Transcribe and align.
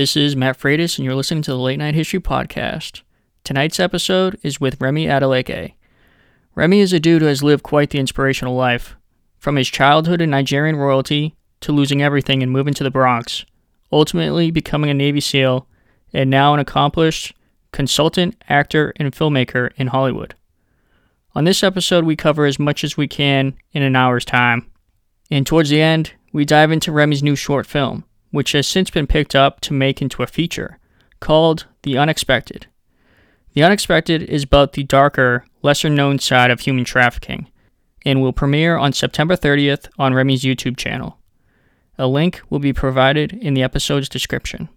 This 0.00 0.16
is 0.16 0.34
Matt 0.34 0.58
Freitas, 0.58 0.96
and 0.96 1.04
you're 1.04 1.14
listening 1.14 1.42
to 1.42 1.50
the 1.50 1.58
Late 1.58 1.78
Night 1.78 1.94
History 1.94 2.20
Podcast. 2.20 3.02
Tonight's 3.44 3.78
episode 3.78 4.38
is 4.42 4.58
with 4.58 4.80
Remy 4.80 5.04
Adeleke. 5.04 5.74
Remy 6.54 6.80
is 6.80 6.94
a 6.94 6.98
dude 6.98 7.20
who 7.20 7.28
has 7.28 7.42
lived 7.42 7.62
quite 7.62 7.90
the 7.90 7.98
inspirational 7.98 8.54
life. 8.54 8.96
From 9.36 9.56
his 9.56 9.68
childhood 9.68 10.22
in 10.22 10.30
Nigerian 10.30 10.76
royalty 10.76 11.36
to 11.60 11.72
losing 11.72 12.00
everything 12.00 12.42
and 12.42 12.50
moving 12.50 12.72
to 12.72 12.82
the 12.82 12.90
Bronx, 12.90 13.44
ultimately 13.92 14.50
becoming 14.50 14.88
a 14.88 14.94
Navy 14.94 15.20
SEAL, 15.20 15.68
and 16.14 16.30
now 16.30 16.54
an 16.54 16.60
accomplished 16.60 17.34
consultant, 17.70 18.42
actor, 18.48 18.94
and 18.96 19.12
filmmaker 19.12 19.70
in 19.76 19.88
Hollywood. 19.88 20.34
On 21.34 21.44
this 21.44 21.62
episode, 21.62 22.04
we 22.04 22.16
cover 22.16 22.46
as 22.46 22.58
much 22.58 22.84
as 22.84 22.96
we 22.96 23.06
can 23.06 23.52
in 23.72 23.82
an 23.82 23.96
hour's 23.96 24.24
time. 24.24 24.66
And 25.30 25.46
towards 25.46 25.68
the 25.68 25.82
end, 25.82 26.14
we 26.32 26.46
dive 26.46 26.72
into 26.72 26.90
Remy's 26.90 27.22
new 27.22 27.36
short 27.36 27.66
film, 27.66 28.04
which 28.30 28.52
has 28.52 28.66
since 28.66 28.90
been 28.90 29.06
picked 29.06 29.34
up 29.34 29.60
to 29.60 29.72
make 29.72 30.00
into 30.00 30.22
a 30.22 30.26
feature, 30.26 30.78
called 31.20 31.66
The 31.82 31.98
Unexpected. 31.98 32.66
The 33.52 33.62
Unexpected 33.62 34.22
is 34.22 34.44
about 34.44 34.72
the 34.72 34.84
darker, 34.84 35.44
lesser 35.62 35.90
known 35.90 36.18
side 36.18 36.50
of 36.50 36.60
human 36.60 36.84
trafficking, 36.84 37.50
and 38.04 38.22
will 38.22 38.32
premiere 38.32 38.76
on 38.76 38.92
September 38.92 39.36
30th 39.36 39.88
on 39.98 40.14
Remy's 40.14 40.42
YouTube 40.42 40.76
channel. 40.76 41.18
A 41.98 42.06
link 42.06 42.40
will 42.48 42.60
be 42.60 42.72
provided 42.72 43.32
in 43.32 43.54
the 43.54 43.62
episode's 43.62 44.08
description. 44.08 44.68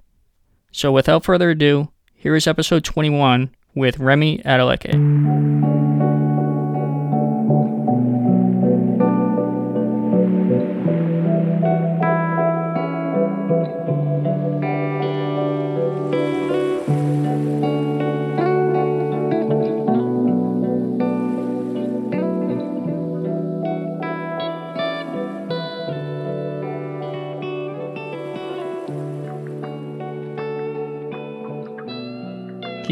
So 0.72 0.92
without 0.92 1.23
further 1.23 1.52
ado, 1.52 1.90
here 2.14 2.36
is 2.36 2.48
episode 2.48 2.84
21 2.84 3.56
with 3.76 4.00
Remy 4.00 4.40
Adeleke. 4.40 5.93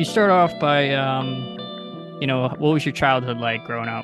You 0.01 0.05
start 0.05 0.31
off 0.31 0.59
by, 0.59 0.91
um, 0.95 1.29
you 2.19 2.25
know, 2.25 2.49
what 2.57 2.73
was 2.73 2.83
your 2.83 2.91
childhood 2.91 3.37
like 3.37 3.63
growing 3.65 3.87
up? 3.87 4.03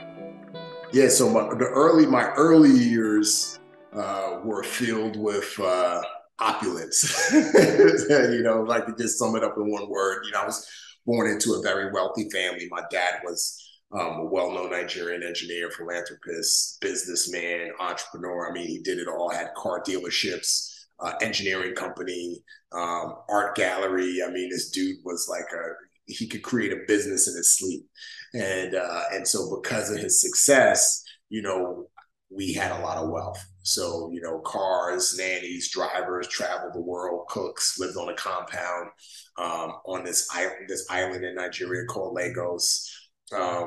Yeah, 0.94 1.08
so 1.08 1.28
my, 1.28 1.50
the 1.56 1.66
early 1.66 2.06
my 2.06 2.30
early 2.34 2.70
years 2.70 3.58
uh, 3.94 4.40
were 4.44 4.62
filled 4.62 5.18
with 5.18 5.60
uh, 5.60 6.04
opulence. 6.38 7.32
you 7.34 8.44
know, 8.44 8.62
like 8.62 8.86
to 8.86 8.94
just 8.96 9.18
sum 9.18 9.36
it 9.38 9.44
up 9.44 9.56
in 9.58 9.72
one 9.72 9.90
word, 9.90 10.22
you 10.24 10.34
know, 10.34 10.42
I 10.42 10.46
was 10.46 10.70
born 11.08 11.32
into 11.32 11.54
a 11.54 11.64
very 11.64 11.92
wealthy 11.92 12.30
family. 12.30 12.68
My 12.70 12.84
dad 12.92 13.22
was 13.24 13.60
um, 13.92 14.20
a 14.20 14.26
well-known 14.26 14.70
Nigerian 14.70 15.24
engineer, 15.24 15.72
philanthropist, 15.72 16.80
businessman, 16.80 17.72
entrepreneur. 17.80 18.52
I 18.52 18.54
mean, 18.54 18.68
he 18.68 18.84
did 18.84 19.00
it 19.00 19.08
all. 19.08 19.32
Had 19.32 19.56
car 19.56 19.82
dealerships, 19.82 20.77
uh, 21.00 21.14
engineering 21.22 21.76
company, 21.76 22.44
um, 22.72 23.16
art 23.30 23.56
gallery. 23.56 24.20
I 24.26 24.32
mean, 24.32 24.50
this 24.50 24.70
dude 24.72 24.98
was 25.04 25.28
like 25.30 25.46
a 25.54 25.74
he 26.06 26.28
could 26.28 26.42
create 26.44 26.72
a 26.72 26.86
business 26.88 27.28
in 27.28 27.36
his 27.36 27.58
sleep, 27.58 27.86
and 28.34 28.76
uh, 28.76 29.04
and 29.12 29.28
so 29.28 29.60
because 29.62 29.92
of 29.92 30.00
his 30.00 30.22
success, 30.22 31.04
you 31.30 31.42
know, 31.42 31.88
we 32.30 32.54
had 32.54 32.72
a 32.72 32.82
lot 32.82 32.98
of 32.98 33.10
wealth. 33.10 33.44
So 33.64 34.10
you 34.14 34.22
know, 34.22 34.40
cars, 34.40 35.16
nannies, 35.18 35.72
drivers, 35.72 36.28
traveled 36.28 36.74
the 36.74 36.82
world, 36.82 37.28
cooks, 37.28 37.78
lived 37.80 37.98
on 37.98 38.10
a 38.10 38.16
compound 38.16 38.90
um, 39.38 39.74
on 39.86 40.04
this 40.04 40.28
island, 40.34 40.68
this 40.68 40.88
island 40.90 41.26
in 41.26 41.36
Nigeria 41.36 41.86
called 41.86 42.16
Lagos. 42.16 42.94
Uh, 43.36 43.66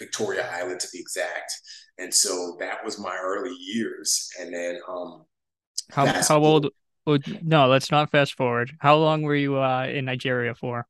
Victoria 0.00 0.48
Island 0.50 0.80
to 0.80 0.88
be 0.92 0.98
exact. 0.98 1.52
And 1.98 2.12
so 2.12 2.56
that 2.58 2.84
was 2.84 2.98
my 2.98 3.16
early 3.22 3.54
years. 3.54 4.28
And 4.40 4.52
then 4.52 4.80
um, 4.88 5.24
how 5.92 6.06
how 6.06 6.38
old? 6.38 6.68
Oh, 7.06 7.18
no, 7.42 7.66
let's 7.66 7.90
not 7.90 8.10
fast 8.10 8.34
forward. 8.34 8.72
How 8.78 8.96
long 8.96 9.22
were 9.22 9.34
you 9.34 9.58
uh, 9.58 9.86
in 9.86 10.04
Nigeria 10.04 10.54
for? 10.54 10.86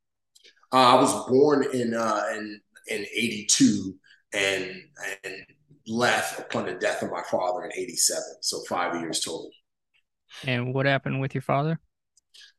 Uh, 0.73 0.77
I 0.77 0.95
was 1.01 1.29
born 1.29 1.67
in 1.73 1.95
uh, 1.95 2.23
in 2.35 2.61
in 2.89 3.07
'82 3.15 3.95
and 4.33 4.83
and 5.25 5.35
left 5.87 6.41
upon 6.41 6.67
the 6.67 6.75
death 6.75 7.03
of 7.03 7.11
my 7.11 7.23
father 7.31 7.65
in 7.65 7.73
'87. 7.75 8.23
So 8.41 8.63
five 8.69 9.01
years 9.01 9.21
total. 9.21 9.51
And 10.47 10.75
what 10.75 10.87
happened 10.87 11.21
with 11.21 11.35
your 11.35 11.43
father? 11.43 11.81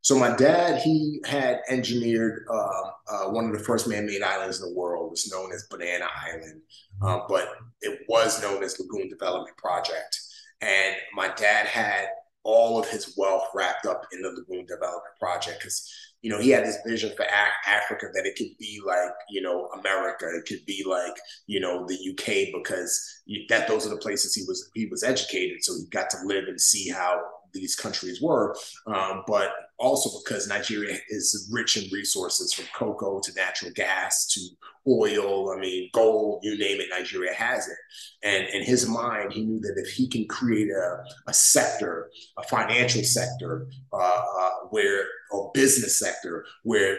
So 0.01 0.17
my 0.17 0.35
dad, 0.35 0.81
he 0.81 1.21
had 1.25 1.61
engineered 1.69 2.45
uh, 2.49 2.89
uh, 3.07 3.29
one 3.29 3.45
of 3.45 3.53
the 3.53 3.63
first 3.63 3.87
man-made 3.87 4.23
islands 4.23 4.61
in 4.61 4.67
the 4.67 4.75
world. 4.75 5.11
It's 5.11 5.31
known 5.31 5.51
as 5.53 5.67
Banana 5.69 6.07
Island, 6.27 6.61
uh, 7.03 7.19
but 7.29 7.47
it 7.81 8.01
was 8.09 8.41
known 8.41 8.63
as 8.63 8.79
Lagoon 8.79 9.09
Development 9.09 9.55
Project. 9.57 10.19
And 10.59 10.95
my 11.13 11.27
dad 11.29 11.67
had 11.67 12.07
all 12.43 12.79
of 12.79 12.89
his 12.89 13.13
wealth 13.17 13.47
wrapped 13.53 13.85
up 13.85 14.05
in 14.11 14.21
the 14.21 14.29
Lagoon 14.29 14.65
Development 14.65 15.15
Project 15.19 15.59
because 15.59 15.87
you 16.21 16.29
know 16.29 16.39
he 16.39 16.49
had 16.49 16.65
this 16.65 16.77
vision 16.85 17.11
for 17.15 17.25
Af- 17.25 17.67
Africa 17.67 18.07
that 18.13 18.25
it 18.25 18.35
could 18.35 18.57
be 18.59 18.79
like 18.85 19.11
you 19.29 19.41
know 19.41 19.67
America, 19.79 20.25
it 20.27 20.47
could 20.47 20.65
be 20.65 20.83
like 20.87 21.15
you 21.47 21.59
know 21.59 21.85
the 21.87 21.97
UK 22.11 22.53
because 22.53 23.21
that 23.49 23.67
those 23.67 23.85
are 23.85 23.91
the 23.91 23.97
places 23.97 24.33
he 24.33 24.43
was 24.47 24.69
he 24.73 24.87
was 24.87 25.03
educated, 25.03 25.63
so 25.63 25.73
he 25.75 25.85
got 25.91 26.09
to 26.11 26.17
live 26.25 26.45
and 26.47 26.59
see 26.59 26.89
how 26.89 27.21
these 27.53 27.75
countries 27.75 28.21
were, 28.21 28.55
um, 28.87 29.23
but 29.27 29.49
also 29.77 30.19
because 30.23 30.47
Nigeria 30.47 30.97
is 31.09 31.49
rich 31.51 31.77
in 31.77 31.91
resources 31.91 32.53
from 32.53 32.65
cocoa 32.75 33.19
to 33.19 33.33
natural 33.33 33.71
gas 33.75 34.27
to 34.27 34.41
oil. 34.87 35.53
I 35.55 35.59
mean, 35.59 35.89
gold, 35.93 36.41
you 36.43 36.57
name 36.57 36.81
it, 36.81 36.89
Nigeria 36.89 37.33
has 37.33 37.67
it. 37.67 37.77
And 38.23 38.47
in 38.49 38.63
his 38.63 38.87
mind, 38.87 39.33
he 39.33 39.43
knew 39.43 39.59
that 39.59 39.77
if 39.77 39.91
he 39.91 40.07
can 40.07 40.27
create 40.27 40.69
a, 40.69 41.03
a 41.27 41.33
sector, 41.33 42.09
a 42.37 42.43
financial 42.43 43.03
sector, 43.03 43.67
uh, 43.93 43.97
uh, 43.97 44.49
where, 44.69 45.05
or 45.31 45.51
business 45.53 45.99
sector, 45.99 46.45
where 46.63 46.97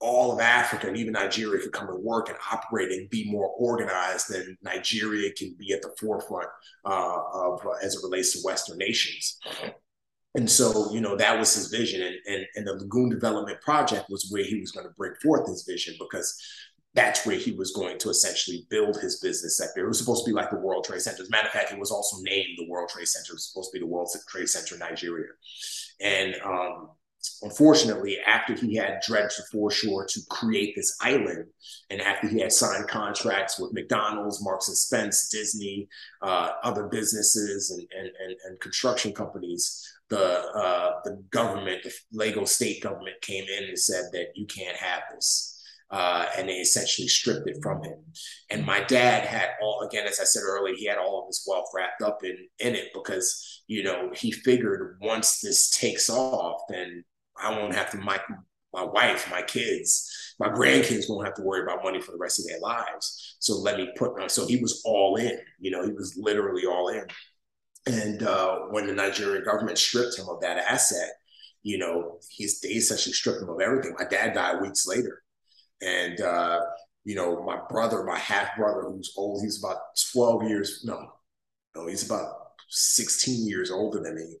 all 0.00 0.32
of 0.32 0.40
Africa 0.40 0.88
and 0.88 0.96
even 0.96 1.12
Nigeria 1.12 1.60
could 1.60 1.72
come 1.72 1.88
and 1.88 2.02
work 2.02 2.28
and 2.28 2.38
operate 2.50 2.90
and 2.90 3.10
be 3.10 3.30
more 3.30 3.48
organized, 3.58 4.30
than 4.32 4.56
Nigeria 4.62 5.30
can 5.32 5.54
be 5.58 5.72
at 5.72 5.82
the 5.82 5.94
forefront 6.00 6.48
uh, 6.84 7.18
of 7.34 7.64
uh, 7.66 7.72
as 7.82 7.96
it 7.96 8.02
relates 8.02 8.32
to 8.32 8.40
Western 8.44 8.78
nations. 8.78 9.38
And 10.36 10.48
so, 10.50 10.90
you 10.92 11.00
know, 11.00 11.16
that 11.16 11.38
was 11.38 11.54
his 11.54 11.66
vision. 11.68 12.02
And, 12.02 12.16
and, 12.26 12.46
and 12.54 12.66
the 12.66 12.74
Lagoon 12.74 13.10
Development 13.10 13.60
Project 13.60 14.06
was 14.08 14.28
where 14.30 14.44
he 14.44 14.60
was 14.60 14.70
going 14.70 14.86
to 14.86 14.92
bring 14.96 15.14
forth 15.22 15.48
his 15.48 15.64
vision 15.68 15.96
because 15.98 16.40
that's 16.94 17.26
where 17.26 17.36
he 17.36 17.52
was 17.52 17.72
going 17.72 17.98
to 17.98 18.10
essentially 18.10 18.66
build 18.70 18.96
his 19.00 19.20
business 19.20 19.56
sector. 19.56 19.84
It 19.84 19.88
was 19.88 19.98
supposed 19.98 20.24
to 20.24 20.30
be 20.30 20.34
like 20.34 20.50
the 20.50 20.58
World 20.58 20.84
Trade 20.84 21.02
Center. 21.02 21.22
As 21.22 21.28
a 21.28 21.30
matter 21.30 21.46
of 21.46 21.52
fact, 21.52 21.72
it 21.72 21.78
was 21.78 21.90
also 21.90 22.16
named 22.22 22.48
the 22.56 22.68
World 22.68 22.88
Trade 22.88 23.08
Center. 23.08 23.32
It 23.32 23.36
was 23.36 23.48
supposed 23.50 23.70
to 23.70 23.78
be 23.78 23.84
the 23.84 23.90
World 23.90 24.08
Trade 24.28 24.48
Center 24.48 24.76
Nigeria. 24.78 25.28
And 26.00 26.36
um, 26.44 26.90
unfortunately, 27.42 28.18
after 28.26 28.54
he 28.54 28.74
had 28.74 29.00
dredged 29.06 29.38
the 29.38 29.44
foreshore 29.50 30.06
to 30.06 30.20
create 30.28 30.74
this 30.76 30.96
island, 31.00 31.46
and 31.88 32.00
after 32.00 32.28
he 32.28 32.40
had 32.40 32.52
signed 32.52 32.88
contracts 32.88 33.58
with 33.58 33.72
McDonald's, 33.72 34.42
Marks 34.42 34.68
and 34.68 34.76
Spence, 34.76 35.28
Disney, 35.28 35.88
uh, 36.22 36.50
other 36.62 36.84
businesses, 36.88 37.70
and, 37.70 37.86
and, 37.98 38.10
and, 38.22 38.36
and, 38.44 38.60
construction 38.60 39.12
companies, 39.12 39.86
the 40.08 40.18
uh, 40.18 41.00
the 41.04 41.22
government, 41.30 41.82
the 41.82 41.92
Lagos 42.12 42.52
state 42.52 42.82
government, 42.82 43.20
came 43.22 43.44
in 43.44 43.64
and 43.68 43.78
said 43.78 44.04
that 44.12 44.28
you 44.34 44.46
can't 44.46 44.76
have 44.76 45.02
this. 45.14 45.56
Uh, 45.90 46.26
and 46.38 46.48
they 46.48 46.54
essentially 46.54 47.08
stripped 47.08 47.48
it 47.48 47.56
from 47.60 47.82
him. 47.82 47.98
And 48.48 48.64
my 48.64 48.80
dad 48.84 49.26
had 49.26 49.48
all, 49.60 49.80
again, 49.80 50.06
as 50.06 50.20
I 50.20 50.24
said 50.24 50.44
earlier, 50.44 50.76
he 50.76 50.86
had 50.86 50.98
all 50.98 51.20
of 51.20 51.26
his 51.26 51.44
wealth 51.48 51.66
wrapped 51.74 52.00
up 52.00 52.22
in 52.22 52.36
in 52.60 52.76
it 52.76 52.90
because 52.94 53.62
you 53.66 53.82
know 53.82 54.10
he 54.14 54.30
figured 54.30 54.98
once 55.00 55.40
this 55.40 55.68
takes 55.70 56.08
off, 56.08 56.60
then 56.68 57.04
I 57.42 57.58
won't 57.58 57.74
have 57.74 57.90
to 57.90 57.98
my 57.98 58.20
my 58.72 58.84
wife, 58.84 59.28
my 59.30 59.42
kids, 59.42 60.34
my 60.38 60.48
grandkids 60.48 61.08
won't 61.08 61.26
have 61.26 61.34
to 61.34 61.42
worry 61.42 61.62
about 61.62 61.82
money 61.82 62.00
for 62.00 62.12
the 62.12 62.18
rest 62.18 62.38
of 62.38 62.46
their 62.46 62.60
lives. 62.60 63.36
So 63.40 63.56
let 63.56 63.76
me 63.76 63.90
put 63.96 64.30
so 64.30 64.46
he 64.46 64.56
was 64.58 64.82
all 64.84 65.16
in, 65.16 65.38
you 65.58 65.70
know, 65.70 65.84
he 65.84 65.92
was 65.92 66.16
literally 66.16 66.66
all 66.66 66.88
in. 66.88 67.04
And 67.86 68.22
uh, 68.22 68.58
when 68.70 68.86
the 68.86 68.92
Nigerian 68.92 69.44
government 69.44 69.78
stripped 69.78 70.18
him 70.18 70.28
of 70.28 70.40
that 70.42 70.58
asset, 70.58 71.10
you 71.62 71.78
know, 71.78 72.18
he's 72.30 72.60
they 72.60 72.70
essentially 72.70 73.12
stripped 73.12 73.42
him 73.42 73.48
of 73.48 73.60
everything. 73.60 73.94
My 73.98 74.04
dad 74.04 74.34
died 74.34 74.60
weeks 74.62 74.86
later. 74.86 75.22
And 75.82 76.20
uh, 76.20 76.60
you 77.04 77.14
know, 77.14 77.42
my 77.42 77.58
brother, 77.68 78.04
my 78.04 78.18
half 78.18 78.56
brother, 78.56 78.82
who's 78.82 79.12
old, 79.16 79.42
he's 79.42 79.62
about 79.62 79.78
12 80.12 80.48
years, 80.48 80.82
no, 80.84 81.12
no, 81.74 81.86
he's 81.86 82.04
about 82.04 82.34
16 82.68 83.48
years 83.48 83.70
older 83.70 84.00
than 84.00 84.14
me 84.14 84.36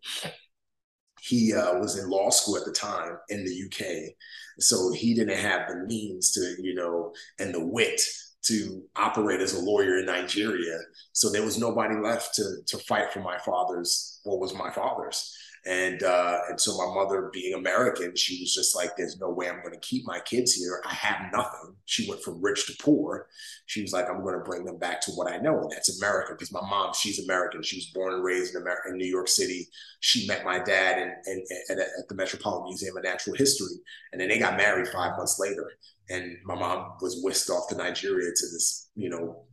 he 1.22 1.52
uh, 1.52 1.78
was 1.78 1.98
in 1.98 2.08
law 2.08 2.30
school 2.30 2.56
at 2.56 2.64
the 2.64 2.72
time 2.72 3.18
in 3.28 3.44
the 3.44 3.64
UK. 3.66 4.12
So 4.58 4.92
he 4.92 5.14
didn't 5.14 5.38
have 5.38 5.68
the 5.68 5.86
means 5.86 6.32
to, 6.32 6.56
you 6.62 6.74
know, 6.74 7.12
and 7.38 7.54
the 7.54 7.64
wit 7.64 8.00
to 8.42 8.82
operate 8.96 9.40
as 9.40 9.54
a 9.54 9.60
lawyer 9.60 9.98
in 9.98 10.06
Nigeria. 10.06 10.78
So 11.12 11.30
there 11.30 11.44
was 11.44 11.58
nobody 11.58 11.96
left 11.96 12.34
to, 12.36 12.56
to 12.66 12.78
fight 12.78 13.12
for 13.12 13.20
my 13.20 13.38
father's, 13.38 14.20
what 14.24 14.40
was 14.40 14.54
my 14.54 14.70
father's. 14.70 15.36
And 15.66 16.02
uh, 16.02 16.38
and 16.48 16.58
so 16.58 16.76
my 16.78 16.94
mother, 16.94 17.30
being 17.34 17.52
American, 17.52 18.16
she 18.16 18.40
was 18.40 18.54
just 18.54 18.74
like, 18.74 18.96
"There's 18.96 19.20
no 19.20 19.28
way 19.28 19.48
I'm 19.48 19.60
going 19.60 19.74
to 19.74 19.80
keep 19.80 20.06
my 20.06 20.18
kids 20.20 20.54
here. 20.54 20.82
I 20.86 20.94
have 20.94 21.30
nothing." 21.32 21.76
She 21.84 22.08
went 22.08 22.22
from 22.22 22.40
rich 22.40 22.66
to 22.66 22.72
poor. 22.82 23.28
She 23.66 23.82
was 23.82 23.92
like, 23.92 24.08
"I'm 24.08 24.22
going 24.22 24.38
to 24.38 24.44
bring 24.44 24.64
them 24.64 24.78
back 24.78 25.02
to 25.02 25.12
what 25.12 25.30
I 25.30 25.36
know, 25.36 25.60
and 25.60 25.70
that's 25.70 26.00
America." 26.00 26.32
Because 26.32 26.50
my 26.50 26.62
mom, 26.62 26.94
she's 26.94 27.22
American. 27.22 27.62
She 27.62 27.76
was 27.76 27.90
born 27.92 28.14
and 28.14 28.24
raised 28.24 28.54
in 28.54 28.62
America, 28.62 28.88
in 28.88 28.96
New 28.96 29.06
York 29.06 29.28
City. 29.28 29.68
She 30.00 30.26
met 30.26 30.46
my 30.46 30.58
dad 30.58 30.98
in, 30.98 31.44
in, 31.68 31.78
at 31.78 32.08
the 32.08 32.14
Metropolitan 32.14 32.64
Museum 32.64 32.96
of 32.96 33.04
Natural 33.04 33.36
History, 33.36 33.76
and 34.12 34.20
then 34.20 34.28
they 34.28 34.38
got 34.38 34.56
married 34.56 34.88
five 34.88 35.16
months 35.18 35.38
later. 35.38 35.72
And 36.08 36.38
my 36.44 36.54
mom 36.54 36.92
was 37.02 37.20
whisked 37.22 37.50
off 37.50 37.68
to 37.68 37.76
Nigeria 37.76 38.30
to 38.34 38.46
this, 38.46 38.88
you 38.96 39.10
know, 39.10 39.44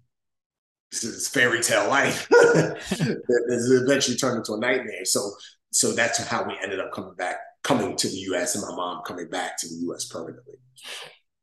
this 0.92 1.28
fairy 1.28 1.62
tale 1.62 1.88
life 1.90 2.28
that 2.30 3.84
eventually 3.86 4.18
turned 4.18 4.38
into 4.38 4.54
a 4.54 4.60
nightmare. 4.60 5.06
So, 5.06 5.32
so 5.72 5.92
that's 5.92 6.18
how 6.26 6.44
we 6.44 6.58
ended 6.62 6.80
up 6.80 6.92
coming 6.92 7.16
back, 7.16 7.38
coming 7.64 7.96
to 7.98 8.08
the 8.08 8.16
U.S. 8.16 8.56
and 8.56 8.64
my 8.68 8.76
mom 8.76 9.04
coming 9.06 9.30
back 9.30 9.58
to 9.60 9.68
the 9.68 9.76
U.S. 9.88 10.06
permanently. 10.06 10.56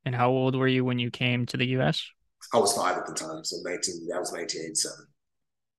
And 0.05 0.15
how 0.15 0.31
old 0.31 0.55
were 0.55 0.69
you 0.69 0.85
when 0.85 0.99
you 0.99 1.11
came 1.11 1.47
to 1.47 1.57
the 1.57 1.67
U.S.? 1.69 2.05
I 2.53 2.59
was 2.59 2.77
five 2.77 2.97
at 2.97 3.07
the 3.07 3.15
time, 3.15 3.45
so 3.45 3.57
nineteen. 3.65 4.07
That 4.09 4.21
was 4.21 4.33
nineteen 4.33 4.63
eighty 4.63 4.75
seven. 4.75 5.07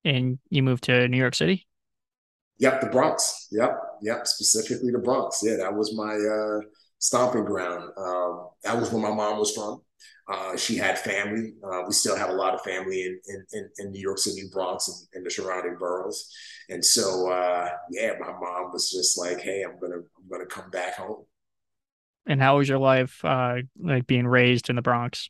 And 0.03 0.39
you 0.49 0.63
moved 0.63 0.83
to 0.85 1.07
New 1.07 1.17
York 1.17 1.35
City. 1.35 1.67
Yep, 2.59 2.81
the 2.81 2.87
Bronx. 2.87 3.47
Yep, 3.51 3.77
yep, 4.01 4.27
specifically 4.27 4.91
the 4.91 4.99
Bronx. 4.99 5.41
Yeah, 5.43 5.57
that 5.57 5.73
was 5.73 5.95
my 5.95 6.15
uh, 6.15 6.61
stomping 6.99 7.45
ground. 7.45 7.91
Um, 7.97 8.49
that 8.63 8.79
was 8.79 8.91
where 8.91 9.01
my 9.01 9.13
mom 9.13 9.39
was 9.39 9.51
from. 9.51 9.81
Uh, 10.27 10.57
she 10.57 10.75
had 10.75 10.97
family. 10.97 11.53
Uh, 11.63 11.83
we 11.85 11.93
still 11.93 12.15
have 12.15 12.29
a 12.29 12.33
lot 12.33 12.55
of 12.55 12.61
family 12.61 13.03
in 13.03 13.45
in, 13.53 13.69
in 13.77 13.91
New 13.91 14.01
York 14.01 14.17
City, 14.17 14.49
Bronx, 14.51 14.87
and, 14.87 14.97
and 15.13 15.25
the 15.25 15.29
surrounding 15.29 15.77
boroughs. 15.77 16.33
And 16.69 16.83
so, 16.83 17.29
uh, 17.29 17.69
yeah, 17.91 18.13
my 18.19 18.31
mom 18.31 18.71
was 18.73 18.89
just 18.89 19.19
like, 19.19 19.39
"Hey, 19.39 19.63
I'm 19.63 19.79
gonna 19.79 19.97
I'm 19.97 20.29
gonna 20.29 20.47
come 20.47 20.69
back 20.71 20.95
home." 20.95 21.25
And 22.25 22.41
how 22.41 22.57
was 22.57 22.67
your 22.67 22.79
life, 22.79 23.23
uh, 23.23 23.57
like 23.79 24.07
being 24.07 24.25
raised 24.25 24.71
in 24.71 24.75
the 24.75 24.81
Bronx? 24.81 25.29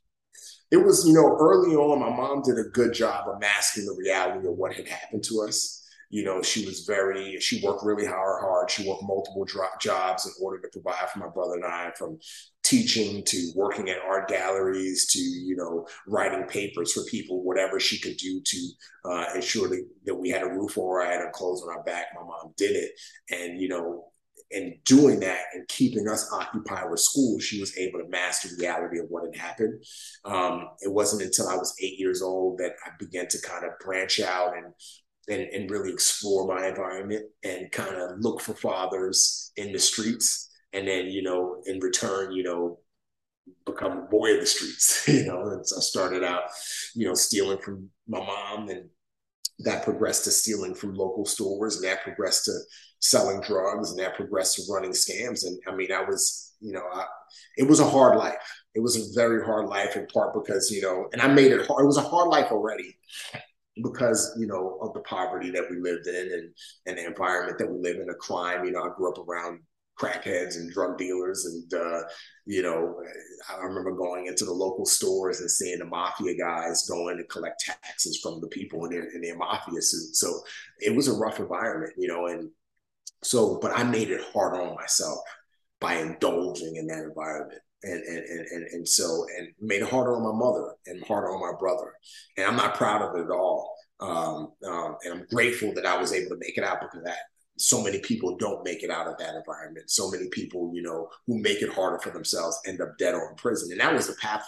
It 0.71 0.77
was, 0.77 1.05
you 1.05 1.13
know, 1.13 1.35
early 1.39 1.75
on, 1.75 1.99
my 1.99 2.09
mom 2.09 2.41
did 2.41 2.57
a 2.57 2.69
good 2.69 2.93
job 2.93 3.27
of 3.27 3.39
masking 3.41 3.85
the 3.85 3.95
reality 3.99 4.47
of 4.47 4.55
what 4.55 4.73
had 4.73 4.87
happened 4.87 5.23
to 5.25 5.41
us 5.41 5.85
you 6.09 6.23
know, 6.23 6.41
she 6.41 6.65
was 6.65 6.85
very, 6.85 7.39
she 7.39 7.61
worked 7.61 7.83
really 7.83 8.05
hard, 8.05 8.41
hard. 8.41 8.71
She 8.71 8.87
worked 8.87 9.03
multiple 9.03 9.45
jobs 9.81 10.25
in 10.25 10.31
order 10.41 10.61
to 10.61 10.69
provide 10.69 11.09
for 11.09 11.19
my 11.19 11.27
brother 11.27 11.55
and 11.55 11.65
I 11.65 11.91
from 11.97 12.19
teaching 12.65 13.23
to 13.23 13.51
working 13.55 13.89
at 13.89 14.01
art 14.01 14.27
galleries 14.27 15.05
to, 15.11 15.19
you 15.19 15.55
know, 15.55 15.87
writing 16.07 16.47
papers 16.47 16.91
for 16.93 17.03
people, 17.03 17.43
whatever 17.43 17.79
she 17.79 17.99
could 17.99 18.17
do 18.17 18.41
to 18.43 18.69
uh, 19.05 19.25
ensure 19.35 19.69
that, 19.69 19.87
that 20.05 20.15
we 20.15 20.29
had 20.29 20.41
a 20.41 20.49
roof 20.49 20.75
over 20.77 21.01
our 21.01 21.05
head 21.05 21.21
and 21.21 21.31
clothes 21.31 21.61
on 21.61 21.69
our 21.69 21.83
back. 21.83 22.07
My 22.15 22.23
mom 22.23 22.53
did 22.57 22.75
it. 22.75 22.91
And, 23.29 23.61
you 23.61 23.69
know, 23.69 24.05
and 24.51 24.73
doing 24.83 25.19
that 25.19 25.41
and 25.53 25.67
keeping 25.67 26.07
us 26.07 26.31
occupied 26.33 26.89
with 26.89 26.99
school, 26.99 27.39
she 27.39 27.59
was 27.59 27.77
able 27.77 27.99
to 27.99 28.09
master 28.09 28.47
the 28.47 28.61
reality 28.61 28.99
of 28.99 29.05
what 29.09 29.25
had 29.25 29.35
happened. 29.35 29.83
Um, 30.23 30.69
it 30.81 30.91
wasn't 30.91 31.21
until 31.21 31.47
I 31.47 31.55
was 31.55 31.75
eight 31.81 31.99
years 31.99 32.23
old 32.23 32.57
that 32.57 32.73
I 32.85 32.91
began 32.97 33.27
to 33.27 33.41
kind 33.41 33.63
of 33.63 33.71
branch 33.79 34.19
out 34.19 34.57
and 34.57 34.73
and, 35.27 35.41
and 35.41 35.71
really 35.71 35.91
explore 35.91 36.45
my 36.45 36.67
environment 36.67 37.25
and 37.43 37.71
kind 37.71 37.95
of 37.95 38.19
look 38.19 38.41
for 38.41 38.53
fathers 38.53 39.51
in 39.55 39.71
the 39.71 39.79
streets. 39.79 40.51
And 40.75 40.87
then, 40.87 41.07
you 41.07 41.21
know, 41.21 41.61
in 41.65 41.79
return, 41.79 42.31
you 42.31 42.43
know, 42.43 42.79
become 43.65 43.97
a 43.97 44.01
boy 44.01 44.33
of 44.33 44.41
the 44.41 44.45
streets, 44.45 45.03
you 45.07 45.25
know. 45.25 45.47
And 45.47 45.65
so 45.65 45.77
I 45.77 45.79
started 45.79 46.23
out, 46.23 46.43
you 46.95 47.07
know, 47.07 47.13
stealing 47.13 47.59
from 47.59 47.89
my 48.07 48.19
mom 48.19 48.69
and 48.69 48.89
that 49.59 49.83
progressed 49.83 50.25
to 50.25 50.31
stealing 50.31 50.75
from 50.75 50.95
local 50.95 51.25
stores 51.25 51.77
and 51.77 51.85
that 51.85 52.03
progressed 52.03 52.45
to 52.45 52.51
selling 52.99 53.39
drugs 53.41 53.91
and 53.91 53.99
that 53.99 54.15
progressed 54.15 54.55
to 54.57 54.73
running 54.73 54.91
scams. 54.91 55.45
And 55.45 55.57
I 55.67 55.75
mean, 55.75 55.91
I 55.91 56.01
was, 56.01 56.53
you 56.59 56.73
know, 56.73 56.83
I, 56.91 57.05
it 57.57 57.67
was 57.67 57.79
a 57.79 57.89
hard 57.89 58.17
life. 58.17 58.35
It 58.73 58.81
was 58.81 58.97
a 58.97 59.19
very 59.19 59.45
hard 59.45 59.67
life 59.67 59.95
in 59.95 60.07
part 60.07 60.33
because, 60.33 60.69
you 60.69 60.81
know, 60.81 61.07
and 61.13 61.21
I 61.21 61.27
made 61.27 61.51
it 61.51 61.65
hard. 61.65 61.83
It 61.83 61.87
was 61.87 61.97
a 61.97 62.01
hard 62.01 62.27
life 62.27 62.51
already 62.51 62.97
because 63.83 64.33
you 64.37 64.47
know 64.47 64.77
of 64.81 64.93
the 64.93 65.01
poverty 65.01 65.51
that 65.51 65.65
we 65.69 65.77
lived 65.77 66.07
in 66.07 66.31
and 66.31 66.53
and 66.85 66.97
the 66.97 67.05
environment 67.05 67.57
that 67.57 67.69
we 67.69 67.79
live 67.81 67.97
in, 67.97 68.07
the 68.07 68.13
crime. 68.13 68.65
You 68.65 68.71
know, 68.71 68.83
I 68.83 68.89
grew 68.95 69.11
up 69.11 69.17
around 69.27 69.59
crackheads 69.99 70.55
and 70.55 70.71
drug 70.71 70.97
dealers, 70.97 71.45
and 71.45 71.73
uh, 71.73 72.01
you 72.45 72.61
know, 72.61 72.95
I 73.49 73.63
remember 73.63 73.91
going 73.91 74.27
into 74.27 74.45
the 74.45 74.51
local 74.51 74.85
stores 74.85 75.39
and 75.39 75.49
seeing 75.49 75.79
the 75.79 75.85
mafia 75.85 76.37
guys 76.37 76.87
going 76.87 77.17
to 77.17 77.23
collect 77.25 77.63
taxes 77.65 78.19
from 78.21 78.41
the 78.41 78.47
people 78.47 78.85
in 78.85 78.91
their 78.91 79.09
in 79.15 79.21
their 79.21 79.37
mafia 79.37 79.81
suits. 79.81 80.19
So 80.19 80.41
it 80.79 80.95
was 80.95 81.07
a 81.07 81.13
rough 81.13 81.39
environment, 81.39 81.93
you 81.97 82.07
know, 82.07 82.27
and 82.27 82.49
so 83.23 83.59
but 83.61 83.71
I 83.75 83.83
made 83.83 84.11
it 84.11 84.21
hard 84.33 84.55
on 84.55 84.75
myself 84.75 85.19
by 85.79 85.95
indulging 85.95 86.75
in 86.75 86.87
that 86.87 87.03
environment 87.03 87.61
and 87.83 88.03
and 88.03 88.25
and 88.27 88.63
and 88.71 88.87
so 88.87 89.25
and 89.37 89.49
made 89.61 89.81
it 89.81 89.89
harder 89.89 90.15
on 90.15 90.23
my 90.23 90.31
mother 90.31 90.73
and 90.87 91.03
harder 91.05 91.29
on 91.29 91.39
my 91.39 91.57
brother. 91.57 91.93
And 92.37 92.47
I'm 92.47 92.55
not 92.55 92.75
proud 92.75 93.01
of 93.01 93.15
it 93.15 93.25
at 93.25 93.31
all. 93.31 93.75
Um, 93.99 94.51
um, 94.67 94.97
and 95.03 95.13
I'm 95.13 95.25
grateful 95.31 95.73
that 95.75 95.85
I 95.85 95.97
was 95.97 96.11
able 96.11 96.29
to 96.31 96.39
make 96.39 96.57
it 96.57 96.63
out 96.63 96.81
because 96.81 96.99
of 96.99 97.05
that 97.05 97.17
so 97.57 97.81
many 97.81 97.99
people 97.99 98.37
don't 98.37 98.63
make 98.63 98.83
it 98.83 98.89
out 98.89 99.07
of 99.07 99.17
that 99.17 99.35
environment. 99.35 99.89
So 99.89 100.09
many 100.11 100.27
people, 100.29 100.71
you 100.73 100.81
know, 100.81 101.09
who 101.27 101.39
make 101.39 101.61
it 101.61 101.73
harder 101.73 101.99
for 101.99 102.09
themselves 102.09 102.59
end 102.65 102.81
up 102.81 102.97
dead 102.97 103.15
or 103.15 103.29
in 103.29 103.35
prison. 103.35 103.71
And 103.71 103.79
that 103.79 103.93
was 103.93 104.07
the 104.07 104.15
path. 104.15 104.45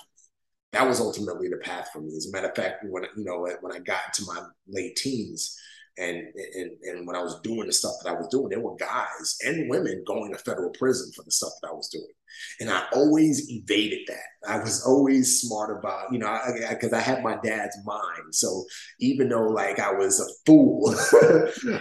That 0.74 0.88
was 0.88 1.00
ultimately 1.00 1.48
the 1.48 1.57
path 1.57 1.89
for 1.94 2.01
me. 2.01 2.15
As 2.15 2.27
a 2.27 2.31
matter 2.31 2.50
of 2.50 2.56
fact, 2.56 2.83
when 2.89 3.04
you 3.15 3.24
know 3.24 3.48
when 3.62 3.74
I 3.74 3.80
got 3.80 4.01
into 4.07 4.31
my 4.31 4.42
late 4.68 4.98
teens, 4.98 5.57
and, 5.97 6.27
and 6.55 6.71
and 6.83 7.07
when 7.07 7.15
I 7.15 7.21
was 7.21 7.39
doing 7.41 7.67
the 7.67 7.73
stuff 7.73 7.94
that 8.03 8.09
I 8.09 8.13
was 8.13 8.27
doing, 8.27 8.49
there 8.49 8.59
were 8.59 8.75
guys 8.75 9.38
and 9.45 9.69
women 9.69 10.03
going 10.05 10.31
to 10.31 10.38
federal 10.38 10.69
prison 10.71 11.11
for 11.15 11.23
the 11.23 11.31
stuff 11.31 11.53
that 11.61 11.69
I 11.69 11.73
was 11.73 11.89
doing. 11.89 12.05
And 12.59 12.69
I 12.69 12.85
always 12.94 13.49
evaded 13.49 13.99
that. 14.07 14.49
I 14.49 14.59
was 14.59 14.85
always 14.85 15.41
smart 15.41 15.77
about, 15.77 16.11
you 16.11 16.19
know, 16.19 16.39
because 16.69 16.94
I, 16.94 16.97
I, 16.97 16.99
I, 16.99 17.03
had 17.03 17.23
my 17.23 17.38
dad's 17.44 17.77
mind. 17.85 18.33
So 18.33 18.65
even 18.99 19.29
though 19.29 19.47
like 19.47 19.79
I 19.79 19.91
was 19.91 20.19
a 20.19 20.27
fool, 20.45 20.94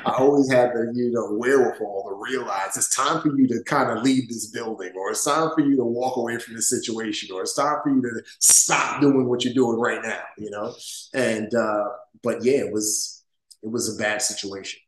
I 0.07 0.15
always 0.19 0.51
had 0.51 0.71
the, 0.71 0.93
you 0.95 1.11
know, 1.13 1.33
wherewithal 1.33 2.05
to 2.09 2.33
realize 2.33 2.77
it's 2.77 2.95
time 2.95 3.21
for 3.23 3.37
you 3.37 3.47
to 3.49 3.63
kind 3.65 3.91
of 3.91 4.03
leave 4.03 4.29
this 4.29 4.51
building, 4.51 4.93
or 4.97 5.11
it's 5.11 5.25
time 5.25 5.51
for 5.55 5.61
you 5.61 5.77
to 5.77 5.85
walk 5.85 6.17
away 6.17 6.39
from 6.39 6.55
this 6.55 6.71
situation, 6.71 7.29
or 7.35 7.43
it's 7.43 7.55
time 7.55 7.79
for 7.83 7.91
you 7.91 8.03
to 8.03 8.23
stop 8.41 9.01
doing 9.01 9.29
what 9.29 9.45
you're 9.45 9.55
doing 9.55 9.79
right 9.79 10.03
now, 10.03 10.23
you 10.39 10.51
know? 10.51 10.75
And, 11.15 11.55
uh, 11.55 11.85
but 12.23 12.43
yeah, 12.43 12.59
it 12.59 12.73
was, 12.73 13.16
it 13.63 13.71
was 13.71 13.95
a 13.95 13.99
bad 14.03 14.23
situation. 14.23 14.81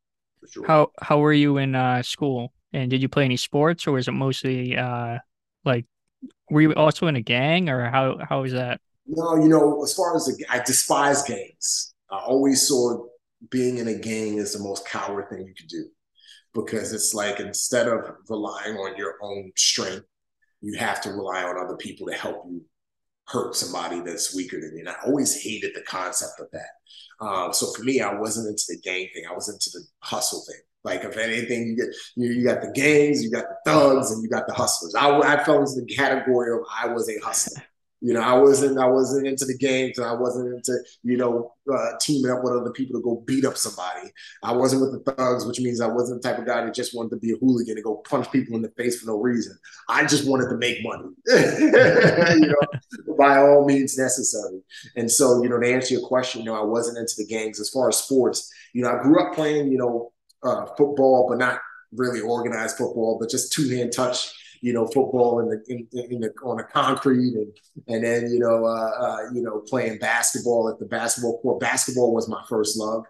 Sure. 0.53 0.67
How 0.67 0.93
how 1.00 1.19
were 1.19 1.32
you 1.32 1.59
in 1.59 1.75
uh, 1.75 2.03
school? 2.03 2.53
And 2.73 2.91
did 2.91 3.03
you 3.03 3.09
play 3.09 3.25
any 3.25 3.37
sports, 3.37 3.87
or 3.87 3.93
was 3.93 4.09
it 4.09 4.12
mostly 4.12 4.76
uh, 4.76 5.19
like 5.65 5.87
were 6.50 6.61
you 6.61 6.75
also 6.75 7.07
in 7.07 7.16
a 7.16 7.23
gang, 7.23 7.69
or 7.69 7.90
how 7.90 8.19
how 8.28 8.42
was 8.42 8.52
that? 8.52 8.81
No, 9.07 9.37
you 9.37 9.49
know, 9.49 9.83
as 9.83 9.95
far 9.95 10.14
as 10.16 10.26
the, 10.26 10.45
I 10.50 10.61
despise 10.61 11.23
gangs. 11.23 11.95
I 12.11 12.19
always 12.19 12.69
saw 12.69 13.07
being 13.50 13.78
in 13.78 13.88
a 13.88 13.95
gang 13.95 14.38
as 14.38 14.52
the 14.52 14.59
most 14.59 14.87
coward 14.87 15.28
thing 15.31 15.47
you 15.47 15.54
could 15.54 15.69
do 15.69 15.87
because 16.54 16.92
it's 16.92 17.14
like 17.14 17.40
instead 17.40 17.88
of 17.88 18.00
relying 18.28 18.76
on 18.76 18.97
your 18.97 19.14
own 19.23 19.52
strength, 19.57 20.07
you 20.61 20.76
have 20.78 21.00
to 21.02 21.11
rely 21.11 21.45
on 21.45 21.57
other 21.57 21.76
people 21.76 22.07
to 22.09 22.14
help 22.14 22.45
you 22.49 22.62
hurt 23.28 23.54
somebody 23.54 24.00
that's 24.00 24.35
weaker 24.35 24.61
than 24.61 24.73
you. 24.75 24.80
And 24.80 24.88
I 24.88 24.94
always 25.06 25.42
hated 25.42 25.73
the 25.75 25.82
concept 25.82 26.40
of 26.40 26.47
that. 26.52 27.25
Um, 27.25 27.52
so 27.52 27.73
for 27.73 27.82
me, 27.82 28.00
I 28.00 28.14
wasn't 28.14 28.49
into 28.49 28.64
the 28.68 28.78
gang 28.78 29.08
thing. 29.12 29.25
I 29.28 29.35
was 29.35 29.49
into 29.49 29.70
the 29.73 29.85
hustle 30.00 30.42
thing. 30.47 30.61
Like 30.85 31.04
if 31.04 31.16
anything, 31.18 31.66
you 31.66 31.76
get 31.76 31.94
you, 32.16 32.30
you 32.30 32.44
got 32.44 32.62
the 32.62 32.70
gangs, 32.73 33.23
you 33.23 33.30
got 33.30 33.44
the 33.44 33.70
thugs, 33.70 34.12
and 34.12 34.23
you 34.23 34.28
got 34.28 34.47
the 34.47 34.54
hustlers. 34.54 34.94
I, 34.94 35.18
I 35.18 35.44
fell 35.44 35.61
into 35.61 35.80
the 35.80 35.94
category 35.94 36.52
of 36.52 36.61
I 36.73 36.87
was 36.87 37.11
a 37.11 37.18
hustler. 37.18 37.62
You 38.00 38.14
know, 38.14 38.21
I 38.21 38.35
wasn't 38.35 38.78
I 38.78 38.87
wasn't 38.87 39.26
into 39.26 39.45
the 39.45 39.59
games, 39.59 39.99
and 39.99 40.07
I 40.07 40.12
wasn't 40.12 40.55
into 40.55 40.78
you 41.02 41.17
know 41.17 41.52
uh, 41.73 41.93
teaming 42.00 42.31
up 42.31 42.45
with 42.45 42.52
other 42.52 42.71
people 42.71 42.99
to 42.99 43.02
go 43.02 43.23
beat 43.26 43.45
up 43.45 43.57
somebody. 43.57 44.11
I 44.43 44.52
wasn't 44.52 44.83
with 44.83 45.05
the 45.05 45.12
thugs, 45.12 45.45
which 45.45 45.61
means 45.61 45.81
I 45.81 45.88
wasn't 45.88 46.23
the 46.23 46.28
type 46.28 46.38
of 46.38 46.47
guy 46.47 46.64
that 46.64 46.75
just 46.75 46.95
wanted 46.95 47.11
to 47.11 47.17
be 47.17 47.33
a 47.33 47.37
hooligan 47.37 47.76
and 47.76 47.85
go 47.85 47.97
punch 47.97 48.31
people 48.31 48.55
in 48.55 48.62
the 48.62 48.71
face 48.71 49.00
for 49.00 49.07
no 49.07 49.19
reason. 49.19 49.59
I 49.88 50.07
just 50.07 50.28
wanted 50.28 50.49
to 50.50 50.57
make 50.57 50.78
money, 50.83 51.09
you 51.26 52.47
know, 52.47 53.14
by 53.17 53.38
all 53.38 53.64
means 53.64 53.99
necessary. 53.99 54.61
And 54.97 55.11
so, 55.11 55.43
you 55.43 55.49
know, 55.49 55.59
to 55.59 55.73
answer 55.73 55.95
your 55.95 56.07
question, 56.07 56.43
you 56.43 56.47
know, 56.47 56.61
I 56.61 56.64
wasn't 56.64 56.99
into 56.99 57.14
the 57.19 57.26
gangs 57.26 57.59
as 57.59 57.69
far 57.69 57.88
as 57.88 57.97
sports. 57.97 58.49
You 58.75 58.83
know, 58.83 58.90
I 58.90 59.02
grew 59.02 59.21
up 59.21 59.35
playing, 59.35 59.73
you 59.73 59.78
know, 59.78 60.12
uh, 60.45 60.67
football, 60.76 61.26
but 61.28 61.38
not 61.38 61.61
really 61.93 62.21
organized 62.21 62.76
football, 62.76 63.19
but 63.19 63.31
just 63.31 63.52
two 63.52 63.69
hand 63.69 63.93
touch 63.93 64.33
you 64.61 64.73
know, 64.73 64.87
football 64.87 65.41
in 65.41 65.49
the, 65.49 65.62
in, 65.69 65.88
in 66.11 66.21
the 66.21 66.33
on 66.45 66.57
the 66.57 66.65
concrete, 66.65 67.35
and 67.35 67.53
and 67.87 68.05
then 68.05 68.31
you 68.31 68.38
know, 68.38 68.65
uh, 68.65 68.91
uh, 69.00 69.19
you 69.33 69.43
know, 69.43 69.62
playing 69.69 69.99
basketball 69.99 70.69
at 70.69 70.79
the 70.79 70.87
basketball 70.87 71.41
court. 71.41 71.61
Basketball 71.61 72.15
was 72.15 72.29
my 72.29 72.43
first 72.49 72.79
love. 72.79 73.05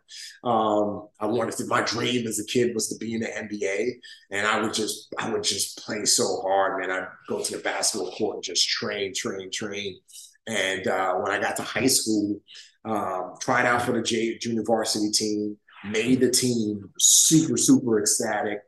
Um, 0.45 1.09
I 1.21 1.27
wanted 1.27 1.57
to. 1.57 1.67
My 1.67 1.83
dream 1.83 2.27
as 2.27 2.39
a 2.39 2.45
kid 2.47 2.75
was 2.75 2.89
to 2.89 2.97
be 2.99 3.15
in 3.15 3.21
the 3.21 3.27
NBA, 3.29 3.93
and 4.31 4.47
I 4.47 4.61
would 4.61 4.75
just, 4.75 5.15
I 5.19 5.31
would 5.31 5.43
just 5.43 5.79
play 5.79 6.05
so 6.05 6.41
hard, 6.43 6.81
man. 6.81 6.91
I'd 6.91 7.09
go 7.29 7.43
to 7.43 7.57
the 7.57 7.63
basketball 7.63 8.13
court 8.13 8.37
and 8.37 8.45
just 8.45 8.69
train, 8.69 9.13
train, 9.15 9.51
train. 9.51 9.99
And 10.47 10.87
uh, 10.87 11.15
when 11.17 11.31
I 11.31 11.41
got 11.41 11.57
to 11.57 11.63
high 11.63 11.87
school, 11.87 12.41
um, 12.85 13.35
tried 13.41 13.67
out 13.67 13.83
for 13.83 13.93
the 13.93 14.03
J, 14.03 14.39
junior 14.39 14.63
varsity 14.65 15.11
team, 15.11 15.59
made 15.85 16.21
the 16.21 16.31
team, 16.31 16.91
super, 16.99 17.57
super 17.57 18.01
ecstatic 18.01 18.61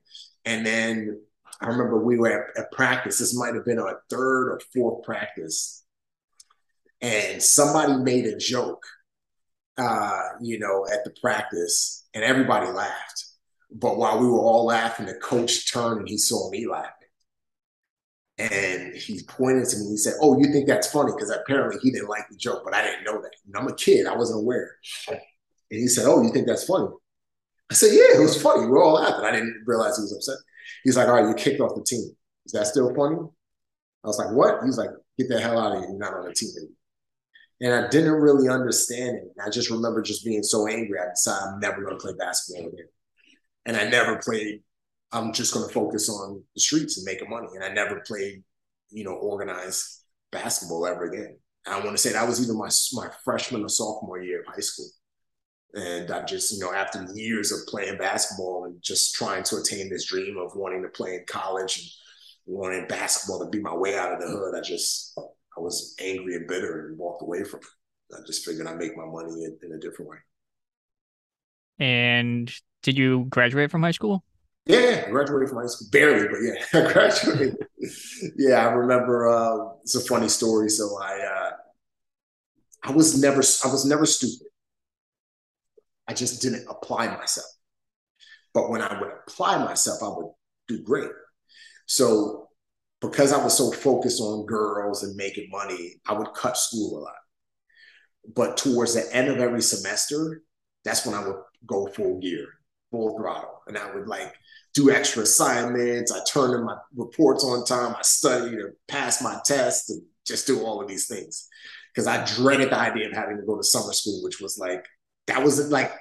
And 0.45 0.65
then 0.65 1.21
I 1.61 1.67
remember 1.67 1.99
we 1.99 2.17
were 2.17 2.51
at, 2.57 2.59
at 2.59 2.73
practice. 2.73 3.19
This 3.19 3.37
might 3.37 3.55
have 3.55 3.65
been 3.65 3.79
our 3.79 4.01
third 4.09 4.51
or 4.51 4.61
fourth 4.73 5.05
practice. 5.05 5.85
And 7.03 7.43
somebody 7.43 7.95
made 7.95 8.27
a 8.27 8.37
joke, 8.37 8.85
uh, 9.79 10.21
you 10.41 10.59
know, 10.59 10.87
at 10.93 11.05
the 11.05 11.15
practice, 11.21 12.07
and 12.15 12.25
everybody 12.25 12.71
laughed. 12.71 13.25
But 13.73 13.97
while 13.97 14.19
we 14.19 14.27
were 14.27 14.39
all 14.39 14.67
laughing, 14.67 15.07
the 15.07 15.15
coach 15.15 15.73
turned 15.73 16.01
and 16.01 16.09
he 16.09 16.19
saw 16.19 16.51
me 16.51 16.67
laughing. 16.67 16.95
And 18.39 18.95
he 18.95 19.23
pointed 19.29 19.69
to 19.69 19.77
me 19.77 19.83
and 19.83 19.91
he 19.91 19.97
said, 19.99 20.15
Oh, 20.21 20.39
you 20.39 20.51
think 20.51 20.67
that's 20.67 20.91
funny? 20.91 21.13
Because 21.13 21.31
apparently 21.31 21.79
he 21.83 21.91
didn't 21.91 22.09
like 22.09 22.29
the 22.31 22.37
joke, 22.37 22.63
but 22.65 22.75
I 22.75 22.83
didn't 22.83 23.05
know 23.05 23.21
that. 23.21 23.33
And 23.47 23.55
I'm 23.55 23.69
a 23.69 23.75
kid, 23.75 24.07
I 24.07 24.17
wasn't 24.17 24.41
aware. 24.41 24.77
And 25.09 25.21
he 25.69 25.87
said, 25.87 26.07
Oh, 26.07 26.23
you 26.23 26.33
think 26.33 26.47
that's 26.47 26.65
funny? 26.65 26.89
I 27.71 27.75
said, 27.75 27.91
Yeah, 27.93 28.19
it 28.19 28.21
was 28.21 28.41
funny. 28.41 28.67
We're 28.67 28.83
all 28.83 28.95
laughing. 28.95 29.25
I 29.25 29.31
didn't 29.31 29.63
realize 29.67 29.97
he 29.97 30.03
was 30.03 30.15
upset. 30.15 30.39
He's 30.85 30.97
like, 30.97 31.09
All 31.09 31.15
right, 31.15 31.29
you 31.29 31.35
kicked 31.35 31.61
off 31.61 31.75
the 31.75 31.85
team. 31.85 32.11
Is 32.47 32.53
that 32.53 32.67
still 32.67 32.95
funny? 32.95 33.19
I 34.05 34.07
was 34.07 34.19
like, 34.19 34.33
What? 34.33 34.65
He's 34.65 34.79
like, 34.79 34.91
Get 35.19 35.29
the 35.29 35.41
hell 35.41 35.59
out 35.59 35.73
of 35.73 35.81
here. 35.81 35.91
You're 35.91 35.99
not 35.99 36.15
on 36.15 36.25
the 36.25 36.35
team 36.35 36.51
anymore. 36.57 36.75
And 37.63 37.75
I 37.75 37.89
didn't 37.89 38.13
really 38.13 38.49
understand 38.49 39.17
it. 39.17 39.25
I 39.45 39.51
just 39.51 39.71
remember 39.71 40.01
just 40.01 40.25
being 40.25 40.43
so 40.43 40.67
angry. 40.67 40.99
I 40.99 41.11
decided 41.11 41.47
I'm 41.47 41.61
never 41.61 41.83
going 41.83 41.99
to 41.99 42.03
play 42.03 42.13
basketball 42.19 42.69
again. 42.69 42.87
And 43.67 43.77
I 43.77 43.89
never 43.91 44.17
played 44.17 44.63
I'm 45.13 45.33
just 45.33 45.53
going 45.53 45.67
to 45.67 45.73
focus 45.75 46.09
on 46.09 46.43
the 46.55 46.61
streets 46.61 46.97
and 46.97 47.05
making 47.05 47.29
money. 47.29 47.49
And 47.55 47.65
I 47.65 47.73
never 47.73 48.01
played, 48.07 48.43
you 48.91 49.05
know, 49.05 49.13
organized 49.13 50.05
basketball 50.31 50.87
ever 50.87 51.05
again. 51.05 51.37
I 51.67 51.79
want 51.81 51.93
to 51.93 51.99
say 51.99 52.13
that 52.13 52.27
was 52.27 52.43
either 52.43 52.55
my 52.55 52.71
my 52.93 53.13
freshman 53.25 53.63
or 53.63 53.69
sophomore 53.69 54.21
year 54.21 54.41
of 54.41 54.47
high 54.47 54.61
school. 54.61 54.87
And 55.75 56.11
I 56.11 56.25
just, 56.25 56.53
you 56.53 56.59
know, 56.59 56.73
after 56.73 57.07
years 57.15 57.53
of 57.53 57.67
playing 57.69 57.99
basketball 57.99 58.65
and 58.65 58.83
just 58.83 59.15
trying 59.15 59.45
to 59.45 59.57
attain 59.57 59.89
this 59.89 60.07
dream 60.07 60.37
of 60.37 60.57
wanting 60.57 60.83
to 60.83 60.89
play 60.89 61.15
in 61.15 61.25
college 61.29 61.79
and 61.79 62.57
wanting 62.57 62.89
basketball 62.89 63.39
to 63.39 63.51
be 63.51 63.61
my 63.61 63.75
way 63.75 63.97
out 63.97 64.13
of 64.13 64.21
the 64.21 64.27
hood, 64.27 64.57
I 64.57 64.61
just, 64.63 65.17
I 65.17 65.61
was 65.61 65.95
angry 66.01 66.35
and 66.35 66.49
bitter 66.49 66.89
and 66.89 66.99
walked 66.99 67.23
away 67.23 67.45
from 67.45 67.61
it. 67.61 67.67
I 68.17 68.27
just 68.27 68.45
figured 68.45 68.67
I'd 68.67 68.79
make 68.79 68.97
my 68.97 69.07
money 69.07 69.45
in, 69.45 69.59
in 69.63 69.73
a 69.73 69.79
different 69.79 70.11
way. 70.11 70.17
And 71.79 72.53
did 72.83 72.99
you 72.99 73.27
graduate 73.31 73.71
from 73.71 73.83
high 73.83 73.93
school? 73.93 74.25
Yeah, 74.67 75.05
I 75.07 75.11
graduated 75.11 75.49
from 75.49 75.59
high 75.59 75.67
school 75.67 75.89
barely, 75.91 76.29
but 76.29 76.39
yeah, 76.43 76.65
I 76.89 76.93
graduated. 76.93 77.57
yeah, 78.37 78.67
I 78.67 78.73
remember. 78.73 79.29
Uh, 79.29 79.75
it's 79.83 79.95
a 79.95 80.01
funny 80.01 80.29
story. 80.29 80.69
So 80.69 80.99
I, 81.01 81.21
uh, 81.21 81.51
I 82.83 82.93
was 82.93 83.21
never, 83.21 83.39
I 83.39 83.73
was 83.73 83.85
never 83.85 84.07
stupid. 84.07 84.50
I 86.11 86.13
just 86.13 86.43
didn't 86.43 86.67
apply 86.69 87.07
myself. 87.07 87.47
But 88.53 88.69
when 88.69 88.83
I 88.83 89.01
would 89.01 89.13
apply 89.29 89.65
myself, 89.65 90.03
I 90.03 90.09
would 90.09 90.33
do 90.67 90.83
great. 90.83 91.09
So 91.87 92.49
because 93.01 93.33
I 93.33 93.43
was 93.43 93.57
so 93.57 93.71
focused 93.71 94.21
on 94.21 94.45
girls 94.45 95.05
and 95.05 95.15
making 95.15 95.49
money, 95.53 96.01
I 96.09 96.15
would 96.15 96.35
cut 96.35 96.57
school 96.57 96.99
a 96.99 97.01
lot. 97.03 97.15
But 98.35 98.57
towards 98.57 98.95
the 98.95 99.09
end 99.15 99.29
of 99.29 99.39
every 99.39 99.63
semester, 99.63 100.43
that's 100.85 101.07
when 101.07 101.15
I 101.15 101.25
would 101.25 101.37
go 101.65 101.87
full 101.87 102.19
gear, 102.19 102.45
full 102.91 103.17
throttle, 103.17 103.63
and 103.69 103.79
I 103.79 103.95
would 103.95 104.09
like 104.09 104.35
do 104.75 104.91
extra 104.91 105.23
assignments. 105.23 106.11
I 106.11 106.19
turn 106.25 106.59
in 106.59 106.65
my 106.65 106.77
reports 106.97 107.45
on 107.45 107.65
time. 107.65 107.95
I 107.97 108.03
study 108.03 108.57
to 108.57 108.71
pass 108.89 109.23
my 109.23 109.39
test 109.45 109.91
and 109.91 110.03
just 110.27 110.49
do 110.49 110.65
all 110.67 110.83
of 110.83 110.89
these 110.89 111.07
things 111.07 111.49
because 111.95 112.09
I 112.09 112.25
dreaded 112.25 112.71
the 112.71 112.79
idea 112.79 113.07
of 113.07 113.13
having 113.13 113.37
to 113.37 113.47
go 113.47 113.57
to 113.57 113.63
summer 113.63 113.93
school, 113.93 114.25
which 114.25 114.41
was 114.41 114.59
like, 114.59 114.85
that 115.31 115.43
was 115.43 115.71
like 115.71 115.93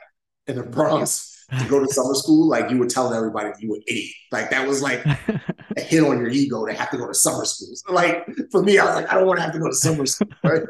in 0.47 0.55
the 0.55 0.63
Bronx 0.63 1.45
to 1.57 1.65
go 1.67 1.79
to 1.79 1.87
summer 1.87 2.13
school. 2.13 2.47
Like 2.47 2.69
you 2.69 2.77
were 2.77 2.87
telling 2.87 3.15
everybody 3.15 3.51
you 3.59 3.69
were 3.69 3.77
an 3.77 3.83
idiot. 3.87 4.13
Like 4.31 4.49
that 4.49 4.67
was 4.67 4.81
like 4.81 5.05
a 5.77 5.81
hit 5.81 6.03
on 6.03 6.19
your 6.19 6.29
ego 6.29 6.65
to 6.65 6.73
have 6.73 6.89
to 6.91 6.97
go 6.97 7.07
to 7.07 7.13
summer 7.13 7.45
school. 7.45 7.69
So 7.75 7.93
like 7.93 8.27
for 8.51 8.63
me, 8.63 8.77
I 8.77 8.85
was 8.85 8.95
like, 8.95 9.11
I 9.11 9.15
don't 9.15 9.27
want 9.27 9.37
to 9.37 9.43
have 9.43 9.53
to 9.53 9.59
go 9.59 9.67
to 9.67 9.75
summer 9.75 10.05
school. 10.05 10.29
Right? 10.43 10.63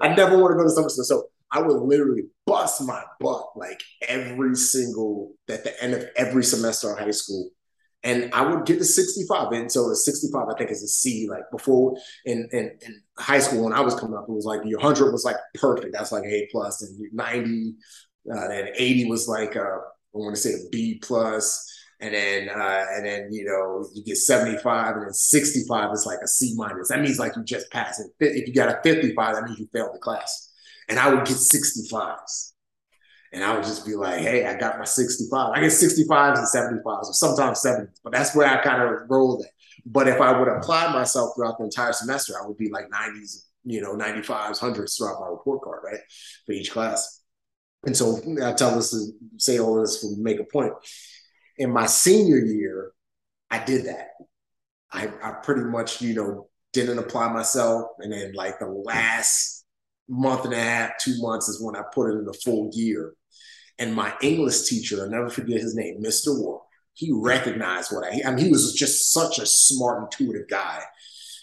I 0.00 0.14
never 0.14 0.38
want 0.38 0.52
to 0.52 0.56
go 0.56 0.64
to 0.64 0.70
summer 0.70 0.88
school. 0.88 1.04
So 1.04 1.28
I 1.50 1.60
would 1.60 1.80
literally 1.80 2.24
bust 2.46 2.82
my 2.82 3.02
butt 3.20 3.46
like 3.56 3.82
every 4.08 4.54
single 4.56 5.32
at 5.48 5.64
the 5.64 5.82
end 5.82 5.94
of 5.94 6.06
every 6.16 6.44
semester 6.44 6.92
of 6.92 6.98
high 6.98 7.10
school. 7.12 7.50
And 8.06 8.32
I 8.32 8.42
would 8.42 8.64
get 8.64 8.78
to 8.78 8.84
65. 8.84 9.52
And 9.52 9.70
so 9.70 9.88
the 9.88 9.96
65, 9.96 10.46
I 10.48 10.56
think, 10.56 10.70
is 10.70 10.82
a 10.82 10.88
C. 10.88 11.28
Like 11.28 11.42
before 11.50 11.96
in, 12.24 12.48
in, 12.52 12.70
in 12.80 13.02
high 13.18 13.40
school, 13.40 13.64
when 13.64 13.72
I 13.72 13.80
was 13.80 13.94
coming 13.94 14.16
up, 14.16 14.24
it 14.28 14.32
was 14.32 14.46
like 14.46 14.60
your 14.64 14.78
100 14.78 15.12
was 15.12 15.24
like 15.24 15.36
perfect. 15.54 15.92
That's 15.92 16.12
like 16.12 16.24
A 16.24 16.48
plus. 16.50 16.82
and 16.82 17.12
90, 17.12 17.74
uh, 18.32 18.48
and 18.48 18.70
80 18.74 19.10
was 19.10 19.28
like, 19.28 19.56
uh, 19.56 19.60
I 19.60 20.18
want 20.18 20.34
to 20.34 20.40
say 20.40 20.54
a 20.54 20.68
B 20.70 20.98
plus 21.02 21.72
and 22.00 22.14
then 22.14 22.48
uh, 22.48 22.84
and 22.90 23.06
then 23.06 23.28
you 23.32 23.44
know 23.44 23.86
you 23.94 24.04
get 24.04 24.16
75 24.16 24.96
and 24.96 25.06
then 25.06 25.12
65 25.12 25.92
is 25.92 26.06
like 26.06 26.18
a 26.22 26.28
C 26.28 26.54
minus. 26.56 26.88
That 26.88 27.00
means 27.00 27.18
like 27.18 27.36
you 27.36 27.44
just 27.44 27.70
passed. 27.70 28.02
If 28.20 28.48
you 28.48 28.54
got 28.54 28.68
a 28.68 28.80
55, 28.82 29.34
that 29.34 29.44
means 29.44 29.58
you 29.58 29.68
failed 29.72 29.94
the 29.94 29.98
class 29.98 30.52
and 30.88 30.98
I 30.98 31.12
would 31.12 31.24
get 31.24 31.36
65s. 31.36 32.52
And 33.32 33.44
I 33.44 33.54
would 33.54 33.64
just 33.64 33.84
be 33.84 33.94
like, 33.94 34.20
hey, 34.20 34.46
I 34.46 34.56
got 34.58 34.78
my 34.78 34.84
65. 34.84 35.52
I 35.54 35.60
get 35.60 35.70
65s 35.70 36.38
and 36.38 36.82
75s, 36.82 36.84
or 36.84 37.12
sometimes 37.12 37.62
70s, 37.62 37.98
but 38.02 38.12
that's 38.12 38.34
where 38.34 38.46
I 38.46 38.62
kind 38.62 38.82
of 38.82 39.08
roll 39.08 39.42
it. 39.42 39.48
But 39.84 40.08
if 40.08 40.20
I 40.20 40.38
would 40.38 40.48
apply 40.48 40.92
myself 40.92 41.34
throughout 41.34 41.58
the 41.58 41.64
entire 41.64 41.92
semester, 41.92 42.34
I 42.40 42.46
would 42.46 42.56
be 42.56 42.70
like 42.70 42.88
90s, 42.90 43.44
you 43.64 43.80
know, 43.80 43.94
95s, 43.94 44.60
100s 44.60 44.96
throughout 44.96 45.20
my 45.20 45.28
report 45.28 45.62
card, 45.62 45.80
right? 45.84 46.00
For 46.44 46.52
each 46.52 46.72
class. 46.72 47.22
And 47.84 47.96
so 47.96 48.18
I 48.44 48.52
tell 48.52 48.74
this 48.74 48.90
to 48.90 49.12
say 49.36 49.58
all 49.58 49.80
this 49.80 50.00
to 50.00 50.16
make 50.18 50.40
a 50.40 50.44
point. 50.44 50.72
In 51.58 51.70
my 51.70 51.86
senior 51.86 52.38
year, 52.38 52.92
I 53.50 53.64
did 53.64 53.86
that. 53.86 54.08
I, 54.92 55.08
I 55.22 55.32
pretty 55.42 55.62
much, 55.62 56.02
you 56.02 56.14
know, 56.14 56.48
didn't 56.72 56.98
apply 56.98 57.32
myself. 57.32 57.90
And 58.00 58.12
then 58.12 58.32
like 58.34 58.58
the 58.58 58.66
last 58.66 59.55
month 60.08 60.44
and 60.44 60.54
a 60.54 60.60
half, 60.60 60.98
two 60.98 61.14
months 61.18 61.48
is 61.48 61.62
when 61.62 61.76
I 61.76 61.82
put 61.92 62.10
it 62.10 62.18
in 62.18 62.24
the 62.24 62.32
full 62.32 62.70
gear. 62.70 63.14
And 63.78 63.94
my 63.94 64.12
English 64.22 64.62
teacher, 64.62 65.02
I'll 65.02 65.10
never 65.10 65.28
forget 65.28 65.60
his 65.60 65.74
name, 65.74 66.02
Mr. 66.02 66.28
Wolf, 66.28 66.62
he 66.94 67.12
recognized 67.12 67.92
what 67.92 68.04
I, 68.04 68.22
I 68.26 68.30
mean, 68.30 68.46
he 68.46 68.50
was 68.50 68.72
just 68.72 69.12
such 69.12 69.38
a 69.38 69.46
smart, 69.46 70.02
intuitive 70.02 70.48
guy. 70.48 70.82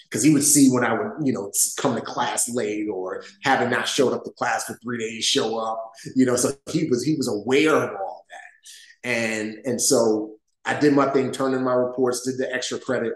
Because 0.10 0.24
he 0.24 0.32
would 0.32 0.44
see 0.44 0.70
when 0.70 0.84
I 0.84 0.94
would, 0.94 1.26
you 1.26 1.34
know, 1.34 1.52
come 1.78 1.96
to 1.96 2.02
class 2.02 2.48
late 2.48 2.88
or 2.88 3.24
having 3.44 3.72
not 3.72 3.88
showed 3.88 4.14
up 4.14 4.24
to 4.24 4.32
class 4.32 4.66
for 4.66 4.78
three 4.84 5.00
days, 5.00 5.26
show 5.26 5.58
up, 5.58 5.92
you 6.16 6.24
know. 6.24 6.36
So 6.36 6.52
he 6.70 6.88
was 6.88 7.04
he 7.04 7.16
was 7.16 7.28
aware 7.28 7.74
of 7.74 7.90
all 8.00 8.24
that, 8.30 9.10
and 9.10 9.56
and 9.66 9.82
so 9.82 10.36
I 10.66 10.80
did 10.80 10.94
my 10.94 11.10
thing, 11.10 11.32
turned 11.32 11.56
in 11.56 11.64
my 11.64 11.74
reports, 11.74 12.26
did 12.26 12.38
the 12.38 12.54
extra 12.54 12.78
credit 12.78 13.14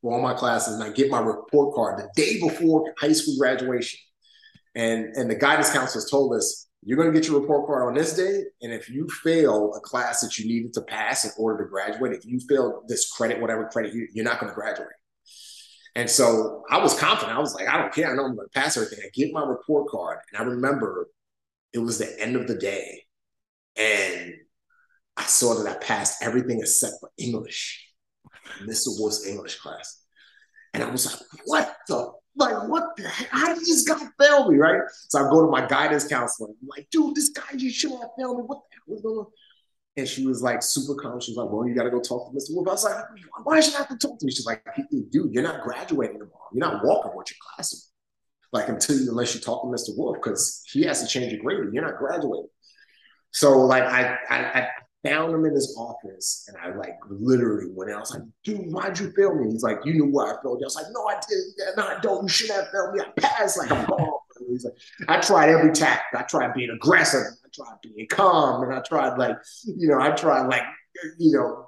for 0.00 0.14
all 0.14 0.22
my 0.22 0.34
classes, 0.34 0.74
and 0.74 0.84
I 0.84 0.90
get 0.90 1.10
my 1.10 1.18
report 1.18 1.74
card 1.74 1.98
the 1.98 2.08
day 2.14 2.38
before 2.38 2.94
high 2.96 3.12
school 3.12 3.36
graduation. 3.36 3.98
And 4.74 5.14
and 5.16 5.30
the 5.30 5.34
guidance 5.34 5.70
counselors 5.70 6.10
told 6.10 6.34
us 6.34 6.68
you're 6.82 6.98
going 6.98 7.12
to 7.12 7.18
get 7.18 7.28
your 7.28 7.40
report 7.40 7.66
card 7.66 7.86
on 7.86 7.94
this 7.94 8.14
day, 8.14 8.42
and 8.60 8.72
if 8.72 8.90
you 8.90 9.08
fail 9.22 9.72
a 9.74 9.80
class 9.80 10.20
that 10.20 10.38
you 10.38 10.46
needed 10.46 10.74
to 10.74 10.82
pass 10.82 11.24
in 11.24 11.30
order 11.38 11.64
to 11.64 11.70
graduate, 11.70 12.12
if 12.12 12.26
you 12.26 12.38
fail 12.46 12.82
this 12.88 13.10
credit, 13.10 13.40
whatever 13.40 13.66
credit, 13.68 13.94
you, 13.94 14.06
you're 14.12 14.24
not 14.24 14.38
going 14.38 14.50
to 14.50 14.54
graduate. 14.54 14.88
And 15.96 16.10
so 16.10 16.62
I 16.70 16.78
was 16.78 16.98
confident. 16.98 17.36
I 17.36 17.40
was 17.40 17.54
like, 17.54 17.68
I 17.68 17.78
don't 17.78 17.94
care. 17.94 18.10
I 18.10 18.16
know 18.16 18.24
I'm 18.24 18.34
going 18.34 18.48
to 18.48 18.60
pass 18.60 18.76
everything. 18.76 18.98
I 19.02 19.08
get 19.14 19.32
my 19.32 19.44
report 19.44 19.88
card, 19.88 20.18
and 20.32 20.42
I 20.42 20.44
remember 20.44 21.08
it 21.72 21.78
was 21.78 21.98
the 21.98 22.20
end 22.20 22.36
of 22.36 22.46
the 22.46 22.56
day, 22.56 23.04
and 23.76 24.34
I 25.16 25.22
saw 25.22 25.54
that 25.54 25.70
I 25.70 25.78
passed 25.78 26.22
everything 26.22 26.58
except 26.60 26.94
for 27.00 27.10
English, 27.16 27.88
Mr. 28.62 28.88
Wolf's 28.98 29.26
English 29.26 29.58
class. 29.60 30.02
And 30.74 30.82
I 30.82 30.90
was 30.90 31.06
like, 31.06 31.20
what 31.46 31.76
the 31.88 32.12
like, 32.36 32.68
what 32.68 32.96
the 32.96 33.08
heck? 33.08 33.28
How 33.28 33.54
did 33.54 33.64
this 33.64 33.82
guy 33.82 34.00
fail 34.18 34.50
me, 34.50 34.58
right? 34.58 34.80
So 35.08 35.24
I 35.24 35.30
go 35.30 35.44
to 35.44 35.50
my 35.50 35.66
guidance 35.66 36.06
counselor. 36.06 36.50
I'm 36.50 36.68
like, 36.68 36.88
dude, 36.90 37.14
this 37.14 37.28
guy 37.28 37.56
just 37.56 37.76
should 37.76 37.92
have 37.92 38.10
failed 38.18 38.38
me. 38.38 38.44
What 38.44 38.62
the 38.70 38.76
hell 38.76 38.82
was 38.86 39.02
going 39.02 39.18
on? 39.18 39.26
And 39.96 40.08
she 40.08 40.26
was 40.26 40.42
like 40.42 40.60
super 40.62 41.00
calm. 41.00 41.20
She 41.20 41.30
was 41.30 41.36
like, 41.36 41.50
well, 41.50 41.68
you 41.68 41.74
got 41.74 41.84
to 41.84 41.90
go 41.90 42.00
talk 42.00 42.30
to 42.30 42.36
Mr. 42.36 42.48
Wolf. 42.50 42.66
I 42.66 42.70
was 42.72 42.84
like, 42.84 42.96
why 43.44 43.60
should 43.60 43.74
I 43.74 43.78
have 43.78 43.88
to 43.88 43.96
talk 43.96 44.18
to 44.18 44.26
me? 44.26 44.32
She's 44.32 44.46
like, 44.46 44.64
dude, 44.90 45.32
you're 45.32 45.42
not 45.42 45.62
graduating 45.62 46.18
tomorrow. 46.18 46.48
You're 46.52 46.68
not 46.68 46.84
walking 46.84 47.12
with 47.14 47.30
your 47.30 47.36
class. 47.40 47.92
Like 48.52 48.68
until 48.68 48.98
you, 48.98 49.10
unless 49.10 49.34
you 49.34 49.40
talk 49.40 49.62
to 49.62 49.68
Mr. 49.68 49.96
Wolf, 49.96 50.16
because 50.16 50.62
he 50.72 50.82
has 50.84 51.02
to 51.02 51.08
change 51.08 51.32
your 51.32 51.42
grade. 51.42 51.72
You're 51.72 51.84
not 51.84 51.98
graduating. 51.98 52.48
So 53.30 53.58
like 53.60 53.84
I, 53.84 54.16
I, 54.28 54.36
I 54.36 54.68
found 55.04 55.34
him 55.34 55.44
in 55.44 55.54
his 55.54 55.76
office 55.78 56.48
and 56.48 56.56
I 56.56 56.76
like 56.76 56.98
literally 57.08 57.70
went 57.70 57.90
out. 57.90 57.96
I 57.96 58.00
was 58.00 58.10
like, 58.12 58.22
dude, 58.42 58.72
why'd 58.72 58.98
you 58.98 59.12
fail 59.12 59.34
me? 59.34 59.52
He's 59.52 59.62
like, 59.62 59.78
you 59.84 59.94
knew 59.94 60.06
where 60.06 60.26
I 60.26 60.42
failed 60.42 60.60
you. 60.60 60.64
I 60.64 60.66
was 60.66 60.76
like, 60.76 60.86
no, 60.92 61.06
I 61.06 61.20
didn't. 61.28 61.76
No, 61.76 61.86
I 61.86 62.00
don't. 62.00 62.22
You 62.22 62.28
should 62.28 62.50
have 62.50 62.68
failed 62.70 62.94
me. 62.94 63.00
I 63.00 63.20
passed. 63.20 63.58
Like, 63.58 63.70
I'm. 63.70 63.86
He's 64.48 64.64
like, 64.64 64.74
I 65.08 65.20
tried 65.20 65.50
every 65.50 65.72
tactic. 65.72 66.20
I 66.20 66.24
tried 66.24 66.54
being 66.54 66.70
aggressive. 66.70 67.22
I 67.44 67.48
tried 67.54 67.76
being 67.82 68.08
calm. 68.08 68.62
And 68.64 68.74
I 68.74 68.80
tried 68.80 69.16
like, 69.16 69.36
you 69.64 69.88
know, 69.88 70.00
I 70.00 70.10
tried 70.10 70.48
like, 70.48 70.64
you 71.18 71.36
know, 71.36 71.66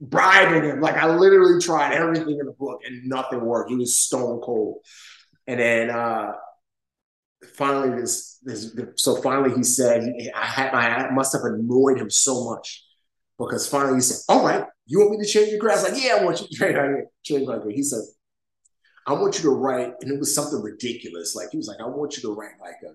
bribing 0.00 0.64
him. 0.64 0.80
Like 0.80 0.96
I 0.96 1.14
literally 1.14 1.60
tried 1.60 1.94
everything 1.94 2.38
in 2.38 2.46
the 2.46 2.52
book 2.52 2.80
and 2.86 3.04
nothing 3.08 3.44
worked. 3.44 3.70
He 3.70 3.76
was 3.76 3.96
stone 3.96 4.40
cold. 4.40 4.78
And 5.46 5.60
then 5.60 5.90
uh 5.90 6.32
finally 7.56 8.00
this 8.00 8.38
this 8.42 8.74
so 8.96 9.16
finally 9.16 9.54
he 9.54 9.62
said 9.62 10.12
I 10.34 10.44
had 10.44 10.74
I 10.74 11.10
must 11.10 11.32
have 11.32 11.42
annoyed 11.42 11.98
him 11.98 12.10
so 12.10 12.50
much 12.50 12.84
because 13.38 13.66
finally 13.66 13.96
he 13.96 14.00
said, 14.00 14.18
"All 14.28 14.44
right, 14.44 14.64
You 14.86 15.00
want 15.00 15.12
me 15.12 15.24
to 15.24 15.30
change 15.30 15.50
your 15.50 15.62
was 15.62 15.82
like, 15.82 16.02
Yeah, 16.02 16.16
I 16.20 16.24
want 16.24 16.40
you 16.40 16.46
to 16.46 17.02
change 17.24 17.46
my 17.46 17.58
grade. 17.58 17.76
He 17.76 17.82
said, 17.82 18.00
I 19.06 19.12
want 19.12 19.36
you 19.36 19.42
to 19.42 19.50
write, 19.50 19.92
and 20.00 20.10
it 20.10 20.18
was 20.18 20.34
something 20.34 20.62
ridiculous. 20.62 21.34
Like 21.34 21.48
he 21.50 21.58
was 21.58 21.68
like, 21.68 21.80
I 21.80 21.86
want 21.86 22.16
you 22.16 22.22
to 22.22 22.34
write 22.34 22.58
like 22.60 22.76
a 22.84 22.94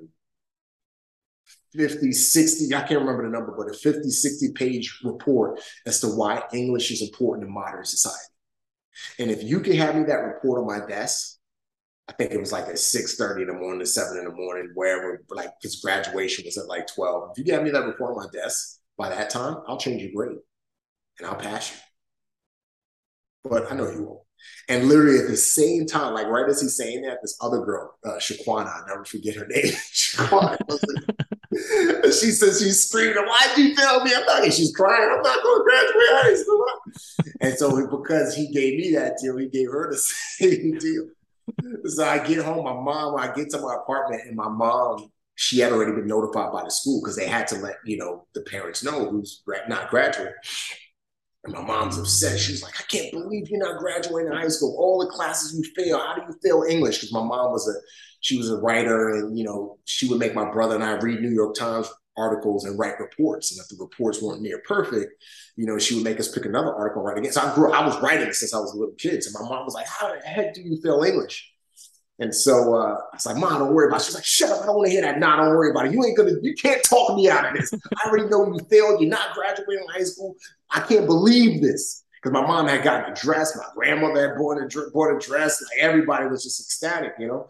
50, 1.77 2.12
60, 2.12 2.75
I 2.75 2.82
can't 2.82 3.00
remember 3.00 3.24
the 3.24 3.29
number, 3.29 3.53
but 3.56 3.74
a 3.74 3.77
50, 3.77 4.10
60 4.10 4.53
page 4.53 5.00
report 5.03 5.60
as 5.86 6.00
to 6.01 6.08
why 6.08 6.44
English 6.51 6.91
is 6.91 7.01
important 7.01 7.48
in 7.48 7.53
modern 7.53 7.86
society. 7.86 8.34
And 9.20 9.29
if 9.29 9.44
you 9.44 9.60
can 9.60 9.74
have 9.74 9.96
me 9.96 10.03
that 10.06 10.15
report 10.15 10.60
on 10.60 10.68
my 10.68 10.86
desk, 10.86 11.38
I 12.10 12.12
think 12.13 12.32
it 12.32 12.39
was 12.39 12.51
like 12.51 12.66
at 12.66 12.80
6:30 12.80 13.44
in 13.44 13.48
the 13.48 13.54
morning 13.54 13.80
to 13.82 13.86
7 13.86 14.18
in 14.18 14.24
the 14.24 14.32
morning, 14.32 14.72
wherever, 14.74 15.24
like 15.30 15.51
his 15.62 15.80
graduation 15.80 16.44
was 16.44 16.58
at 16.58 16.66
like 16.66 16.88
12. 16.88 17.32
If 17.32 17.38
you 17.38 17.44
get 17.44 17.63
me 17.63 17.70
that 17.70 17.86
report 17.86 18.18
on 18.18 18.24
my 18.24 18.30
desk 18.34 18.80
by 18.98 19.10
that 19.10 19.30
time, 19.30 19.58
I'll 19.68 19.78
change 19.78 20.01
your 20.01 20.12
grade 20.12 20.39
and 21.20 21.28
I'll 21.28 21.36
pass 21.36 21.72
you. 21.72 21.78
But 23.51 23.72
I 23.72 23.75
know 23.75 23.92
you 23.92 24.04
won't. 24.04 24.22
And 24.70 24.88
literally 24.88 25.20
at 25.20 25.28
the 25.28 25.38
same 25.38 25.86
time, 25.86 26.16
like 26.16 26.25
right 26.25 26.50
as 26.50 26.62
he's 26.62 26.75
saying 26.75 27.04
that, 27.04 27.20
this 27.22 27.38
other 27.42 27.60
girl, 27.60 27.94
uh, 28.04 28.18
Shaquana, 28.18 28.74
I'll 28.74 28.88
never 28.88 29.06
forget 29.06 29.36
her 29.36 29.46
name. 29.46 29.66
Shaquana, 29.94 30.58
she 32.06 32.32
says 32.32 32.60
she's 32.60 32.88
screaming, 32.88 33.24
Why'd 33.24 33.58
you 33.58 33.75
fail 33.75 34.04
me? 34.04 34.13
I'm 34.16 34.25
not, 34.25 34.44
and 34.44 34.54
she's 34.54 34.75
crying, 34.75 35.12
I'm 35.12 35.22
not 35.22 35.44
going 35.44 35.60
to 35.60 35.63
graduate 35.63 36.24
high 36.24 36.36
school. 36.36 36.66
And 37.42 37.54
so 37.56 37.88
because 37.88 38.36
he 38.36 38.51
gave 38.51 38.80
me 38.80 38.94
that 38.94 39.18
deal, 39.22 39.38
he 39.38 39.48
gave 39.48 39.68
her 39.70 39.92
the 39.92 39.98
same 40.39 40.78
deal. 40.80 41.06
So 41.86 42.06
I 42.06 42.25
get 42.25 42.44
home, 42.44 42.65
my 42.65 42.74
mom, 42.74 43.15
I 43.18 43.34
get 43.34 43.50
to 43.51 43.60
my 43.60 43.75
apartment, 43.75 44.24
and 44.27 44.36
my 44.36 44.50
mom, 44.50 45.10
she 45.36 45.60
had 45.60 45.72
already 45.72 45.94
been 45.94 46.08
notified 46.08 46.51
by 46.51 46.63
the 46.63 46.72
school 46.72 47.01
because 47.01 47.15
they 47.15 47.27
had 47.27 47.48
to 47.48 47.56
let, 47.56 47.77
you 47.86 47.98
know, 47.98 48.27
the 48.34 48.41
parents 48.41 48.84
know 48.84 49.10
who's 49.10 49.41
not 49.68 49.89
graduating. 49.89 50.34
And 51.46 51.53
my 51.53 51.62
mom's 51.62 51.98
upset. 51.98 52.38
She's 52.38 52.62
like, 52.62 52.79
I 52.79 52.84
can't 52.84 53.12
believe 53.12 53.48
you're 53.50 53.60
not 53.60 53.79
graduating 53.79 54.34
high 54.34 54.50
school. 54.50 54.75
All 54.77 55.00
the 55.00 55.10
classes 55.10 55.53
you 55.58 55.63
fail. 55.74 55.98
How 55.98 56.15
do 56.15 56.22
you 56.27 56.36
fail 56.44 56.65
English? 56.70 56.98
Because 56.98 57.13
my 57.13 57.24
mom 57.24 57.51
was 57.51 57.68
a 57.70 57.79
she 58.22 58.38
was 58.38 58.50
a 58.50 58.58
writer, 58.58 59.12
and 59.12 59.38
you 59.38 59.46
know 59.46 59.77
she 59.86 60.08
would 60.08 60.20
make 60.20 60.36
my 60.36 60.51
brother 60.51 60.75
and 60.75 60.84
I 60.84 60.98
read 60.98 61.22
New 61.22 61.29
York 61.29 61.56
Times 61.56 61.89
articles 62.19 62.65
and 62.65 62.77
write 62.77 62.99
reports. 62.99 63.51
And 63.51 63.61
if 63.61 63.69
the 63.69 63.81
reports 63.81 64.21
weren't 64.21 64.41
near 64.41 64.61
perfect, 64.67 65.13
you 65.55 65.65
know, 65.65 65.79
she 65.79 65.95
would 65.95 66.03
make 66.03 66.19
us 66.19 66.27
pick 66.27 66.45
another 66.45 66.73
article 66.73 67.01
and 67.01 67.07
write 67.07 67.17
again. 67.17 67.31
So 67.31 67.41
I 67.41 67.55
grew. 67.55 67.71
I 67.71 67.85
was 67.85 67.99
writing 68.01 68.31
since 68.33 68.53
I 68.53 68.59
was 68.59 68.73
a 68.73 68.77
little 68.77 68.95
kid. 68.95 69.23
So 69.23 69.39
my 69.39 69.47
mom 69.47 69.65
was 69.65 69.73
like, 69.73 69.88
"How 69.88 70.13
the 70.13 70.19
heck 70.21 70.53
do 70.53 70.61
you 70.61 70.79
fail 70.81 71.03
English?" 71.03 71.51
And 72.19 72.35
so 72.35 72.75
uh, 72.75 72.95
I 72.95 73.15
was 73.15 73.25
like, 73.25 73.38
Mom, 73.38 73.59
don't 73.59 73.73
worry 73.73 73.88
about 73.88 74.01
it. 74.01 74.03
She's 74.03 74.15
like, 74.15 74.25
shut 74.25 74.49
up. 74.49 74.61
I 74.61 74.65
don't 74.65 74.75
want 74.75 74.88
to 74.88 74.91
hear 74.91 75.01
that. 75.01 75.19
Nah, 75.19 75.38
don't 75.38 75.55
worry 75.55 75.71
about 75.71 75.85
it. 75.85 75.93
You 75.93 76.03
ain't 76.03 76.17
gonna, 76.17 76.33
you 76.41 76.53
can't 76.53 76.83
talk 76.83 77.15
me 77.15 77.29
out 77.29 77.45
of 77.45 77.53
this. 77.53 77.73
I 77.73 78.09
already 78.09 78.27
know 78.27 78.45
you 78.45 78.59
failed. 78.69 78.99
You're 78.99 79.09
not 79.09 79.33
graduating 79.33 79.85
high 79.89 80.03
school. 80.03 80.35
I 80.69 80.81
can't 80.81 81.05
believe 81.05 81.61
this. 81.61 82.03
Because 82.21 82.33
my 82.33 82.45
mom 82.45 82.67
had 82.67 82.83
gotten 82.83 83.13
a 83.13 83.15
dress, 83.15 83.55
my 83.55 83.63
grandmother 83.73 84.27
had 84.27 84.38
bought 84.38 84.57
a, 84.57 84.89
bought 84.91 85.15
a 85.15 85.19
dress. 85.19 85.61
Like 85.61 85.79
everybody 85.79 86.27
was 86.27 86.43
just 86.43 86.59
ecstatic, 86.59 87.13
you 87.17 87.27
know. 87.27 87.47